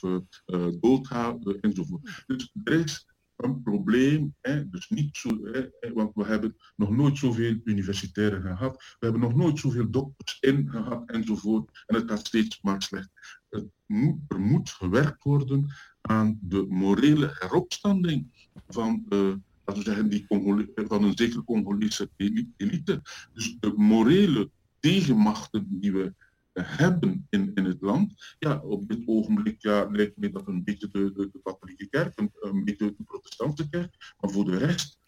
doodga 0.80 1.38
enzovoort. 1.62 2.24
Dus 2.28 2.54
er 2.64 2.74
is 2.74 3.12
een 3.44 3.62
probleem. 3.62 4.36
Hè? 4.41 4.70
Dus 4.70 4.89
niet 4.89 5.18
zo, 5.18 5.30
hè? 5.44 5.94
want 5.94 6.12
we 6.14 6.24
hebben 6.24 6.56
nog 6.76 6.89
nooit 6.89 7.18
zoveel 7.18 7.60
universitairen 7.64 8.41
gehad. 8.41 8.76
We 8.78 9.06
hebben 9.06 9.22
nog 9.22 9.36
nooit 9.36 9.60
zoveel 9.60 9.89
dokters 9.89 10.38
in 10.39 10.70
gehad 10.70 11.10
enzovoort. 11.10 11.84
En 11.86 11.96
het 11.96 12.10
gaat 12.10 12.28
steeds 12.28 12.62
maar 12.62 12.82
slecht. 12.82 13.10
Moet, 13.86 14.20
er 14.28 14.39
moet 14.39 14.70
gewerkt 14.70 15.24
worden 15.24 15.74
aan 16.02 16.38
de 16.41 16.66
morele 16.70 17.36
heropstanding 17.39 18.50
van, 18.68 19.06
laten 19.10 19.41
we 19.66 19.82
zeggen, 19.84 20.10
die 20.10 20.28
Congole 20.28 20.72
van 20.76 21.04
een 21.04 21.18
zekere 21.18 21.44
Congolese 21.44 22.10
elite. 22.58 23.02
Dus 23.34 23.58
de 23.60 23.74
morele 23.76 24.50
tegenmachten 24.80 25.68
die 25.70 25.91
we 25.91 26.14
hebben 26.54 27.28
in, 27.30 27.51
in 27.54 27.66
het 27.66 27.82
land. 27.82 28.36
Ja, 28.39 28.58
op 28.58 28.88
dit 28.88 29.01
ogenblik 29.06 29.62
ja, 29.62 29.88
lijkt 29.91 30.18
mij 30.18 30.32
dat 30.32 30.47
een 30.47 30.64
beetje 30.64 30.89
de, 30.91 31.12
de, 31.14 31.30
de 31.32 31.39
katholieke 31.43 31.88
kerk, 31.88 32.20
een, 32.20 32.32
een, 32.39 32.64
beetje 32.64 32.95
de 32.97 33.04
protestantse 33.04 33.70
kerk, 33.70 34.14
maar 34.20 34.32
voor 34.32 34.45
de 34.45 34.58
rest 34.58 34.99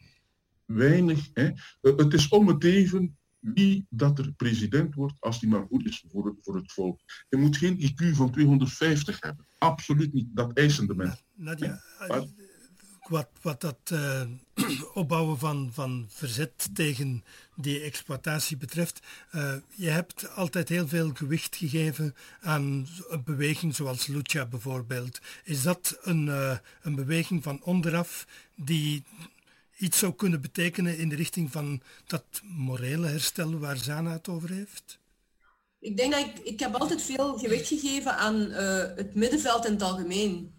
weinig. 0.65 1.29
Hè. 1.33 1.51
Het 1.81 2.13
is 2.13 2.27
om 2.27 2.47
het 2.47 2.63
even 2.63 3.17
wie 3.39 3.85
dat 3.89 4.19
er 4.19 4.33
president 4.33 4.95
wordt 4.95 5.19
als 5.19 5.39
die 5.39 5.49
maar 5.49 5.65
goed 5.65 5.85
is 5.85 6.05
voor 6.07 6.25
het, 6.25 6.35
voor 6.41 6.55
het 6.55 6.71
volk. 6.71 6.99
Je 7.29 7.37
moet 7.37 7.57
geen 7.57 7.79
IQ 7.79 8.15
van 8.15 8.31
250 8.31 9.19
hebben. 9.19 9.45
Absoluut 9.57 10.13
niet. 10.13 10.27
Dat 10.33 10.57
eisen 10.57 10.87
de 10.87 10.95
mensen. 10.95 11.25
Nadia, 11.33 11.81
wat, 13.07 13.27
wat 13.41 13.61
dat 13.61 13.77
uh, 13.93 14.21
opbouwen 14.93 15.37
van, 15.37 15.69
van 15.73 16.05
verzet 16.09 16.69
tegen 16.73 17.23
die 17.55 17.81
exploitatie 17.81 18.57
betreft, 18.57 18.99
uh, 19.35 19.53
je 19.75 19.89
hebt 19.89 20.29
altijd 20.35 20.69
heel 20.69 20.87
veel 20.87 21.11
gewicht 21.13 21.55
gegeven 21.55 22.15
aan 22.41 22.87
een 23.09 23.23
beweging 23.23 23.75
zoals 23.75 24.07
Lucha 24.07 24.45
bijvoorbeeld. 24.45 25.19
Is 25.43 25.61
dat 25.61 25.97
een, 26.01 26.25
uh, 26.25 26.57
een 26.81 26.95
beweging 26.95 27.43
van 27.43 27.63
onderaf 27.63 28.27
die 28.55 29.03
iets 29.77 29.99
zou 29.99 30.13
kunnen 30.13 30.41
betekenen 30.41 30.97
in 30.97 31.09
de 31.09 31.15
richting 31.15 31.51
van 31.51 31.81
dat 32.05 32.23
morele 32.43 33.07
herstel 33.07 33.59
waar 33.59 33.77
Zana 33.77 34.11
het 34.11 34.27
over 34.27 34.49
heeft? 34.49 34.99
Ik 35.79 35.97
denk 35.97 36.11
dat 36.11 36.25
ik, 36.25 36.39
ik 36.39 36.59
heb 36.59 36.75
altijd 36.75 37.01
veel 37.01 37.37
gewicht 37.37 37.67
gegeven 37.67 38.17
aan 38.17 38.35
het 38.95 39.15
middenveld 39.15 39.65
in 39.65 39.71
het 39.71 39.81
algemeen 39.81 40.54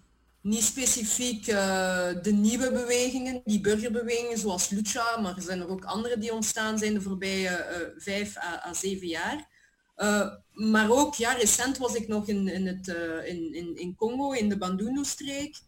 niet 0.46 0.64
specifiek 0.64 1.46
uh, 1.46 2.08
de 2.22 2.32
nieuwe 2.32 2.72
bewegingen, 2.72 3.40
die 3.44 3.60
burgerbewegingen 3.60 4.38
zoals 4.38 4.68
Lucha, 4.68 5.20
maar 5.20 5.36
er 5.36 5.42
zijn 5.42 5.60
er 5.60 5.68
ook 5.68 5.84
andere 5.84 6.18
die 6.18 6.32
ontstaan 6.32 6.78
zijn 6.78 6.94
de 6.94 7.00
voorbije 7.00 7.48
uh, 7.50 8.02
vijf 8.02 8.36
à, 8.36 8.74
zeven 8.74 9.06
jaar. 9.06 9.48
Uh, 9.96 10.28
maar 10.52 10.90
ook, 10.90 11.14
ja, 11.14 11.32
recent 11.32 11.78
was 11.78 11.94
ik 11.94 12.08
nog 12.08 12.28
in, 12.28 12.48
in, 12.48 12.66
het, 12.66 12.86
in, 13.24 13.54
in, 13.54 13.76
in 13.76 13.94
Congo, 13.94 14.32
in 14.32 14.48
de 14.48 14.58
Bandundu-streek. 14.58 15.58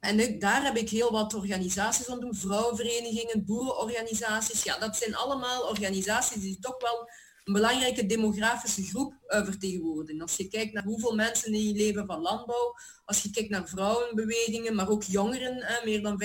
en 0.00 0.38
daar 0.38 0.64
heb 0.64 0.76
ik 0.76 0.90
heel 0.90 1.10
wat 1.10 1.34
organisaties 1.34 2.08
ontmoet, 2.08 2.38
vrouwenverenigingen, 2.38 3.44
boerenorganisaties. 3.44 4.62
Ja, 4.62 4.78
dat 4.78 4.96
zijn 4.96 5.16
allemaal 5.16 5.68
organisaties 5.68 6.42
die 6.42 6.58
toch 6.60 6.80
wel 6.80 7.10
een 7.48 7.54
belangrijke 7.54 8.06
demografische 8.06 8.82
groep 8.82 9.14
uh, 9.28 9.44
vertegenwoordigen. 9.44 10.20
Als 10.20 10.36
je 10.36 10.48
kijkt 10.48 10.72
naar 10.72 10.84
hoeveel 10.84 11.14
mensen 11.14 11.52
die 11.52 11.76
leven 11.76 12.06
van 12.06 12.20
landbouw, 12.20 12.74
als 13.04 13.22
je 13.22 13.30
kijkt 13.30 13.50
naar 13.50 13.68
vrouwenbewegingen, 13.68 14.74
maar 14.74 14.88
ook 14.88 15.02
jongeren, 15.02 15.64
hè, 15.64 15.84
meer 15.84 16.02
dan 16.02 16.22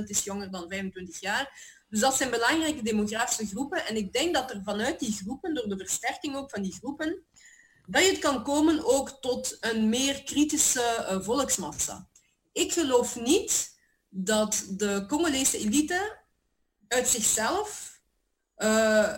65% 0.00 0.04
is 0.04 0.24
jonger 0.24 0.50
dan 0.50 0.68
25 0.68 1.20
jaar. 1.20 1.74
Dus 1.88 2.00
dat 2.00 2.14
zijn 2.14 2.30
belangrijke 2.30 2.82
demografische 2.82 3.46
groepen. 3.46 3.86
En 3.86 3.96
ik 3.96 4.12
denk 4.12 4.34
dat 4.34 4.50
er 4.50 4.60
vanuit 4.64 5.00
die 5.00 5.12
groepen, 5.12 5.54
door 5.54 5.68
de 5.68 5.76
versterking 5.76 6.36
ook 6.36 6.50
van 6.50 6.62
die 6.62 6.72
groepen, 6.72 7.24
dat 7.86 8.02
je 8.02 8.10
het 8.10 8.18
kan 8.18 8.42
komen 8.42 8.84
ook 8.84 9.10
tot 9.10 9.56
een 9.60 9.88
meer 9.88 10.22
kritische 10.22 11.06
uh, 11.10 11.20
volksmassa. 11.20 12.08
Ik 12.52 12.72
geloof 12.72 13.16
niet 13.20 13.78
dat 14.08 14.66
de 14.70 15.04
Congolese 15.08 15.58
elite 15.58 16.18
uit 16.88 17.08
zichzelf 17.08 18.00
uh, 18.58 19.14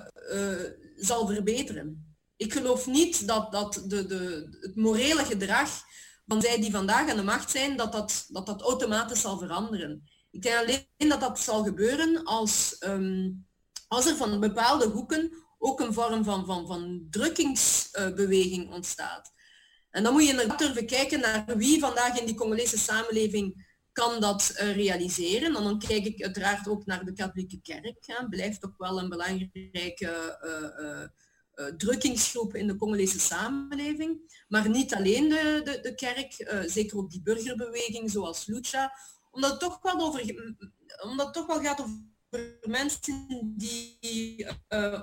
zal 0.99 1.27
verbeteren. 1.27 2.17
Ik 2.37 2.53
geloof 2.53 2.87
niet 2.87 3.27
dat, 3.27 3.53
dat 3.53 3.83
de, 3.87 4.07
de, 4.07 4.49
het 4.61 4.77
morele 4.77 5.25
gedrag 5.25 5.83
van 6.27 6.43
zij 6.43 6.61
die 6.61 6.71
vandaag 6.71 7.11
aan 7.11 7.17
de 7.17 7.23
macht 7.23 7.51
zijn, 7.51 7.77
dat 7.77 7.93
dat, 7.93 8.27
dat, 8.29 8.47
dat 8.47 8.63
automatisch 8.63 9.21
zal 9.21 9.39
veranderen. 9.39 10.03
Ik 10.31 10.43
denk 10.43 10.57
alleen 10.57 10.87
dat 11.11 11.21
dat 11.21 11.41
zal 11.41 11.65
gebeuren 11.65 12.25
als, 12.25 12.77
um, 12.81 13.47
als 13.89 14.07
er 14.07 14.17
van 14.17 14.41
bepaalde 14.41 14.87
hoeken 14.87 15.33
ook 15.59 15.81
een 15.81 15.93
vorm 15.93 16.25
van, 16.25 16.47
van, 16.47 16.67
van 16.67 17.07
drukkingsbeweging 17.11 18.73
ontstaat. 18.73 19.33
En 19.91 20.03
dan 20.03 20.13
moet 20.13 20.25
je 20.25 20.31
inderdaad 20.31 20.59
durven 20.59 20.87
kijken 20.87 21.21
naar 21.21 21.57
wie 21.57 21.81
vandaag 21.81 22.19
in 22.19 22.27
die 22.27 22.35
Congolese 22.35 22.79
samenleving 22.79 23.68
kan 23.99 24.21
dat 24.21 24.53
uh, 24.53 24.75
realiseren. 24.75 25.57
En 25.57 25.63
dan 25.63 25.79
kijk 25.79 26.05
ik 26.05 26.23
uiteraard 26.23 26.69
ook 26.69 26.87
naar 26.87 27.05
de 27.05 27.13
katholieke 27.13 27.61
kerk. 27.63 27.99
Hè. 28.07 28.29
Blijft 28.29 28.61
toch 28.61 28.77
wel 28.77 28.99
een 28.99 29.09
belangrijke 29.09 30.39
uh, 31.55 31.67
drukkingsgroep 31.77 32.55
in 32.55 32.67
de 32.67 32.77
Congolese 32.77 33.21
samenleving. 33.21 34.43
Maar 34.49 34.69
niet 34.69 34.95
alleen 34.95 35.29
de, 35.29 35.61
de, 35.65 35.81
de 35.81 35.95
kerk, 35.95 36.63
zeker 36.67 36.99
ook 36.99 37.11
die 37.11 37.23
burgerbeweging 37.23 38.11
zoals 38.11 38.47
Lucha. 38.47 38.93
Omdat 39.31 39.51
het 39.51 39.61
toch 39.61 39.79
wel, 39.83 40.01
over, 40.01 40.55
omdat 41.03 41.35
toch 41.35 41.47
wel 41.47 41.61
gaat 41.61 41.81
over 41.81 42.59
mensen 42.61 43.55
die 43.57 44.47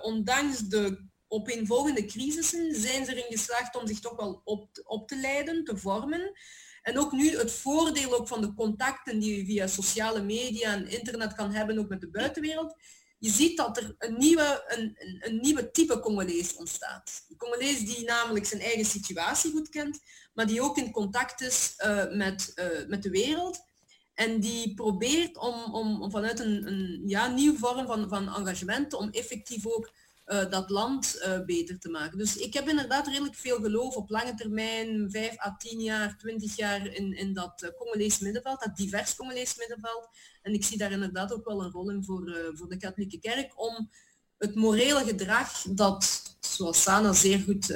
ondanks 0.01 0.59
de 0.59 1.05
opeenvolgende 1.27 2.05
crisissen 2.05 2.75
zijn 2.75 3.05
ze 3.05 3.11
erin 3.11 3.37
geslaagd 3.37 3.75
om 3.75 3.87
zich 3.87 3.99
toch 3.99 4.15
wel 4.15 4.41
op, 4.43 4.69
op 4.83 5.07
te 5.07 5.17
leiden, 5.17 5.63
te 5.63 5.77
vormen. 5.77 6.31
En 6.85 6.99
ook 6.99 7.11
nu 7.11 7.37
het 7.37 7.51
voordeel 7.51 8.13
ook 8.13 8.27
van 8.27 8.41
de 8.41 8.53
contacten 8.53 9.19
die 9.19 9.37
je 9.37 9.45
via 9.45 9.67
sociale 9.67 10.21
media 10.21 10.73
en 10.73 10.87
internet 10.87 11.33
kan 11.33 11.51
hebben, 11.51 11.79
ook 11.79 11.89
met 11.89 12.01
de 12.01 12.09
buitenwereld. 12.09 12.75
Je 13.17 13.29
ziet 13.29 13.57
dat 13.57 13.77
er 13.77 13.95
een 13.97 14.17
nieuwe, 14.17 14.63
een, 14.67 14.97
een, 15.19 15.39
nieuwe 15.41 15.71
type 15.71 15.99
Congolees 15.99 16.55
ontstaat. 16.55 17.25
Een 17.29 17.37
Congolees 17.37 17.79
die 17.79 18.05
namelijk 18.05 18.45
zijn 18.45 18.61
eigen 18.61 18.85
situatie 18.85 19.51
goed 19.51 19.69
kent, 19.69 19.99
maar 20.33 20.47
die 20.47 20.61
ook 20.61 20.77
in 20.77 20.91
contact 20.91 21.41
is 21.41 21.73
uh, 21.85 22.11
met, 22.11 22.51
uh, 22.55 22.87
met 22.87 23.03
de 23.03 23.09
wereld. 23.09 23.59
En 24.13 24.39
die 24.39 24.73
probeert 24.73 25.37
om, 25.37 25.75
om, 25.75 26.01
om 26.01 26.11
vanuit 26.11 26.39
een, 26.39 26.67
een 26.67 27.03
ja, 27.05 27.27
nieuwe 27.27 27.57
vorm 27.57 27.87
van, 27.87 28.09
van 28.09 28.35
engagement, 28.35 28.93
om 28.93 29.09
effectief 29.09 29.67
ook 29.67 29.91
uh, 30.25 30.49
dat 30.49 30.69
land 30.69 31.21
uh, 31.25 31.45
beter 31.45 31.79
te 31.79 31.89
maken. 31.89 32.17
Dus 32.17 32.37
ik 32.37 32.53
heb 32.53 32.67
inderdaad 32.67 33.07
redelijk 33.07 33.35
veel 33.35 33.57
geloof 33.57 33.95
op 33.95 34.09
lange 34.09 34.33
termijn, 34.33 35.11
5 35.11 35.39
à 35.39 35.55
10 35.57 35.79
jaar, 35.79 36.17
20 36.17 36.55
jaar 36.55 36.87
in, 36.87 37.13
in 37.13 37.33
dat 37.33 37.63
uh, 37.63 37.69
Congolees 37.77 38.19
middenveld, 38.19 38.59
dat 38.59 38.75
divers 38.75 39.15
Congolees 39.15 39.57
middenveld. 39.57 40.09
En 40.41 40.53
ik 40.53 40.63
zie 40.63 40.77
daar 40.77 40.91
inderdaad 40.91 41.33
ook 41.33 41.45
wel 41.45 41.63
een 41.63 41.71
rol 41.71 41.89
in 41.89 42.03
voor, 42.03 42.51
voor 42.53 42.69
de 42.69 42.77
katholieke 42.77 43.19
kerk 43.19 43.61
om 43.61 43.89
het 44.37 44.55
morele 44.55 45.03
gedrag 45.03 45.61
dat, 45.61 46.21
zoals 46.39 46.81
Sana 46.81 47.13
zeer 47.13 47.39
goed 47.39 47.75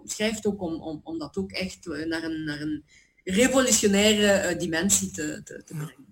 omschrijft, 0.00 0.46
ook 0.46 0.62
om, 0.62 0.82
om, 0.82 1.00
om 1.04 1.18
dat 1.18 1.36
ook 1.36 1.52
echt 1.52 1.86
naar 1.86 2.22
een, 2.22 2.44
naar 2.44 2.60
een 2.60 2.84
revolutionaire 3.24 4.56
dimensie 4.56 5.10
te, 5.10 5.40
te, 5.44 5.62
te 5.64 5.74
brengen 5.74 6.05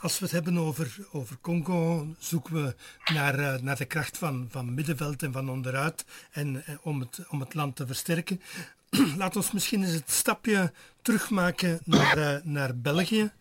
als 0.00 0.18
we 0.18 0.24
het 0.24 0.34
hebben 0.34 0.58
over, 0.58 0.96
over 1.12 1.36
Congo, 1.40 2.06
zoeken 2.18 2.54
we 2.54 2.74
naar, 3.12 3.38
uh, 3.38 3.54
naar 3.54 3.76
de 3.76 3.84
kracht 3.84 4.18
van, 4.18 4.46
van 4.50 4.74
middenveld 4.74 5.22
en 5.22 5.32
van 5.32 5.50
onderuit 5.50 6.04
en, 6.30 6.54
uh, 6.54 6.76
om, 6.82 7.00
het, 7.00 7.20
om 7.28 7.40
het 7.40 7.54
land 7.54 7.76
te 7.76 7.86
versterken. 7.86 8.40
Laat 9.16 9.36
ons 9.36 9.52
misschien 9.52 9.82
eens 9.82 9.94
het 9.94 10.10
stapje 10.10 10.72
terugmaken 11.02 11.80
naar, 11.84 12.18
uh, 12.18 12.36
naar 12.42 12.78
België, 12.78 13.32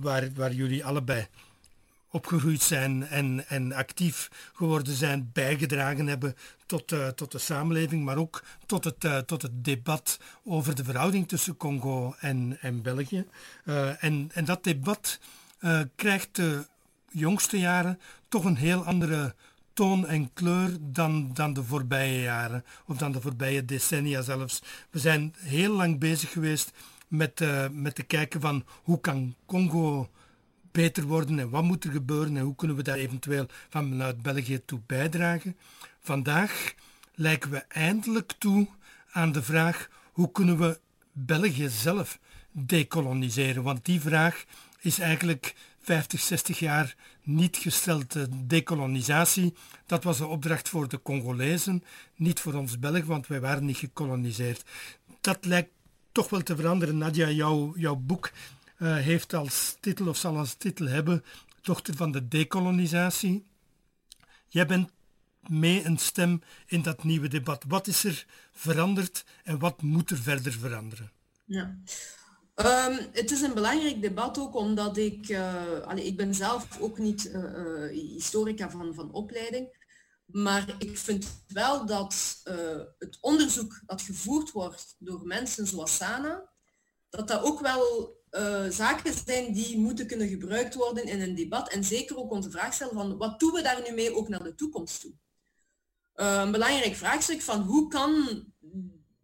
waar, 0.00 0.28
waar 0.34 0.52
jullie 0.52 0.84
allebei 0.84 1.26
opgegroeid 2.10 2.62
zijn 2.62 3.06
en, 3.06 3.48
en 3.48 3.72
actief 3.72 4.30
geworden 4.52 4.94
zijn, 4.94 5.30
bijgedragen 5.32 6.06
hebben 6.06 6.34
tot, 6.66 6.92
uh, 6.92 7.08
tot 7.08 7.32
de 7.32 7.38
samenleving, 7.38 8.04
maar 8.04 8.16
ook 8.16 8.42
tot 8.66 8.84
het, 8.84 9.04
uh, 9.04 9.18
tot 9.18 9.42
het 9.42 9.64
debat 9.64 10.18
over 10.44 10.74
de 10.74 10.84
verhouding 10.84 11.28
tussen 11.28 11.56
Congo 11.56 12.14
en, 12.18 12.58
en 12.60 12.82
België. 12.82 13.26
Uh, 13.64 14.04
en, 14.04 14.30
en 14.32 14.44
dat 14.44 14.64
debat 14.64 15.20
krijgt 15.96 16.36
de 16.36 16.66
jongste 17.10 17.58
jaren 17.58 18.00
toch 18.28 18.44
een 18.44 18.56
heel 18.56 18.84
andere 18.84 19.34
toon 19.72 20.06
en 20.06 20.32
kleur 20.32 20.76
dan, 20.80 21.30
dan 21.34 21.52
de 21.52 21.64
voorbije 21.64 22.20
jaren, 22.20 22.64
of 22.86 22.96
dan 22.96 23.12
de 23.12 23.20
voorbije 23.20 23.64
decennia 23.64 24.22
zelfs. 24.22 24.62
We 24.90 24.98
zijn 24.98 25.34
heel 25.38 25.72
lang 25.72 25.98
bezig 25.98 26.32
geweest 26.32 26.72
met, 27.08 27.44
met 27.72 27.94
te 27.94 28.02
kijken 28.02 28.40
van 28.40 28.64
hoe 28.82 29.00
kan 29.00 29.34
Congo 29.46 30.10
beter 30.78 31.04
worden 31.06 31.38
en 31.38 31.50
wat 31.50 31.62
moet 31.62 31.84
er 31.84 31.90
gebeuren 31.90 32.36
en 32.36 32.42
hoe 32.42 32.54
kunnen 32.54 32.76
we 32.76 32.82
daar 32.82 32.96
eventueel 32.96 33.46
vanuit 33.68 34.22
België 34.22 34.64
toe 34.64 34.80
bijdragen. 34.86 35.56
Vandaag 36.00 36.74
lijken 37.14 37.50
we 37.50 37.64
eindelijk 37.68 38.32
toe 38.38 38.68
aan 39.10 39.32
de 39.32 39.42
vraag 39.42 39.88
hoe 40.12 40.32
kunnen 40.32 40.58
we 40.58 40.80
België 41.12 41.68
zelf 41.68 42.18
decoloniseren, 42.52 43.62
want 43.62 43.84
die 43.84 44.00
vraag 44.00 44.44
is 44.80 44.98
eigenlijk 44.98 45.54
50, 45.80 46.20
60 46.20 46.58
jaar 46.58 46.94
niet 47.22 47.56
gesteld. 47.56 48.16
Decolonisatie, 48.48 49.54
dat 49.86 50.04
was 50.04 50.18
de 50.18 50.26
opdracht 50.26 50.68
voor 50.68 50.88
de 50.88 51.02
Congolezen, 51.02 51.84
niet 52.16 52.40
voor 52.40 52.54
ons 52.54 52.78
Belgen, 52.78 53.06
want 53.06 53.26
wij 53.26 53.40
waren 53.40 53.64
niet 53.64 53.76
gekoloniseerd. 53.76 54.64
Dat 55.20 55.44
lijkt 55.44 55.70
toch 56.12 56.28
wel 56.30 56.42
te 56.42 56.56
veranderen. 56.56 56.98
Nadia, 56.98 57.30
jouw, 57.30 57.72
jouw 57.76 57.96
boek 57.96 58.30
uh, 58.78 58.96
heeft 58.96 59.34
als 59.34 59.76
titel 59.80 60.08
of 60.08 60.16
zal 60.16 60.36
als 60.36 60.54
titel 60.54 60.86
hebben 60.86 61.24
Dochter 61.62 61.96
van 61.96 62.12
de 62.12 62.28
decolonisatie. 62.28 63.46
Jij 64.46 64.66
bent 64.66 64.90
mee 65.48 65.84
een 65.84 65.98
stem 65.98 66.42
in 66.66 66.82
dat 66.82 67.04
nieuwe 67.04 67.28
debat. 67.28 67.64
Wat 67.68 67.86
is 67.86 68.04
er 68.04 68.26
veranderd 68.52 69.24
en 69.44 69.58
wat 69.58 69.82
moet 69.82 70.10
er 70.10 70.16
verder 70.16 70.52
veranderen? 70.52 71.12
Ja. 71.44 71.78
Um, 72.54 72.98
het 73.12 73.30
is 73.30 73.40
een 73.40 73.54
belangrijk 73.54 74.02
debat 74.02 74.38
ook 74.38 74.54
omdat 74.54 74.96
ik, 74.96 75.28
uh, 75.28 75.80
allee, 75.80 76.04
ik 76.04 76.16
ben 76.16 76.34
zelf 76.34 76.80
ook 76.80 76.98
niet 76.98 77.26
uh, 77.26 77.88
historica 77.90 78.70
van, 78.70 78.94
van 78.94 79.12
opleiding, 79.12 79.86
Maar 80.24 80.74
ik 80.78 80.98
vind 80.98 81.42
wel 81.46 81.86
dat 81.86 82.40
het 82.98 83.18
onderzoek 83.20 83.80
dat 83.86 84.02
gevoerd 84.02 84.52
wordt 84.52 84.96
door 84.98 85.26
mensen 85.26 85.66
zoals 85.66 85.96
Sana, 85.96 86.48
dat 87.08 87.28
dat 87.28 87.42
ook 87.42 87.60
wel 87.60 88.17
uh, 88.30 88.70
zaken 88.70 89.14
zijn 89.26 89.52
die 89.52 89.78
moeten 89.78 90.06
kunnen 90.06 90.28
gebruikt 90.28 90.74
worden 90.74 91.04
in 91.04 91.20
een 91.20 91.34
debat. 91.34 91.72
En 91.72 91.84
zeker 91.84 92.16
ook 92.16 92.30
onze 92.30 92.50
vraag 92.50 92.74
stellen 92.74 92.94
van 92.94 93.16
wat 93.16 93.40
doen 93.40 93.52
we 93.52 93.62
daar 93.62 93.82
nu 93.88 93.94
mee 93.94 94.16
ook 94.16 94.28
naar 94.28 94.42
de 94.42 94.54
toekomst 94.54 95.00
toe? 95.00 95.12
Uh, 96.14 96.40
een 96.44 96.52
belangrijk 96.52 96.94
vraagstuk 96.94 97.40
van 97.40 97.60
hoe 97.60 97.88
kan 97.88 98.44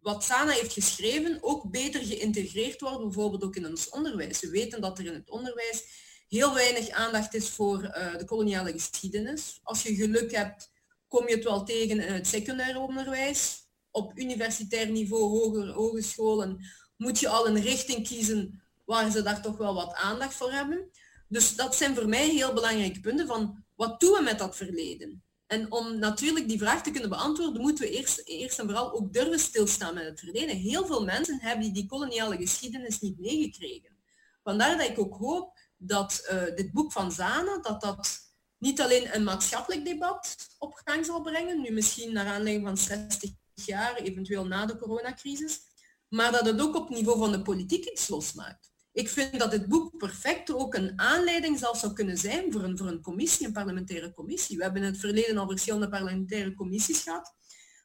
wat 0.05 0.23
Sana 0.23 0.51
heeft 0.51 0.73
geschreven 0.73 1.37
ook 1.41 1.71
beter 1.71 2.05
geïntegreerd 2.05 2.81
worden, 2.81 3.01
bijvoorbeeld 3.01 3.43
ook 3.43 3.55
in 3.55 3.67
ons 3.67 3.89
onderwijs. 3.89 4.39
We 4.39 4.49
weten 4.49 4.81
dat 4.81 4.99
er 4.99 5.05
in 5.05 5.13
het 5.13 5.29
onderwijs 5.29 5.83
heel 6.27 6.53
weinig 6.53 6.89
aandacht 6.89 7.33
is 7.33 7.49
voor 7.49 7.83
uh, 7.83 8.17
de 8.17 8.25
koloniale 8.25 8.71
geschiedenis. 8.71 9.59
Als 9.63 9.83
je 9.83 9.95
geluk 9.95 10.31
hebt, 10.31 10.71
kom 11.07 11.27
je 11.27 11.35
het 11.35 11.43
wel 11.43 11.63
tegen 11.63 11.99
in 11.99 12.13
het 12.13 12.27
secundair 12.27 12.79
onderwijs. 12.79 13.67
Op 13.91 14.17
universitair 14.19 14.89
niveau, 14.89 15.23
hoger, 15.23 15.71
hogescholen, 15.71 16.65
moet 16.97 17.19
je 17.19 17.27
al 17.27 17.47
een 17.47 17.61
richting 17.61 18.07
kiezen 18.07 18.64
waar 18.85 19.11
ze 19.11 19.21
daar 19.21 19.41
toch 19.41 19.57
wel 19.57 19.73
wat 19.73 19.93
aandacht 19.93 20.33
voor 20.33 20.51
hebben. 20.51 20.89
Dus 21.27 21.55
dat 21.55 21.75
zijn 21.75 21.95
voor 21.95 22.07
mij 22.07 22.29
heel 22.29 22.53
belangrijke 22.53 22.99
punten 22.99 23.27
van 23.27 23.63
wat 23.75 23.99
doen 23.99 24.11
we 24.11 24.21
met 24.21 24.39
dat 24.39 24.55
verleden? 24.55 25.23
En 25.47 25.71
om 25.71 25.99
natuurlijk 25.99 26.47
die 26.47 26.57
vraag 26.57 26.83
te 26.83 26.91
kunnen 26.91 27.09
beantwoorden, 27.09 27.61
moeten 27.61 27.85
we 27.85 27.91
eerst, 27.91 28.21
eerst 28.25 28.59
en 28.59 28.65
vooral 28.65 28.93
ook 28.93 29.13
durven 29.13 29.39
stilstaan 29.39 29.93
met 29.93 30.05
het 30.05 30.19
verleden. 30.19 30.55
Heel 30.55 30.85
veel 30.85 31.03
mensen 31.03 31.39
hebben 31.41 31.73
die 31.73 31.85
koloniale 31.85 32.37
geschiedenis 32.37 32.99
niet 32.99 33.19
meegekregen. 33.19 33.97
Vandaar 34.43 34.77
dat 34.77 34.89
ik 34.89 34.99
ook 34.99 35.17
hoop 35.17 35.59
dat 35.77 36.27
uh, 36.31 36.55
dit 36.55 36.71
boek 36.71 36.91
van 36.91 37.11
Zana, 37.11 37.57
dat 37.57 37.81
dat 37.81 38.19
niet 38.57 38.81
alleen 38.81 39.15
een 39.15 39.23
maatschappelijk 39.23 39.85
debat 39.85 40.35
op 40.57 40.81
gang 40.85 41.05
zal 41.05 41.21
brengen, 41.21 41.61
nu 41.61 41.71
misschien 41.71 42.13
naar 42.13 42.27
aanleiding 42.27 42.65
van 42.65 42.77
60 42.77 43.29
jaar, 43.53 43.95
eventueel 43.95 44.45
na 44.45 44.65
de 44.65 44.77
coronacrisis, 44.77 45.59
maar 46.07 46.31
dat 46.31 46.45
het 46.45 46.61
ook 46.61 46.75
op 46.75 46.89
niveau 46.89 47.19
van 47.19 47.31
de 47.31 47.41
politiek 47.41 47.85
iets 47.85 48.07
losmaakt. 48.07 48.71
Ik 48.95 49.09
vind 49.09 49.39
dat 49.39 49.51
dit 49.51 49.67
boek 49.67 49.97
perfect 49.97 50.53
ook 50.53 50.73
een 50.73 50.99
aanleiding 50.99 51.59
zou 51.59 51.93
kunnen 51.93 52.17
zijn 52.17 52.51
voor 52.51 52.63
een, 52.63 52.77
voor 52.77 52.87
een 52.87 53.01
commissie, 53.01 53.47
een 53.47 53.53
parlementaire 53.53 54.13
commissie. 54.13 54.57
We 54.57 54.63
hebben 54.63 54.81
in 54.81 54.87
het 54.87 54.99
verleden 54.99 55.37
al 55.37 55.47
verschillende 55.47 55.89
parlementaire 55.89 56.53
commissies 56.53 57.01
gehad 57.01 57.35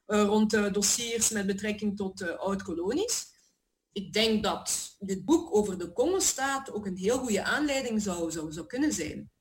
uh, 0.07 0.23
rond 0.23 0.53
uh, 0.53 0.71
dossiers 0.71 1.29
met 1.29 1.45
betrekking 1.45 1.97
tot 1.97 2.21
uh, 2.21 2.37
oud-kolonies. 2.37 3.25
Ik 3.91 4.13
denk 4.13 4.43
dat 4.43 4.95
dit 4.99 5.25
boek 5.25 5.55
over 5.55 5.77
de 5.77 5.93
Congo-staat 5.93 6.71
ook 6.71 6.85
een 6.85 6.97
heel 6.97 7.17
goede 7.17 7.43
aanleiding 7.43 8.01
zou, 8.01 8.31
zou, 8.31 8.51
zou 8.51 8.65
kunnen 8.65 8.93
zijn. 8.93 9.31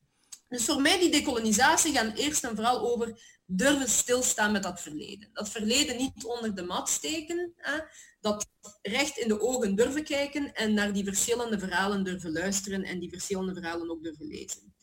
Dus 0.51 0.65
voor 0.65 0.81
mij 0.81 0.99
die 0.99 1.11
decolonisatie 1.11 1.93
gaan 1.93 2.13
eerst 2.13 2.45
en 2.45 2.55
vooral 2.55 2.93
over 2.93 3.21
durven 3.47 3.89
stilstaan 3.89 4.53
met 4.53 4.63
dat 4.63 4.81
verleden. 4.81 5.31
Dat 5.33 5.49
verleden 5.49 5.97
niet 5.97 6.25
onder 6.25 6.55
de 6.55 6.63
mat 6.63 6.89
steken, 6.89 7.53
hè? 7.57 7.79
dat 8.21 8.47
recht 8.83 9.19
in 9.19 9.29
de 9.29 9.41
ogen 9.41 9.75
durven 9.75 10.05
kijken 10.05 10.55
en 10.55 10.75
naar 10.75 10.93
die 10.93 11.05
verschillende 11.05 11.59
verhalen 11.59 12.05
durven 12.05 12.33
luisteren 12.33 12.83
en 12.83 12.99
die 12.99 13.11
verschillende 13.11 13.55
verhalen 13.55 13.91
ook 13.91 14.03
durven 14.03 14.27
lezen. 14.27 14.75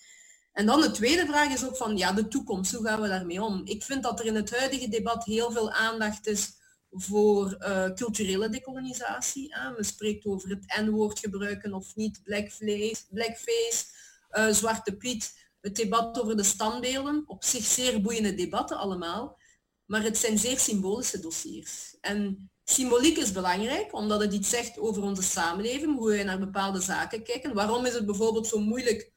En 0.51 0.65
dan 0.65 0.81
de 0.81 0.91
tweede 0.91 1.25
vraag 1.25 1.53
is 1.53 1.65
ook 1.65 1.77
van 1.77 1.97
ja, 1.97 2.11
de 2.11 2.27
toekomst, 2.27 2.73
hoe 2.73 2.85
gaan 2.85 3.01
we 3.01 3.07
daarmee 3.07 3.41
om? 3.41 3.61
Ik 3.65 3.83
vind 3.83 4.03
dat 4.03 4.19
er 4.19 4.25
in 4.25 4.35
het 4.35 4.57
huidige 4.57 4.89
debat 4.89 5.23
heel 5.23 5.51
veel 5.51 5.71
aandacht 5.71 6.27
is 6.27 6.51
voor 6.89 7.55
uh, 7.59 7.89
culturele 7.93 8.49
decolonisatie. 8.49 9.55
We 9.77 9.83
spreken 9.83 10.31
over 10.31 10.49
het 10.49 10.81
N-woord 10.81 11.19
gebruiken 11.19 11.73
of 11.73 11.95
niet, 11.95 12.23
blackface, 12.23 13.05
blackface 13.09 13.85
uh, 14.31 14.47
Zwarte 14.49 14.95
Piet 14.95 15.46
het 15.67 15.75
debat 15.75 16.21
over 16.21 16.37
de 16.37 16.43
standbeelden, 16.43 17.23
op 17.25 17.43
zich 17.43 17.65
zeer 17.65 18.01
boeiende 18.01 18.33
debatten 18.33 18.77
allemaal, 18.77 19.39
maar 19.85 20.03
het 20.03 20.17
zijn 20.17 20.37
zeer 20.37 20.59
symbolische 20.59 21.19
dossiers. 21.19 21.97
En 22.01 22.49
symboliek 22.63 23.17
is 23.17 23.31
belangrijk, 23.31 23.93
omdat 23.93 24.21
het 24.21 24.33
iets 24.33 24.49
zegt 24.49 24.79
over 24.79 25.03
onze 25.03 25.21
samenleving, 25.21 25.97
hoe 25.97 26.09
wij 26.09 26.23
naar 26.23 26.39
bepaalde 26.39 26.81
zaken 26.81 27.23
kijken. 27.23 27.53
Waarom 27.53 27.85
is 27.85 27.93
het 27.93 28.05
bijvoorbeeld 28.05 28.47
zo 28.47 28.59
moeilijk 28.59 29.11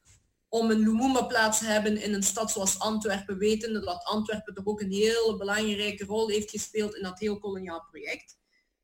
om 0.48 0.70
een 0.70 0.78
Lumumba-plaats 0.78 1.58
te 1.58 1.64
hebben 1.64 2.02
in 2.02 2.14
een 2.14 2.22
stad 2.22 2.50
zoals 2.50 2.78
Antwerpen, 2.78 3.38
wetende 3.38 3.80
dat 3.80 4.04
Antwerpen 4.04 4.54
toch 4.54 4.66
ook 4.66 4.80
een 4.80 4.92
hele 4.92 5.36
belangrijke 5.38 6.04
rol 6.04 6.28
heeft 6.28 6.50
gespeeld 6.50 6.94
in 6.94 7.02
dat 7.02 7.18
heel 7.18 7.38
koloniaal 7.38 7.86
project. 7.90 8.38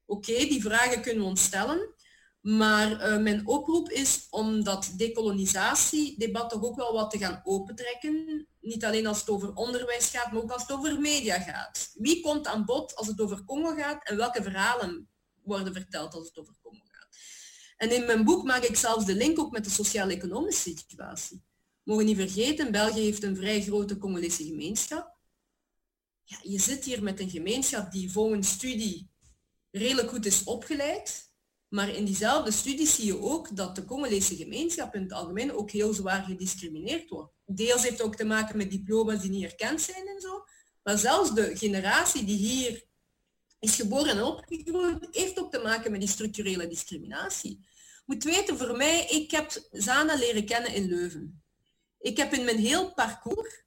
Oké, 0.04 0.32
die 0.32 0.62
vragen 0.62 1.02
kunnen 1.02 1.22
we 1.22 1.28
ons 1.28 1.42
stellen. 1.42 1.94
Maar 2.46 2.90
uh, 2.90 3.22
mijn 3.22 3.46
oproep 3.46 3.90
is 3.90 4.26
om 4.30 4.64
dat 4.64 4.92
decolonisatiedebat 4.96 6.50
toch 6.50 6.64
ook 6.64 6.76
wel 6.76 6.92
wat 6.92 7.10
te 7.10 7.18
gaan 7.18 7.40
opentrekken. 7.44 8.46
Niet 8.60 8.84
alleen 8.84 9.06
als 9.06 9.20
het 9.20 9.28
over 9.28 9.54
onderwijs 9.54 10.10
gaat, 10.10 10.32
maar 10.32 10.42
ook 10.42 10.50
als 10.50 10.62
het 10.62 10.72
over 10.72 11.00
media 11.00 11.40
gaat. 11.40 11.90
Wie 11.94 12.20
komt 12.20 12.46
aan 12.46 12.64
bod 12.64 12.96
als 12.96 13.06
het 13.06 13.20
over 13.20 13.44
Congo 13.44 13.74
gaat 13.74 14.08
en 14.08 14.16
welke 14.16 14.42
verhalen 14.42 15.08
worden 15.42 15.72
verteld 15.72 16.14
als 16.14 16.26
het 16.26 16.38
over 16.38 16.54
Congo 16.62 16.82
gaat. 16.84 17.16
En 17.76 17.94
in 17.94 18.06
mijn 18.06 18.24
boek 18.24 18.44
maak 18.44 18.62
ik 18.62 18.76
zelfs 18.76 19.04
de 19.04 19.14
link 19.14 19.38
ook 19.38 19.52
met 19.52 19.64
de 19.64 19.70
sociaal-economische 19.70 20.74
situatie. 20.76 21.42
Mogen 21.82 22.04
niet 22.04 22.16
vergeten, 22.16 22.72
België 22.72 23.00
heeft 23.00 23.22
een 23.22 23.36
vrij 23.36 23.62
grote 23.62 23.98
Congolese 23.98 24.44
gemeenschap. 24.44 25.16
Ja, 26.22 26.38
je 26.42 26.60
zit 26.60 26.84
hier 26.84 27.02
met 27.02 27.20
een 27.20 27.30
gemeenschap 27.30 27.92
die 27.92 28.12
volgens 28.12 28.48
studie 28.48 29.10
redelijk 29.70 30.08
goed 30.08 30.26
is 30.26 30.44
opgeleid, 30.44 31.34
maar 31.68 31.88
in 31.88 32.04
diezelfde 32.04 32.50
studie 32.50 32.86
zie 32.86 33.06
je 33.06 33.20
ook 33.20 33.56
dat 33.56 33.74
de 33.74 33.84
Congolese 33.84 34.36
gemeenschap 34.36 34.94
in 34.94 35.02
het 35.02 35.12
algemeen 35.12 35.52
ook 35.52 35.70
heel 35.70 35.92
zwaar 35.92 36.22
gediscrimineerd 36.22 37.10
wordt. 37.10 37.32
Deels 37.44 37.82
heeft 37.82 38.02
ook 38.02 38.16
te 38.16 38.24
maken 38.24 38.56
met 38.56 38.70
diploma's 38.70 39.20
die 39.20 39.30
niet 39.30 39.44
erkend 39.44 39.80
zijn 39.80 40.06
en 40.06 40.20
zo. 40.20 40.44
Maar 40.82 40.98
zelfs 40.98 41.34
de 41.34 41.56
generatie 41.56 42.24
die 42.24 42.36
hier 42.36 42.84
is 43.58 43.74
geboren 43.74 44.10
en 44.10 44.22
opgegroeid, 44.22 45.08
heeft 45.10 45.38
ook 45.38 45.52
te 45.52 45.58
maken 45.58 45.90
met 45.90 46.00
die 46.00 46.08
structurele 46.08 46.66
discriminatie. 46.66 47.66
Moet 48.04 48.24
weten, 48.24 48.58
voor 48.58 48.76
mij, 48.76 49.06
ik 49.06 49.30
heb 49.30 49.66
Zana 49.70 50.14
leren 50.14 50.44
kennen 50.44 50.74
in 50.74 50.88
Leuven. 50.88 51.42
Ik 51.98 52.16
heb 52.16 52.32
in 52.32 52.44
mijn 52.44 52.58
heel 52.58 52.94
parcours, 52.94 53.64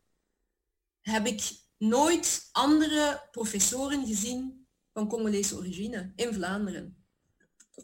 heb 1.02 1.28
ik 1.28 1.42
nooit 1.78 2.50
andere 2.52 3.28
professoren 3.32 4.08
gezien 4.08 4.68
van 4.94 5.08
Congolese 5.08 5.56
origine 5.56 6.12
in 6.16 6.34
Vlaanderen 6.34 6.99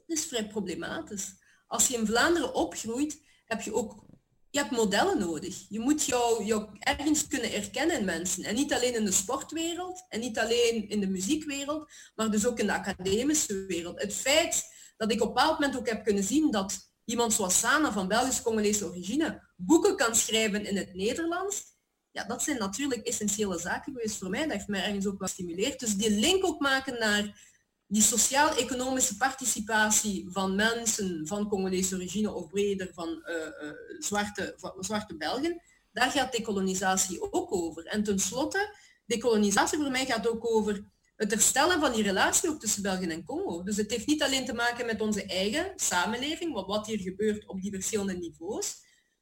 dat 0.06 0.18
is 0.18 0.26
vrij 0.26 0.48
problematisch. 0.48 1.34
Als 1.68 1.88
je 1.88 1.98
in 1.98 2.06
Vlaanderen 2.06 2.54
opgroeit, 2.54 3.22
heb 3.46 3.62
je 3.62 3.74
ook 3.74 4.06
je 4.50 4.62
hebt 4.62 4.74
modellen 4.74 5.20
nodig. 5.20 5.66
Je 5.70 5.80
moet 5.80 6.06
jou, 6.06 6.46
jou 6.46 6.68
ergens 6.80 7.28
kunnen 7.28 7.54
erkennen 7.54 8.00
in 8.00 8.06
mensen. 8.06 8.44
En 8.44 8.56
niet 8.56 8.74
alleen 8.74 8.96
in 8.96 9.06
de 9.06 9.12
sportwereld 9.12 10.06
en 10.10 10.20
niet 10.20 10.40
alleen 10.40 10.90
in 10.90 11.00
de 11.00 11.08
muziekwereld, 11.08 11.92
maar 12.16 12.32
dus 12.32 12.46
ook 12.48 12.60
in 12.60 12.66
de 12.66 12.74
academische 12.74 13.66
wereld. 13.66 14.02
Het 14.02 14.14
feit 14.14 14.64
dat 14.98 15.12
ik 15.12 15.22
op 15.22 15.28
een 15.28 15.34
bepaald 15.34 15.60
moment 15.60 15.78
ook 15.78 15.90
heb 15.90 16.04
kunnen 16.04 16.24
zien 16.24 16.52
dat 16.52 16.92
iemand 17.06 17.34
zoals 17.34 17.60
Sana 17.60 17.92
van 17.92 18.08
Belgisch-Congolese 18.08 18.86
origine 18.86 19.54
boeken 19.56 19.96
kan 19.96 20.16
schrijven 20.16 20.66
in 20.66 20.78
het 20.78 20.94
Nederlands, 20.94 21.64
ja, 22.12 22.24
dat 22.24 22.44
zijn 22.44 22.58
natuurlijk 22.58 23.08
essentiële 23.08 23.60
zaken 23.60 23.94
geweest 23.94 24.18
voor 24.18 24.30
mij. 24.30 24.42
Dat 24.42 24.52
heeft 24.52 24.68
mij 24.68 24.84
ergens 24.84 25.06
ook 25.06 25.20
wel 25.20 25.28
gestimuleerd. 25.28 25.80
Dus 25.80 25.96
die 25.96 26.10
link 26.10 26.46
ook 26.46 26.60
maken 26.60 27.00
naar 27.00 27.54
die 27.88 28.02
sociaal-economische 28.02 29.18
participatie 29.18 30.26
van 30.30 30.56
mensen 30.56 31.28
van 31.28 31.50
Congolese 31.50 31.96
origine 31.96 32.34
of 32.34 32.50
breder 32.50 32.92
van 32.94 33.10
uh, 33.10 33.36
uh, 33.36 33.74
zwarte, 34.00 34.56
zwarte 34.80 35.18
Belgen, 35.18 35.62
daar 35.92 36.12
gaat 36.12 36.32
decolonisatie 36.32 37.32
ook 37.32 37.54
over. 37.54 37.86
En 37.86 38.04
tenslotte, 38.04 38.76
decolonisatie 39.06 39.78
voor 39.78 39.92
mij 39.92 40.06
gaat 40.06 40.28
ook 40.28 40.52
over 40.52 40.86
het 41.16 41.32
herstellen 41.32 41.80
van 41.80 41.94
die 41.94 42.04
relatie 42.04 42.50
ook 42.50 42.60
tussen 42.60 42.82
België 42.82 43.08
en 43.08 43.24
Congo. 43.24 43.64
Dus 43.64 43.78
het 43.78 43.92
heeft 43.92 44.08
niet 44.08 44.24
alleen 44.24 44.46
te 44.46 44.54
maken 44.54 44.86
met 44.86 45.02
onze 45.02 45.26
eigen 45.26 45.72
samenleving, 45.76 46.54
wat, 46.54 46.68
wat 46.68 46.88
hier 46.88 47.00
gebeurt 47.00 47.48
op 47.48 47.62
die 47.62 47.72
verschillende 47.72 48.18
niveaus, 48.18 48.76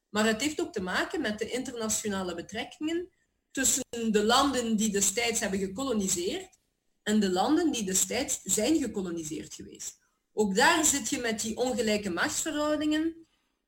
maar 0.09 0.25
het 0.25 0.41
heeft 0.41 0.61
ook 0.61 0.73
te 0.73 0.81
maken 0.81 1.21
met 1.21 1.39
de 1.39 1.49
internationale 1.49 2.35
betrekkingen 2.35 3.09
tussen 3.51 3.83
de 4.11 4.23
landen 4.23 4.75
die 4.75 4.91
destijds 4.91 5.39
hebben 5.39 5.59
gekoloniseerd 5.59 6.61
en 7.03 7.19
de 7.19 7.31
landen 7.31 7.71
die 7.71 7.85
destijds 7.85 8.39
zijn 8.43 8.77
gekoloniseerd 8.77 9.53
geweest. 9.53 9.99
Ook 10.33 10.55
daar 10.55 10.85
zit 10.85 11.09
je 11.09 11.19
met 11.19 11.41
die 11.41 11.57
ongelijke 11.57 12.09
machtsverhoudingen 12.09 13.15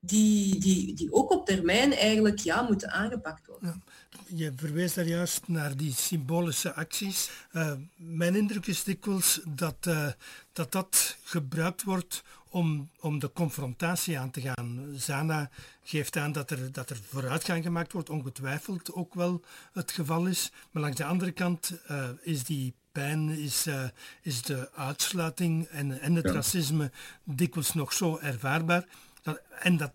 die, 0.00 0.58
die, 0.58 0.94
die 0.94 1.12
ook 1.12 1.30
op 1.30 1.46
termijn 1.46 1.92
eigenlijk 1.92 2.38
ja, 2.38 2.62
moeten 2.62 2.90
aangepakt 2.90 3.46
worden. 3.46 3.82
Ja, 4.26 4.44
je 4.44 4.52
verwees 4.56 4.94
daar 4.94 5.06
juist 5.06 5.48
naar 5.48 5.76
die 5.76 5.94
symbolische 5.94 6.74
acties. 6.74 7.30
Uh, 7.52 7.72
mijn 7.96 8.34
indruk 8.34 8.66
is 8.66 8.84
dikwijls 8.84 9.40
dat, 9.48 9.76
uh, 9.88 10.08
dat 10.52 10.72
dat 10.72 11.16
gebruikt 11.22 11.82
wordt 11.82 12.22
om, 12.56 12.90
om 13.00 13.18
de 13.18 13.32
confrontatie 13.32 14.18
aan 14.18 14.30
te 14.30 14.40
gaan. 14.40 14.86
Zana 14.94 15.50
geeft 15.82 16.16
aan 16.16 16.32
dat 16.32 16.50
er, 16.50 16.72
dat 16.72 16.90
er 16.90 16.98
vooruitgang 17.08 17.64
gemaakt 17.64 17.92
wordt, 17.92 18.10
ongetwijfeld 18.10 18.92
ook 18.92 19.14
wel 19.14 19.44
het 19.72 19.90
geval 19.90 20.26
is. 20.26 20.52
Maar 20.70 20.82
langs 20.82 20.96
de 20.96 21.04
andere 21.04 21.32
kant 21.32 21.80
uh, 21.90 22.08
is 22.22 22.44
die 22.44 22.74
pijn, 22.92 23.28
is, 23.28 23.66
uh, 23.66 23.84
is 24.22 24.42
de 24.42 24.72
uitsluiting 24.72 25.66
en, 25.66 26.00
en 26.00 26.14
het 26.14 26.26
racisme 26.26 26.90
dikwijls 27.24 27.74
nog 27.74 27.92
zo 27.92 28.18
ervaarbaar. 28.18 28.84
Dat, 29.22 29.40
en 29.58 29.76
dat 29.76 29.92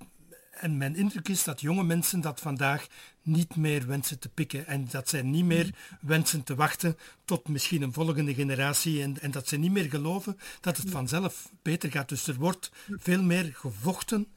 En 0.62 0.78
mijn 0.78 0.95
indruk 0.95 1.28
is 1.28 1.43
dat 1.43 1.62
jonge 1.62 1.84
mensen 1.84 2.22
dat 2.22 2.39
vandaag 2.39 2.88
niet 3.22 3.55
meer 3.55 3.88
wensen 3.88 4.20
te 4.20 4.30
pikken. 4.30 4.68
En 4.68 4.88
dat 4.91 5.09
zij 5.09 5.22
niet 5.22 5.45
meer 5.45 5.70
wensen 6.01 6.43
te 6.43 6.55
wachten 6.55 6.97
tot 7.26 7.47
misschien 7.47 7.82
een 7.82 7.93
volgende 7.93 8.34
generatie. 8.34 9.01
En, 9.01 9.22
en 9.22 9.32
dat 9.32 9.47
ze 9.47 9.57
niet 9.57 9.72
meer 9.72 9.89
geloven 9.89 10.39
dat 10.59 10.78
het 10.78 10.89
vanzelf 10.89 11.49
beter 11.62 11.91
gaat. 11.91 12.09
Dus 12.09 12.28
er 12.28 12.36
wordt 12.36 12.72
veel 12.97 13.24
meer 13.24 13.51
gevochten 13.53 14.28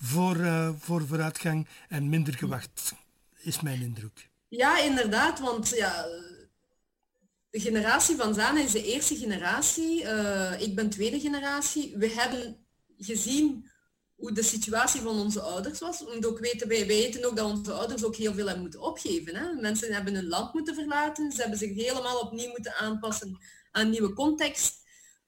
voor, 0.00 0.36
uh, 0.36 0.70
voor 0.78 1.06
vooruitgang 1.06 1.66
en 1.88 2.08
minder 2.08 2.34
gewacht, 2.34 2.92
is 3.38 3.60
mijn 3.60 3.80
indruk. 3.80 4.28
Ja, 4.48 4.78
inderdaad. 4.78 5.40
Want 5.40 5.68
ja, 5.68 6.06
de 7.50 7.60
generatie 7.60 8.16
van 8.16 8.34
Zana 8.34 8.60
is 8.60 8.72
de 8.72 8.84
eerste 8.84 9.16
generatie. 9.16 10.02
Uh, 10.02 10.60
ik 10.60 10.74
ben 10.74 10.90
tweede 10.90 11.20
generatie. 11.20 11.94
We 11.96 12.08
hebben 12.08 12.56
gezien 12.98 13.69
hoe 14.20 14.32
de 14.32 14.42
situatie 14.42 15.00
van 15.00 15.20
onze 15.20 15.40
ouders 15.40 15.78
was. 15.78 16.00
Moeten 16.00 16.30
ook 16.30 16.38
weten, 16.38 16.68
wij 16.68 16.86
weten 16.86 17.24
ook 17.24 17.36
dat 17.36 17.50
onze 17.50 17.72
ouders 17.72 18.04
ook 18.04 18.16
heel 18.16 18.34
veel 18.34 18.44
hebben 18.44 18.62
moeten 18.62 18.82
opgeven. 18.82 19.36
Hè? 19.36 19.52
Mensen 19.52 19.92
hebben 19.92 20.14
hun 20.14 20.28
land 20.28 20.52
moeten 20.52 20.74
verlaten, 20.74 21.32
ze 21.32 21.40
hebben 21.40 21.58
zich 21.58 21.74
helemaal 21.74 22.20
opnieuw 22.20 22.50
moeten 22.50 22.74
aanpassen 22.74 23.38
aan 23.70 23.90
nieuwe 23.90 24.12
context. 24.12 24.78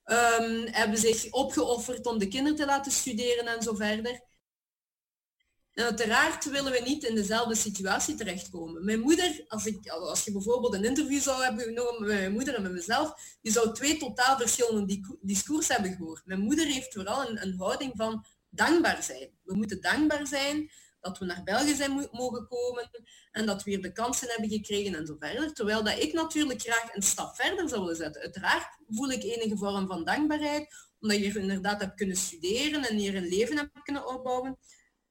Um, 0.04 0.66
hebben 0.66 0.98
zich 0.98 1.30
opgeofferd 1.30 2.06
om 2.06 2.18
de 2.18 2.28
kinderen 2.28 2.58
te 2.58 2.64
laten 2.64 2.92
studeren 2.92 3.46
en 3.46 3.62
zo 3.62 3.74
verder. 3.74 4.20
En 5.72 5.84
uiteraard 5.84 6.50
willen 6.50 6.72
we 6.72 6.82
niet 6.84 7.04
in 7.04 7.14
dezelfde 7.14 7.54
situatie 7.54 8.14
terechtkomen. 8.14 8.84
Mijn 8.84 9.00
moeder, 9.00 9.44
als, 9.48 9.66
ik, 9.66 9.88
als 9.88 10.24
je 10.24 10.32
bijvoorbeeld 10.32 10.74
een 10.74 10.84
interview 10.84 11.20
zou 11.20 11.42
hebben 11.42 11.64
genomen 11.64 12.00
met 12.00 12.18
mijn 12.18 12.32
moeder 12.32 12.54
en 12.54 12.62
met 12.62 12.72
mezelf, 12.72 13.14
die 13.42 13.52
zou 13.52 13.74
twee 13.74 13.96
totaal 13.96 14.36
verschillende 14.36 15.16
discours 15.20 15.68
hebben 15.68 15.92
gehoord. 15.92 16.22
Mijn 16.24 16.40
moeder 16.40 16.66
heeft 16.66 16.92
vooral 16.92 17.28
een, 17.28 17.42
een 17.42 17.54
houding 17.58 17.92
van 17.96 18.24
dankbaar 18.54 19.02
zijn. 19.02 19.30
We 19.42 19.54
moeten 19.54 19.80
dankbaar 19.80 20.26
zijn 20.26 20.70
dat 21.00 21.18
we 21.18 21.24
naar 21.24 21.42
België 21.42 21.74
zijn 21.74 22.08
mogen 22.12 22.46
komen 22.48 22.90
en 23.30 23.46
dat 23.46 23.64
we 23.64 23.70
hier 23.70 23.82
de 23.82 23.92
kansen 23.92 24.28
hebben 24.28 24.50
gekregen 24.50 24.94
en 24.94 25.06
zo 25.06 25.16
verder. 25.18 25.52
Terwijl 25.52 25.84
dat 25.84 25.98
ik 25.98 26.12
natuurlijk 26.12 26.60
graag 26.60 26.94
een 26.94 27.02
stap 27.02 27.36
verder 27.36 27.68
zou 27.68 27.80
willen 27.80 27.96
zetten. 27.96 28.22
Uiteraard 28.22 28.66
voel 28.88 29.10
ik 29.10 29.22
enige 29.22 29.56
vorm 29.56 29.86
van 29.86 30.04
dankbaarheid, 30.04 30.74
omdat 31.00 31.18
je 31.18 31.38
inderdaad 31.38 31.80
hebt 31.80 31.94
kunnen 31.94 32.16
studeren 32.16 32.84
en 32.84 32.96
hier 32.96 33.16
een 33.16 33.28
leven 33.28 33.56
hebt 33.56 33.82
kunnen 33.82 34.06
opbouwen. 34.06 34.58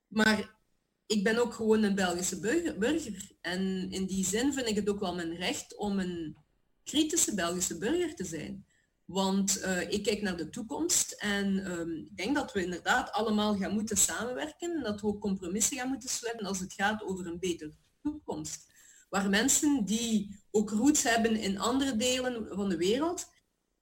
Maar 0.07 0.59
ik 1.05 1.23
ben 1.23 1.37
ook 1.37 1.53
gewoon 1.53 1.83
een 1.83 1.95
Belgische 1.95 2.39
burger. 2.39 3.31
En 3.41 3.91
in 3.91 4.05
die 4.05 4.25
zin 4.25 4.53
vind 4.53 4.67
ik 4.67 4.75
het 4.75 4.89
ook 4.89 4.99
wel 4.99 5.15
mijn 5.15 5.35
recht 5.35 5.75
om 5.75 5.99
een 5.99 6.37
kritische 6.83 7.35
Belgische 7.35 7.77
burger 7.77 8.15
te 8.15 8.25
zijn. 8.25 8.65
Want 9.11 9.61
uh, 9.63 9.91
ik 9.91 10.03
kijk 10.03 10.21
naar 10.21 10.37
de 10.37 10.49
toekomst 10.49 11.11
en 11.11 11.71
um, 11.71 11.95
ik 11.97 12.17
denk 12.17 12.35
dat 12.35 12.53
we 12.53 12.63
inderdaad 12.63 13.11
allemaal 13.11 13.57
gaan 13.57 13.73
moeten 13.73 13.97
samenwerken 13.97 14.75
en 14.75 14.83
dat 14.83 15.01
we 15.01 15.07
ook 15.07 15.21
compromissen 15.21 15.77
gaan 15.77 15.89
moeten 15.89 16.09
sluiten 16.09 16.45
als 16.45 16.59
het 16.59 16.73
gaat 16.73 17.03
over 17.03 17.27
een 17.27 17.39
betere 17.39 17.73
toekomst. 18.01 18.69
Waar 19.09 19.29
mensen 19.29 19.85
die 19.85 20.41
ook 20.51 20.69
roots 20.69 21.03
hebben 21.03 21.35
in 21.35 21.59
andere 21.59 21.95
delen 21.95 22.47
van 22.49 22.69
de 22.69 22.77
wereld, 22.77 23.29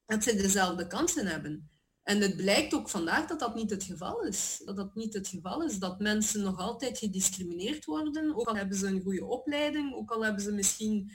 dat 0.06 0.24
ze 0.24 0.36
dezelfde 0.36 0.88
kansen 0.88 1.28
hebben. 1.28 1.70
En 2.04 2.22
het 2.22 2.36
blijkt 2.36 2.74
ook 2.74 2.90
vandaag 2.90 3.28
dat 3.28 3.40
dat 3.40 3.56
niet 3.56 3.70
het 3.70 3.84
geval 3.84 4.22
is. 4.22 4.62
Dat 4.66 4.76
dat 4.76 4.96
niet 4.96 5.14
het 5.14 5.28
geval 5.28 5.64
is, 5.64 5.80
dat 5.80 6.00
mensen 6.00 6.42
nog 6.42 6.60
altijd 6.60 6.98
gediscrimineerd 6.98 7.86
worden, 7.86 8.36
ook 8.36 8.48
al 8.48 8.56
hebben 8.56 8.78
ze 8.78 8.88
een 8.88 9.02
goede 9.02 9.26
opleiding, 9.26 9.94
ook 9.94 10.12
al 10.12 10.24
hebben 10.24 10.44
ze 10.44 10.52
misschien 10.52 11.12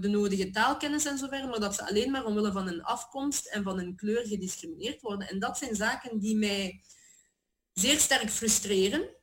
de 0.00 0.08
nodige 0.08 0.50
taalkennis 0.50 1.04
en 1.04 1.18
zo 1.18 1.28
maar 1.28 1.60
dat 1.60 1.74
ze 1.74 1.86
alleen 1.86 2.10
maar 2.10 2.24
omwille 2.24 2.52
van 2.52 2.66
hun 2.66 2.82
afkomst 2.82 3.46
en 3.46 3.62
van 3.62 3.78
hun 3.78 3.96
kleur 3.96 4.26
gediscrimineerd 4.26 5.00
worden. 5.00 5.28
En 5.28 5.38
dat 5.38 5.58
zijn 5.58 5.74
zaken 5.74 6.18
die 6.18 6.36
mij 6.36 6.82
zeer 7.72 7.98
sterk 7.98 8.30
frustreren. 8.30 9.18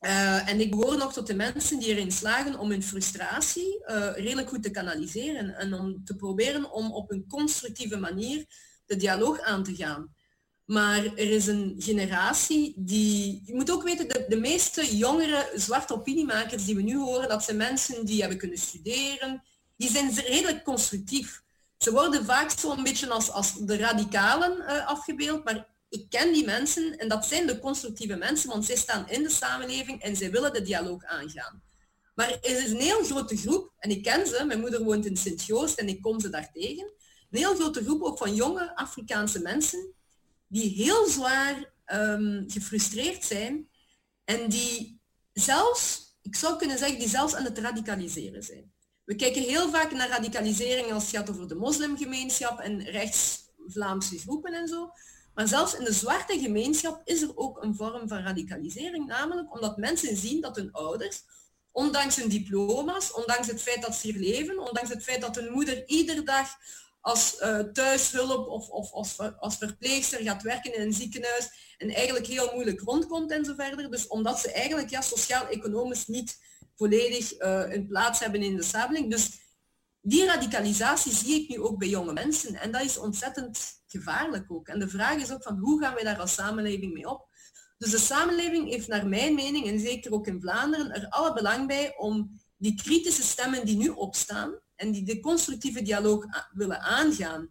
Uh, 0.00 0.48
en 0.48 0.60
ik 0.60 0.70
behoor 0.70 0.96
nog 0.96 1.12
tot 1.12 1.26
de 1.26 1.34
mensen 1.34 1.78
die 1.78 1.88
erin 1.88 2.12
slagen 2.12 2.58
om 2.58 2.70
hun 2.70 2.82
frustratie 2.82 3.82
redelijk 4.14 4.48
goed 4.48 4.62
te 4.62 4.70
kanaliseren 4.70 5.54
en 5.54 5.74
om 5.74 6.04
te 6.04 6.16
proberen 6.16 6.72
om 6.72 6.92
op 6.92 7.10
een 7.10 7.26
constructieve 7.28 7.96
manier 7.96 8.46
de 8.86 8.96
dialoog 8.96 9.40
aan 9.40 9.62
te 9.62 9.74
gaan. 9.74 10.14
Maar 10.66 11.04
er 11.04 11.30
is 11.30 11.46
een 11.46 11.74
generatie 11.78 12.72
die... 12.76 13.42
Je 13.44 13.54
moet 13.54 13.70
ook 13.70 13.82
weten, 13.82 14.08
de, 14.08 14.24
de 14.28 14.36
meeste 14.36 14.96
jongere 14.96 15.50
zwarte 15.54 15.94
opiniemakers 15.94 16.64
die 16.64 16.76
we 16.76 16.82
nu 16.82 16.96
horen, 16.98 17.28
dat 17.28 17.44
zijn 17.44 17.56
mensen 17.56 18.06
die 18.06 18.20
hebben 18.20 18.38
kunnen 18.38 18.58
studeren. 18.58 19.42
Die 19.76 19.90
zijn 19.90 20.14
redelijk 20.14 20.64
constructief. 20.64 21.42
Ze 21.78 21.92
worden 21.92 22.24
vaak 22.24 22.50
zo'n 22.50 22.82
beetje 22.82 23.08
als, 23.08 23.30
als 23.30 23.54
de 23.54 23.76
radicalen 23.76 24.58
uh, 24.58 24.86
afgebeeld, 24.86 25.44
maar 25.44 25.66
ik 25.88 26.06
ken 26.08 26.32
die 26.32 26.44
mensen 26.44 26.98
en 26.98 27.08
dat 27.08 27.26
zijn 27.26 27.46
de 27.46 27.58
constructieve 27.58 28.16
mensen, 28.16 28.48
want 28.48 28.64
zij 28.64 28.76
staan 28.76 29.08
in 29.08 29.22
de 29.22 29.30
samenleving 29.30 30.02
en 30.02 30.16
zij 30.16 30.30
willen 30.30 30.52
de 30.52 30.62
dialoog 30.62 31.04
aangaan. 31.04 31.62
Maar 32.14 32.30
er 32.30 32.64
is 32.64 32.70
een 32.70 32.80
heel 32.80 33.04
grote 33.04 33.36
groep, 33.36 33.72
en 33.78 33.90
ik 33.90 34.02
ken 34.02 34.26
ze, 34.26 34.44
mijn 34.44 34.60
moeder 34.60 34.84
woont 34.84 35.06
in 35.06 35.16
Sint-Joost 35.16 35.78
en 35.78 35.88
ik 35.88 36.02
kom 36.02 36.20
ze 36.20 36.28
daar 36.28 36.50
tegen, 36.52 36.92
een 37.30 37.38
heel 37.38 37.54
grote 37.54 37.84
groep 37.84 38.02
ook 38.02 38.18
van 38.18 38.34
jonge 38.34 38.76
Afrikaanse 38.76 39.40
mensen 39.40 39.94
die 40.48 40.70
heel 40.70 41.06
zwaar 41.06 41.72
um, 41.86 42.44
gefrustreerd 42.48 43.24
zijn 43.24 43.68
en 44.24 44.48
die 44.48 45.00
zelfs, 45.32 46.16
ik 46.22 46.36
zou 46.36 46.56
kunnen 46.56 46.78
zeggen, 46.78 46.98
die 46.98 47.08
zelfs 47.08 47.34
aan 47.34 47.44
het 47.44 47.58
radicaliseren 47.58 48.42
zijn. 48.42 48.74
We 49.04 49.14
kijken 49.14 49.42
heel 49.42 49.70
vaak 49.70 49.92
naar 49.92 50.08
radicalisering 50.08 50.92
als 50.92 51.02
het 51.02 51.16
gaat 51.16 51.30
over 51.30 51.48
de 51.48 51.54
moslimgemeenschap 51.54 52.58
en 52.58 52.82
rechts-Vlaamse 52.82 54.18
groepen 54.18 54.52
en 54.52 54.68
zo. 54.68 54.90
Maar 55.34 55.48
zelfs 55.48 55.74
in 55.74 55.84
de 55.84 55.92
zwarte 55.92 56.38
gemeenschap 56.38 57.00
is 57.04 57.22
er 57.22 57.36
ook 57.36 57.62
een 57.62 57.74
vorm 57.74 58.08
van 58.08 58.22
radicalisering, 58.22 59.06
namelijk 59.06 59.54
omdat 59.54 59.76
mensen 59.76 60.16
zien 60.16 60.40
dat 60.40 60.56
hun 60.56 60.72
ouders, 60.72 61.22
ondanks 61.72 62.16
hun 62.16 62.28
diploma's, 62.28 63.12
ondanks 63.12 63.46
het 63.46 63.62
feit 63.62 63.82
dat 63.82 63.94
ze 63.94 64.06
hier 64.06 64.20
leven, 64.20 64.58
ondanks 64.58 64.90
het 64.90 65.02
feit 65.02 65.20
dat 65.20 65.36
hun 65.36 65.52
moeder 65.52 65.88
iedere 65.88 66.22
dag 66.22 66.48
als 67.06 67.40
uh, 67.40 67.58
thuishulp 67.58 68.48
of, 68.48 68.68
of 68.68 68.92
als, 68.92 69.18
als 69.38 69.56
verpleegster 69.56 70.20
gaat 70.20 70.42
werken 70.42 70.74
in 70.74 70.80
een 70.80 70.92
ziekenhuis 70.92 71.74
en 71.78 71.90
eigenlijk 71.90 72.26
heel 72.26 72.50
moeilijk 72.54 72.80
rondkomt 72.80 73.30
en 73.30 73.44
zo 73.44 73.54
verder. 73.54 73.90
Dus 73.90 74.06
omdat 74.06 74.40
ze 74.40 74.52
eigenlijk 74.52 74.90
ja, 74.90 75.00
sociaal-economisch 75.00 76.06
niet 76.06 76.38
volledig 76.74 77.40
uh, 77.40 77.62
een 77.68 77.86
plaats 77.86 78.20
hebben 78.20 78.42
in 78.42 78.56
de 78.56 78.62
samenleving. 78.62 79.10
Dus 79.10 79.30
die 80.00 80.24
radicalisatie 80.24 81.12
zie 81.12 81.42
ik 81.42 81.48
nu 81.48 81.60
ook 81.60 81.78
bij 81.78 81.88
jonge 81.88 82.12
mensen 82.12 82.54
en 82.54 82.72
dat 82.72 82.82
is 82.82 82.98
ontzettend 82.98 83.58
gevaarlijk 83.86 84.52
ook. 84.52 84.68
En 84.68 84.78
de 84.78 84.88
vraag 84.88 85.22
is 85.22 85.32
ook 85.32 85.42
van 85.42 85.58
hoe 85.58 85.80
gaan 85.80 85.94
wij 85.94 86.04
daar 86.04 86.20
als 86.20 86.34
samenleving 86.34 86.92
mee 86.92 87.10
op? 87.10 87.28
Dus 87.78 87.90
de 87.90 87.98
samenleving 87.98 88.70
heeft 88.70 88.88
naar 88.88 89.06
mijn 89.06 89.34
mening, 89.34 89.66
en 89.66 89.80
zeker 89.80 90.12
ook 90.12 90.26
in 90.26 90.40
Vlaanderen, 90.40 90.90
er 90.90 91.08
alle 91.08 91.32
belang 91.32 91.66
bij 91.66 91.96
om 91.96 92.40
die 92.56 92.74
kritische 92.74 93.22
stemmen 93.22 93.66
die 93.66 93.76
nu 93.76 93.88
opstaan, 93.88 94.60
en 94.76 94.92
die 94.92 95.04
de 95.04 95.20
constructieve 95.20 95.82
dialoog 95.82 96.24
willen 96.52 96.80
aangaan, 96.80 97.48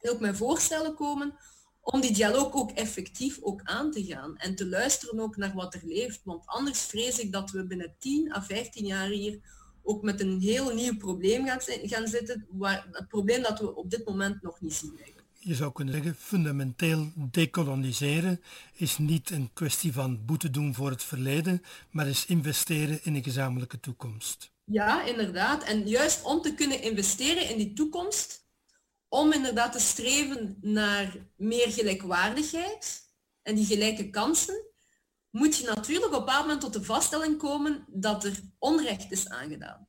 en 0.00 0.10
ook 0.10 0.20
met 0.20 0.36
voorstellen 0.36 0.94
komen 0.94 1.38
om 1.84 2.00
die 2.00 2.12
dialoog 2.12 2.52
ook 2.52 2.70
effectief 2.70 3.38
ook 3.42 3.60
aan 3.62 3.90
te 3.90 4.04
gaan 4.04 4.36
en 4.36 4.54
te 4.54 4.66
luisteren 4.68 5.20
ook 5.20 5.36
naar 5.36 5.54
wat 5.54 5.74
er 5.74 5.82
leeft. 5.84 6.20
Want 6.24 6.46
anders 6.46 6.80
vrees 6.80 7.18
ik 7.18 7.32
dat 7.32 7.50
we 7.50 7.66
binnen 7.66 7.94
10 7.98 8.32
à 8.34 8.42
15 8.42 8.86
jaar 8.86 9.08
hier 9.08 9.40
ook 9.82 10.02
met 10.02 10.20
een 10.20 10.40
heel 10.40 10.74
nieuw 10.74 10.96
probleem 10.96 11.46
gaan, 11.46 12.06
zitten, 12.08 12.46
waar, 12.50 12.86
het 12.90 13.08
probleem 13.08 13.42
dat 13.42 13.58
we 13.60 13.74
op 13.74 13.90
dit 13.90 14.06
moment 14.06 14.42
nog 14.42 14.60
niet 14.60 14.74
zien. 14.74 14.98
Je 15.38 15.54
zou 15.54 15.72
kunnen 15.72 15.94
zeggen, 15.94 16.14
fundamenteel 16.14 17.12
decoloniseren 17.16 18.40
is 18.72 18.98
niet 18.98 19.30
een 19.30 19.50
kwestie 19.52 19.92
van 19.92 20.24
boete 20.24 20.50
doen 20.50 20.74
voor 20.74 20.90
het 20.90 21.02
verleden, 21.02 21.62
maar 21.90 22.08
is 22.08 22.26
investeren 22.26 22.98
in 23.02 23.14
een 23.14 23.24
gezamenlijke 23.24 23.80
toekomst. 23.80 24.53
Ja, 24.64 25.02
inderdaad. 25.02 25.64
En 25.64 25.88
juist 25.88 26.22
om 26.22 26.42
te 26.42 26.54
kunnen 26.54 26.82
investeren 26.82 27.48
in 27.48 27.56
die 27.56 27.72
toekomst, 27.72 28.46
om 29.08 29.32
inderdaad 29.32 29.72
te 29.72 29.80
streven 29.80 30.58
naar 30.60 31.16
meer 31.36 31.70
gelijkwaardigheid 31.72 33.12
en 33.42 33.54
die 33.54 33.66
gelijke 33.66 34.10
kansen, 34.10 34.64
moet 35.30 35.56
je 35.56 35.66
natuurlijk 35.66 36.06
op 36.06 36.12
een 36.12 36.18
bepaald 36.18 36.42
moment 36.42 36.60
tot 36.60 36.72
de 36.72 36.84
vaststelling 36.84 37.38
komen 37.38 37.84
dat 37.88 38.24
er 38.24 38.40
onrecht 38.58 39.12
is 39.12 39.28
aangedaan. 39.28 39.88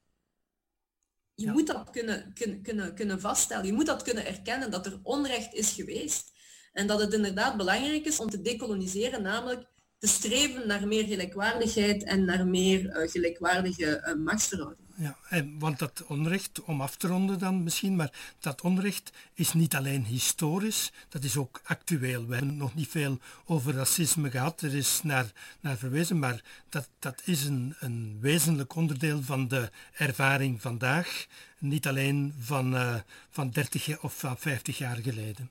Je 1.36 1.52
moet 1.52 1.68
dat 1.68 1.90
kunnen, 1.90 2.34
kunnen, 2.34 2.62
kunnen, 2.62 2.96
kunnen 2.96 3.22
vaststellen. 3.22 3.66
Je 3.66 3.74
moet 3.74 3.86
dat 3.86 4.02
kunnen 4.02 4.26
erkennen 4.26 4.72
dat 4.72 4.86
er 4.86 5.00
onrecht 5.04 5.54
is 5.54 5.72
geweest. 5.72 6.32
En 6.74 6.88
dat 6.88 7.00
het 7.00 7.14
inderdaad 7.14 7.58
belangrijk 7.58 8.06
is 8.06 8.20
om 8.20 8.30
te 8.30 8.42
decoloniseren, 8.42 9.22
namelijk 9.22 9.68
te 10.06 10.12
streven 10.12 10.68
naar 10.68 10.88
meer 10.88 11.06
gelijkwaardigheid 11.06 12.04
en 12.04 12.26
naar 12.26 12.48
meer 12.48 12.82
uh, 12.86 13.12
gelijkwaardige 13.12 14.04
uh, 14.08 14.26
machtsverhoudingen. 14.26 14.84
Ja, 14.98 15.18
en, 15.30 15.60
want 15.60 15.80
dat 15.80 16.04
onrecht, 16.08 16.64
om 16.64 16.82
af 16.82 16.96
te 16.96 17.08
ronden 17.08 17.40
dan 17.40 17.64
misschien, 17.64 17.96
maar 17.96 18.12
dat 18.40 18.62
onrecht 18.62 19.12
is 19.34 19.54
niet 19.54 19.76
alleen 19.76 20.06
historisch, 20.06 20.92
dat 21.10 21.24
is 21.24 21.38
ook 21.38 21.62
actueel. 21.64 22.28
We 22.28 22.36
hebben 22.36 22.58
nog 22.58 22.76
niet 22.76 22.88
veel 22.90 23.20
over 23.46 23.74
racisme 23.74 24.32
gehad, 24.32 24.62
er 24.62 24.76
is 24.76 25.00
naar, 25.04 25.32
naar 25.60 25.78
verwezen, 25.78 26.20
maar 26.20 26.44
dat, 26.70 26.90
dat 27.00 27.22
is 27.26 27.46
een, 27.46 27.76
een 27.80 28.18
wezenlijk 28.22 28.76
onderdeel 28.76 29.22
van 29.22 29.48
de 29.48 29.70
ervaring 29.94 30.62
vandaag, 30.62 31.26
niet 31.60 31.88
alleen 31.88 32.34
van, 32.40 32.74
uh, 32.74 32.96
van 33.30 33.50
30 33.50 34.02
of 34.02 34.20
van 34.20 34.38
50 34.38 34.78
jaar 34.78 34.98
geleden. 34.98 35.50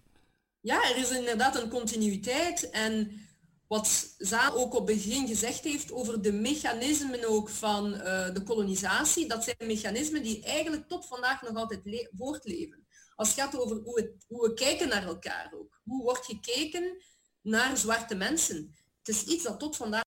Ja, 0.60 0.90
er 0.90 0.96
is 0.96 1.10
inderdaad 1.10 1.62
een 1.62 1.68
continuïteit 1.68 2.70
en 2.70 3.22
wat 3.68 4.14
Zaan 4.18 4.52
ook 4.52 4.74
op 4.74 4.86
het 4.86 4.96
begin 4.96 5.26
gezegd 5.26 5.64
heeft 5.64 5.92
over 5.92 6.22
de 6.22 6.32
mechanismen 6.32 7.28
ook 7.28 7.48
van 7.48 7.90
de 7.92 8.42
kolonisatie, 8.44 9.28
dat 9.28 9.44
zijn 9.44 9.56
mechanismen 9.58 10.22
die 10.22 10.44
eigenlijk 10.44 10.88
tot 10.88 11.06
vandaag 11.06 11.42
nog 11.42 11.56
altijd 11.56 12.08
voortleven. 12.16 12.86
Als 13.16 13.28
het 13.28 13.38
gaat 13.38 13.56
over 13.56 13.76
hoe, 13.76 14.16
hoe 14.26 14.48
we 14.48 14.54
kijken 14.54 14.88
naar 14.88 15.06
elkaar 15.06 15.52
ook. 15.54 15.80
Hoe 15.84 16.02
wordt 16.02 16.24
gekeken 16.24 17.02
naar 17.40 17.76
zwarte 17.76 18.14
mensen. 18.14 18.74
Het 18.98 19.08
is 19.08 19.24
iets 19.24 19.44
dat 19.44 19.58
tot 19.58 19.76
vandaag 19.76 20.02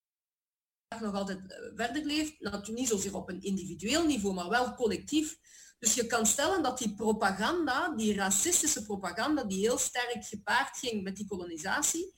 nog 0.99 1.13
altijd 1.13 1.51
eh, 1.51 1.57
verder 1.75 2.05
leeft. 2.05 2.39
Natuurlijk 2.39 2.77
niet 2.77 2.87
zozeer 2.87 3.15
op 3.15 3.29
een 3.29 3.41
individueel 3.41 4.05
niveau, 4.05 4.35
maar 4.35 4.49
wel 4.49 4.73
collectief. 4.73 5.37
Dus 5.79 5.93
je 5.93 6.07
kan 6.07 6.25
stellen 6.25 6.63
dat 6.63 6.77
die 6.77 6.95
propaganda, 6.95 7.95
die 7.95 8.15
racistische 8.15 8.85
propaganda, 8.85 9.43
die 9.43 9.59
heel 9.59 9.77
sterk 9.77 10.25
gepaard 10.25 10.77
ging 10.77 11.03
met 11.03 11.15
die 11.15 11.27
kolonisatie, 11.27 12.13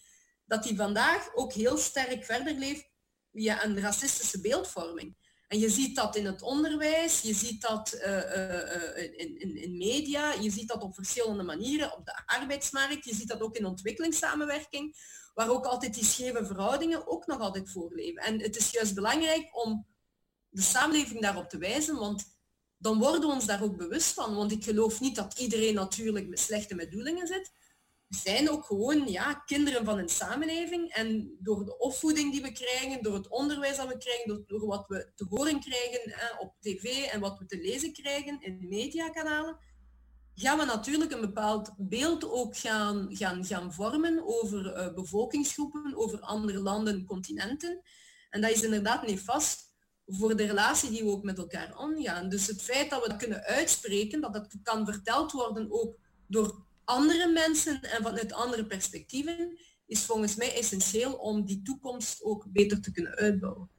dat 0.49 0.63
die 0.63 0.75
vandaag 0.75 1.35
ook 1.35 1.53
heel 1.53 1.77
sterk 1.77 2.25
verder 2.25 2.53
leeft 2.53 2.89
via 3.31 3.63
een 3.63 3.79
racistische 3.79 4.41
beeldvorming. 4.41 5.15
En 5.47 5.59
je 5.59 5.69
ziet 5.69 5.95
dat 5.95 6.15
in 6.15 6.25
het 6.25 6.41
onderwijs, 6.41 7.21
je 7.21 7.33
ziet 7.33 7.61
dat 7.61 7.93
uh, 7.93 8.97
in, 8.97 9.39
in, 9.39 9.55
in, 9.55 9.77
media, 9.77 10.33
je 10.33 10.51
ziet 10.51 10.67
dat 10.67 10.81
op 10.81 10.95
verschillende 10.95 11.43
manieren, 11.43 11.97
op 11.97 12.05
de 12.05 12.21
arbeidsmarkt, 12.25 13.05
je 13.05 13.15
ziet 13.15 13.27
dat 13.27 13.41
ook 13.41 13.55
in 13.55 13.65
ontwikkelingssamenwerking, 13.65 14.95
waar 15.33 15.49
ook 15.49 15.65
altijd 15.65 15.93
die 15.93 16.05
scheve 16.05 16.45
verhoudingen 16.45 17.07
ook 17.07 17.25
nog 17.25 17.39
altijd 17.39 17.69
voorleven. 17.69 18.21
En 18.21 18.41
het 18.41 18.55
is 18.55 18.71
juist 18.71 18.95
belangrijk 18.95 19.63
om 19.63 19.87
de 20.49 20.61
samenleving 20.61 21.21
daarop 21.21 21.49
te 21.49 21.57
wijzen, 21.57 21.95
want 21.95 22.37
dan 22.77 22.99
worden 22.99 23.21
we 23.21 23.35
ons 23.35 23.45
daar 23.45 23.63
ook 23.63 23.77
bewust 23.77 24.13
van. 24.13 24.35
Want 24.35 24.51
ik 24.51 24.63
geloof 24.63 24.99
niet 24.99 25.15
dat 25.15 25.39
iedereen 25.39 25.73
natuurlijk 25.73 26.27
met 26.27 26.39
slechte 26.39 26.75
bedoelingen 26.75 27.27
zit 27.27 27.51
zijn 28.09 28.49
ook 28.49 28.65
gewoon 28.65 29.07
ja, 29.07 29.33
kinderen 29.33 29.85
van 29.85 29.97
een 29.97 30.09
samenleving. 30.09 30.93
En 30.93 31.37
door 31.39 31.65
de 31.65 31.77
opvoeding 31.77 32.31
die 32.31 32.41
we 32.41 32.51
krijgen, 32.51 33.03
door 33.03 33.13
het 33.13 33.27
onderwijs 33.27 33.77
dat 33.77 33.87
we 33.87 33.97
krijgen, 33.97 34.43
door, 34.47 34.65
wat 34.65 34.87
we 34.87 35.11
te 35.15 35.25
horen 35.29 35.59
krijgen 35.59 36.13
op 36.39 36.55
tv 36.59 37.05
en 37.11 37.19
wat 37.19 37.39
we 37.39 37.45
te 37.45 37.57
lezen 37.57 37.93
krijgen 37.93 38.41
in 38.41 38.67
mediakanalen, 38.69 39.57
gaan 40.35 40.57
we 40.57 40.65
natuurlijk 40.65 41.11
een 41.11 41.21
bepaald 41.21 41.73
beeld 41.77 42.29
ook 42.29 42.57
gaan, 42.57 43.07
gaan, 43.09 43.45
gaan 43.45 43.73
vormen 43.73 44.21
over 44.25 44.77
uh, 44.77 44.93
bevolkingsgroepen, 44.93 45.95
over 45.95 46.19
andere 46.19 46.59
landen, 46.59 47.05
continenten. 47.05 47.81
En 48.29 48.41
dat 48.41 48.51
is 48.51 48.63
inderdaad 48.63 49.07
nefast 49.07 49.67
voor 50.05 50.35
de 50.35 50.45
relatie 50.45 50.89
die 50.89 51.03
we 51.03 51.09
ook 51.09 51.23
met 51.23 51.37
elkaar 51.37 51.77
omgaan. 51.77 52.29
Dus 52.29 52.47
het 52.47 52.61
feit 52.61 52.89
dat 52.89 53.03
we 53.03 53.09
dat 53.09 53.17
kunnen 53.17 53.43
uitspreken, 53.43 54.21
dat 54.21 54.33
dat 54.33 54.55
kan 54.63 54.85
verteld 54.85 55.31
worden 55.31 55.71
ook 55.71 55.95
door 56.27 56.67
andere 56.89 57.27
mensen 57.27 57.81
en 57.81 58.03
vanuit 58.03 58.33
andere 58.33 58.65
perspectieven, 58.65 59.57
is 59.85 60.05
volgens 60.05 60.35
mij 60.35 60.55
essentieel 60.55 61.13
om 61.13 61.45
die 61.45 61.61
toekomst 61.61 62.23
ook 62.23 62.45
beter 62.51 62.81
te 62.81 62.91
kunnen 62.91 63.15
uitbouwen. 63.15 63.69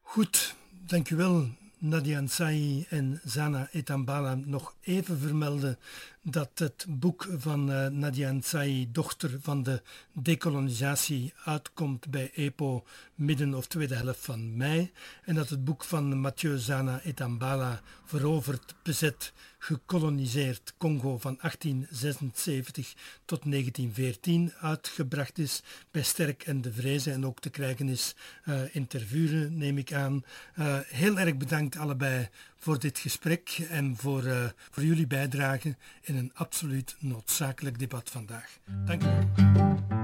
Goed, 0.00 0.54
dank 0.70 1.10
u 1.10 1.16
wel. 1.16 1.48
Nadia 1.78 2.20
Nsai 2.20 2.86
en 2.88 3.20
Zana 3.24 3.68
Etambala 3.72 4.34
nog 4.34 4.76
even 4.80 5.18
vermelden 5.18 5.78
dat 6.26 6.50
het 6.54 6.86
boek 6.88 7.28
van 7.36 7.70
uh, 7.70 7.86
Nadia 7.86 8.32
Nsai, 8.32 8.88
dochter 8.92 9.38
van 9.40 9.62
de 9.62 9.82
decolonisatie, 10.12 11.32
uitkomt 11.44 12.10
bij 12.10 12.30
EPO 12.34 12.84
midden 13.14 13.54
of 13.54 13.66
tweede 13.66 13.94
helft 13.94 14.24
van 14.24 14.56
mei. 14.56 14.92
En 15.24 15.34
dat 15.34 15.48
het 15.48 15.64
boek 15.64 15.84
van 15.84 16.20
Mathieu 16.20 16.58
Zana 16.58 17.00
Etambala, 17.00 17.80
Veroverd, 18.04 18.74
Bezet, 18.82 19.32
Gekoloniseerd 19.58 20.74
Congo 20.78 21.18
van 21.18 21.36
1876 21.40 22.94
tot 23.24 23.42
1914 23.50 24.52
uitgebracht 24.60 25.38
is 25.38 25.62
bij 25.90 26.02
Sterk 26.02 26.42
en 26.42 26.60
de 26.60 26.72
Vrezen 26.72 27.12
en 27.12 27.26
ook 27.26 27.40
te 27.40 27.50
krijgen 27.50 27.88
is 27.88 28.14
uh, 28.44 28.74
in 28.74 28.86
Tervuren, 28.86 29.56
neem 29.56 29.78
ik 29.78 29.92
aan. 29.92 30.24
Uh, 30.58 30.78
heel 30.86 31.18
erg 31.18 31.36
bedankt 31.36 31.76
allebei 31.76 32.28
voor 32.64 32.78
dit 32.78 32.98
gesprek 32.98 33.66
en 33.70 33.96
voor, 33.96 34.24
uh, 34.24 34.44
voor 34.70 34.84
jullie 34.84 35.06
bijdrage 35.06 35.76
in 36.02 36.16
een 36.16 36.30
absoluut 36.34 36.96
noodzakelijk 36.98 37.78
debat 37.78 38.10
vandaag. 38.10 38.58
Dank 38.84 39.02
u 39.02 39.06
wel. 39.06 40.03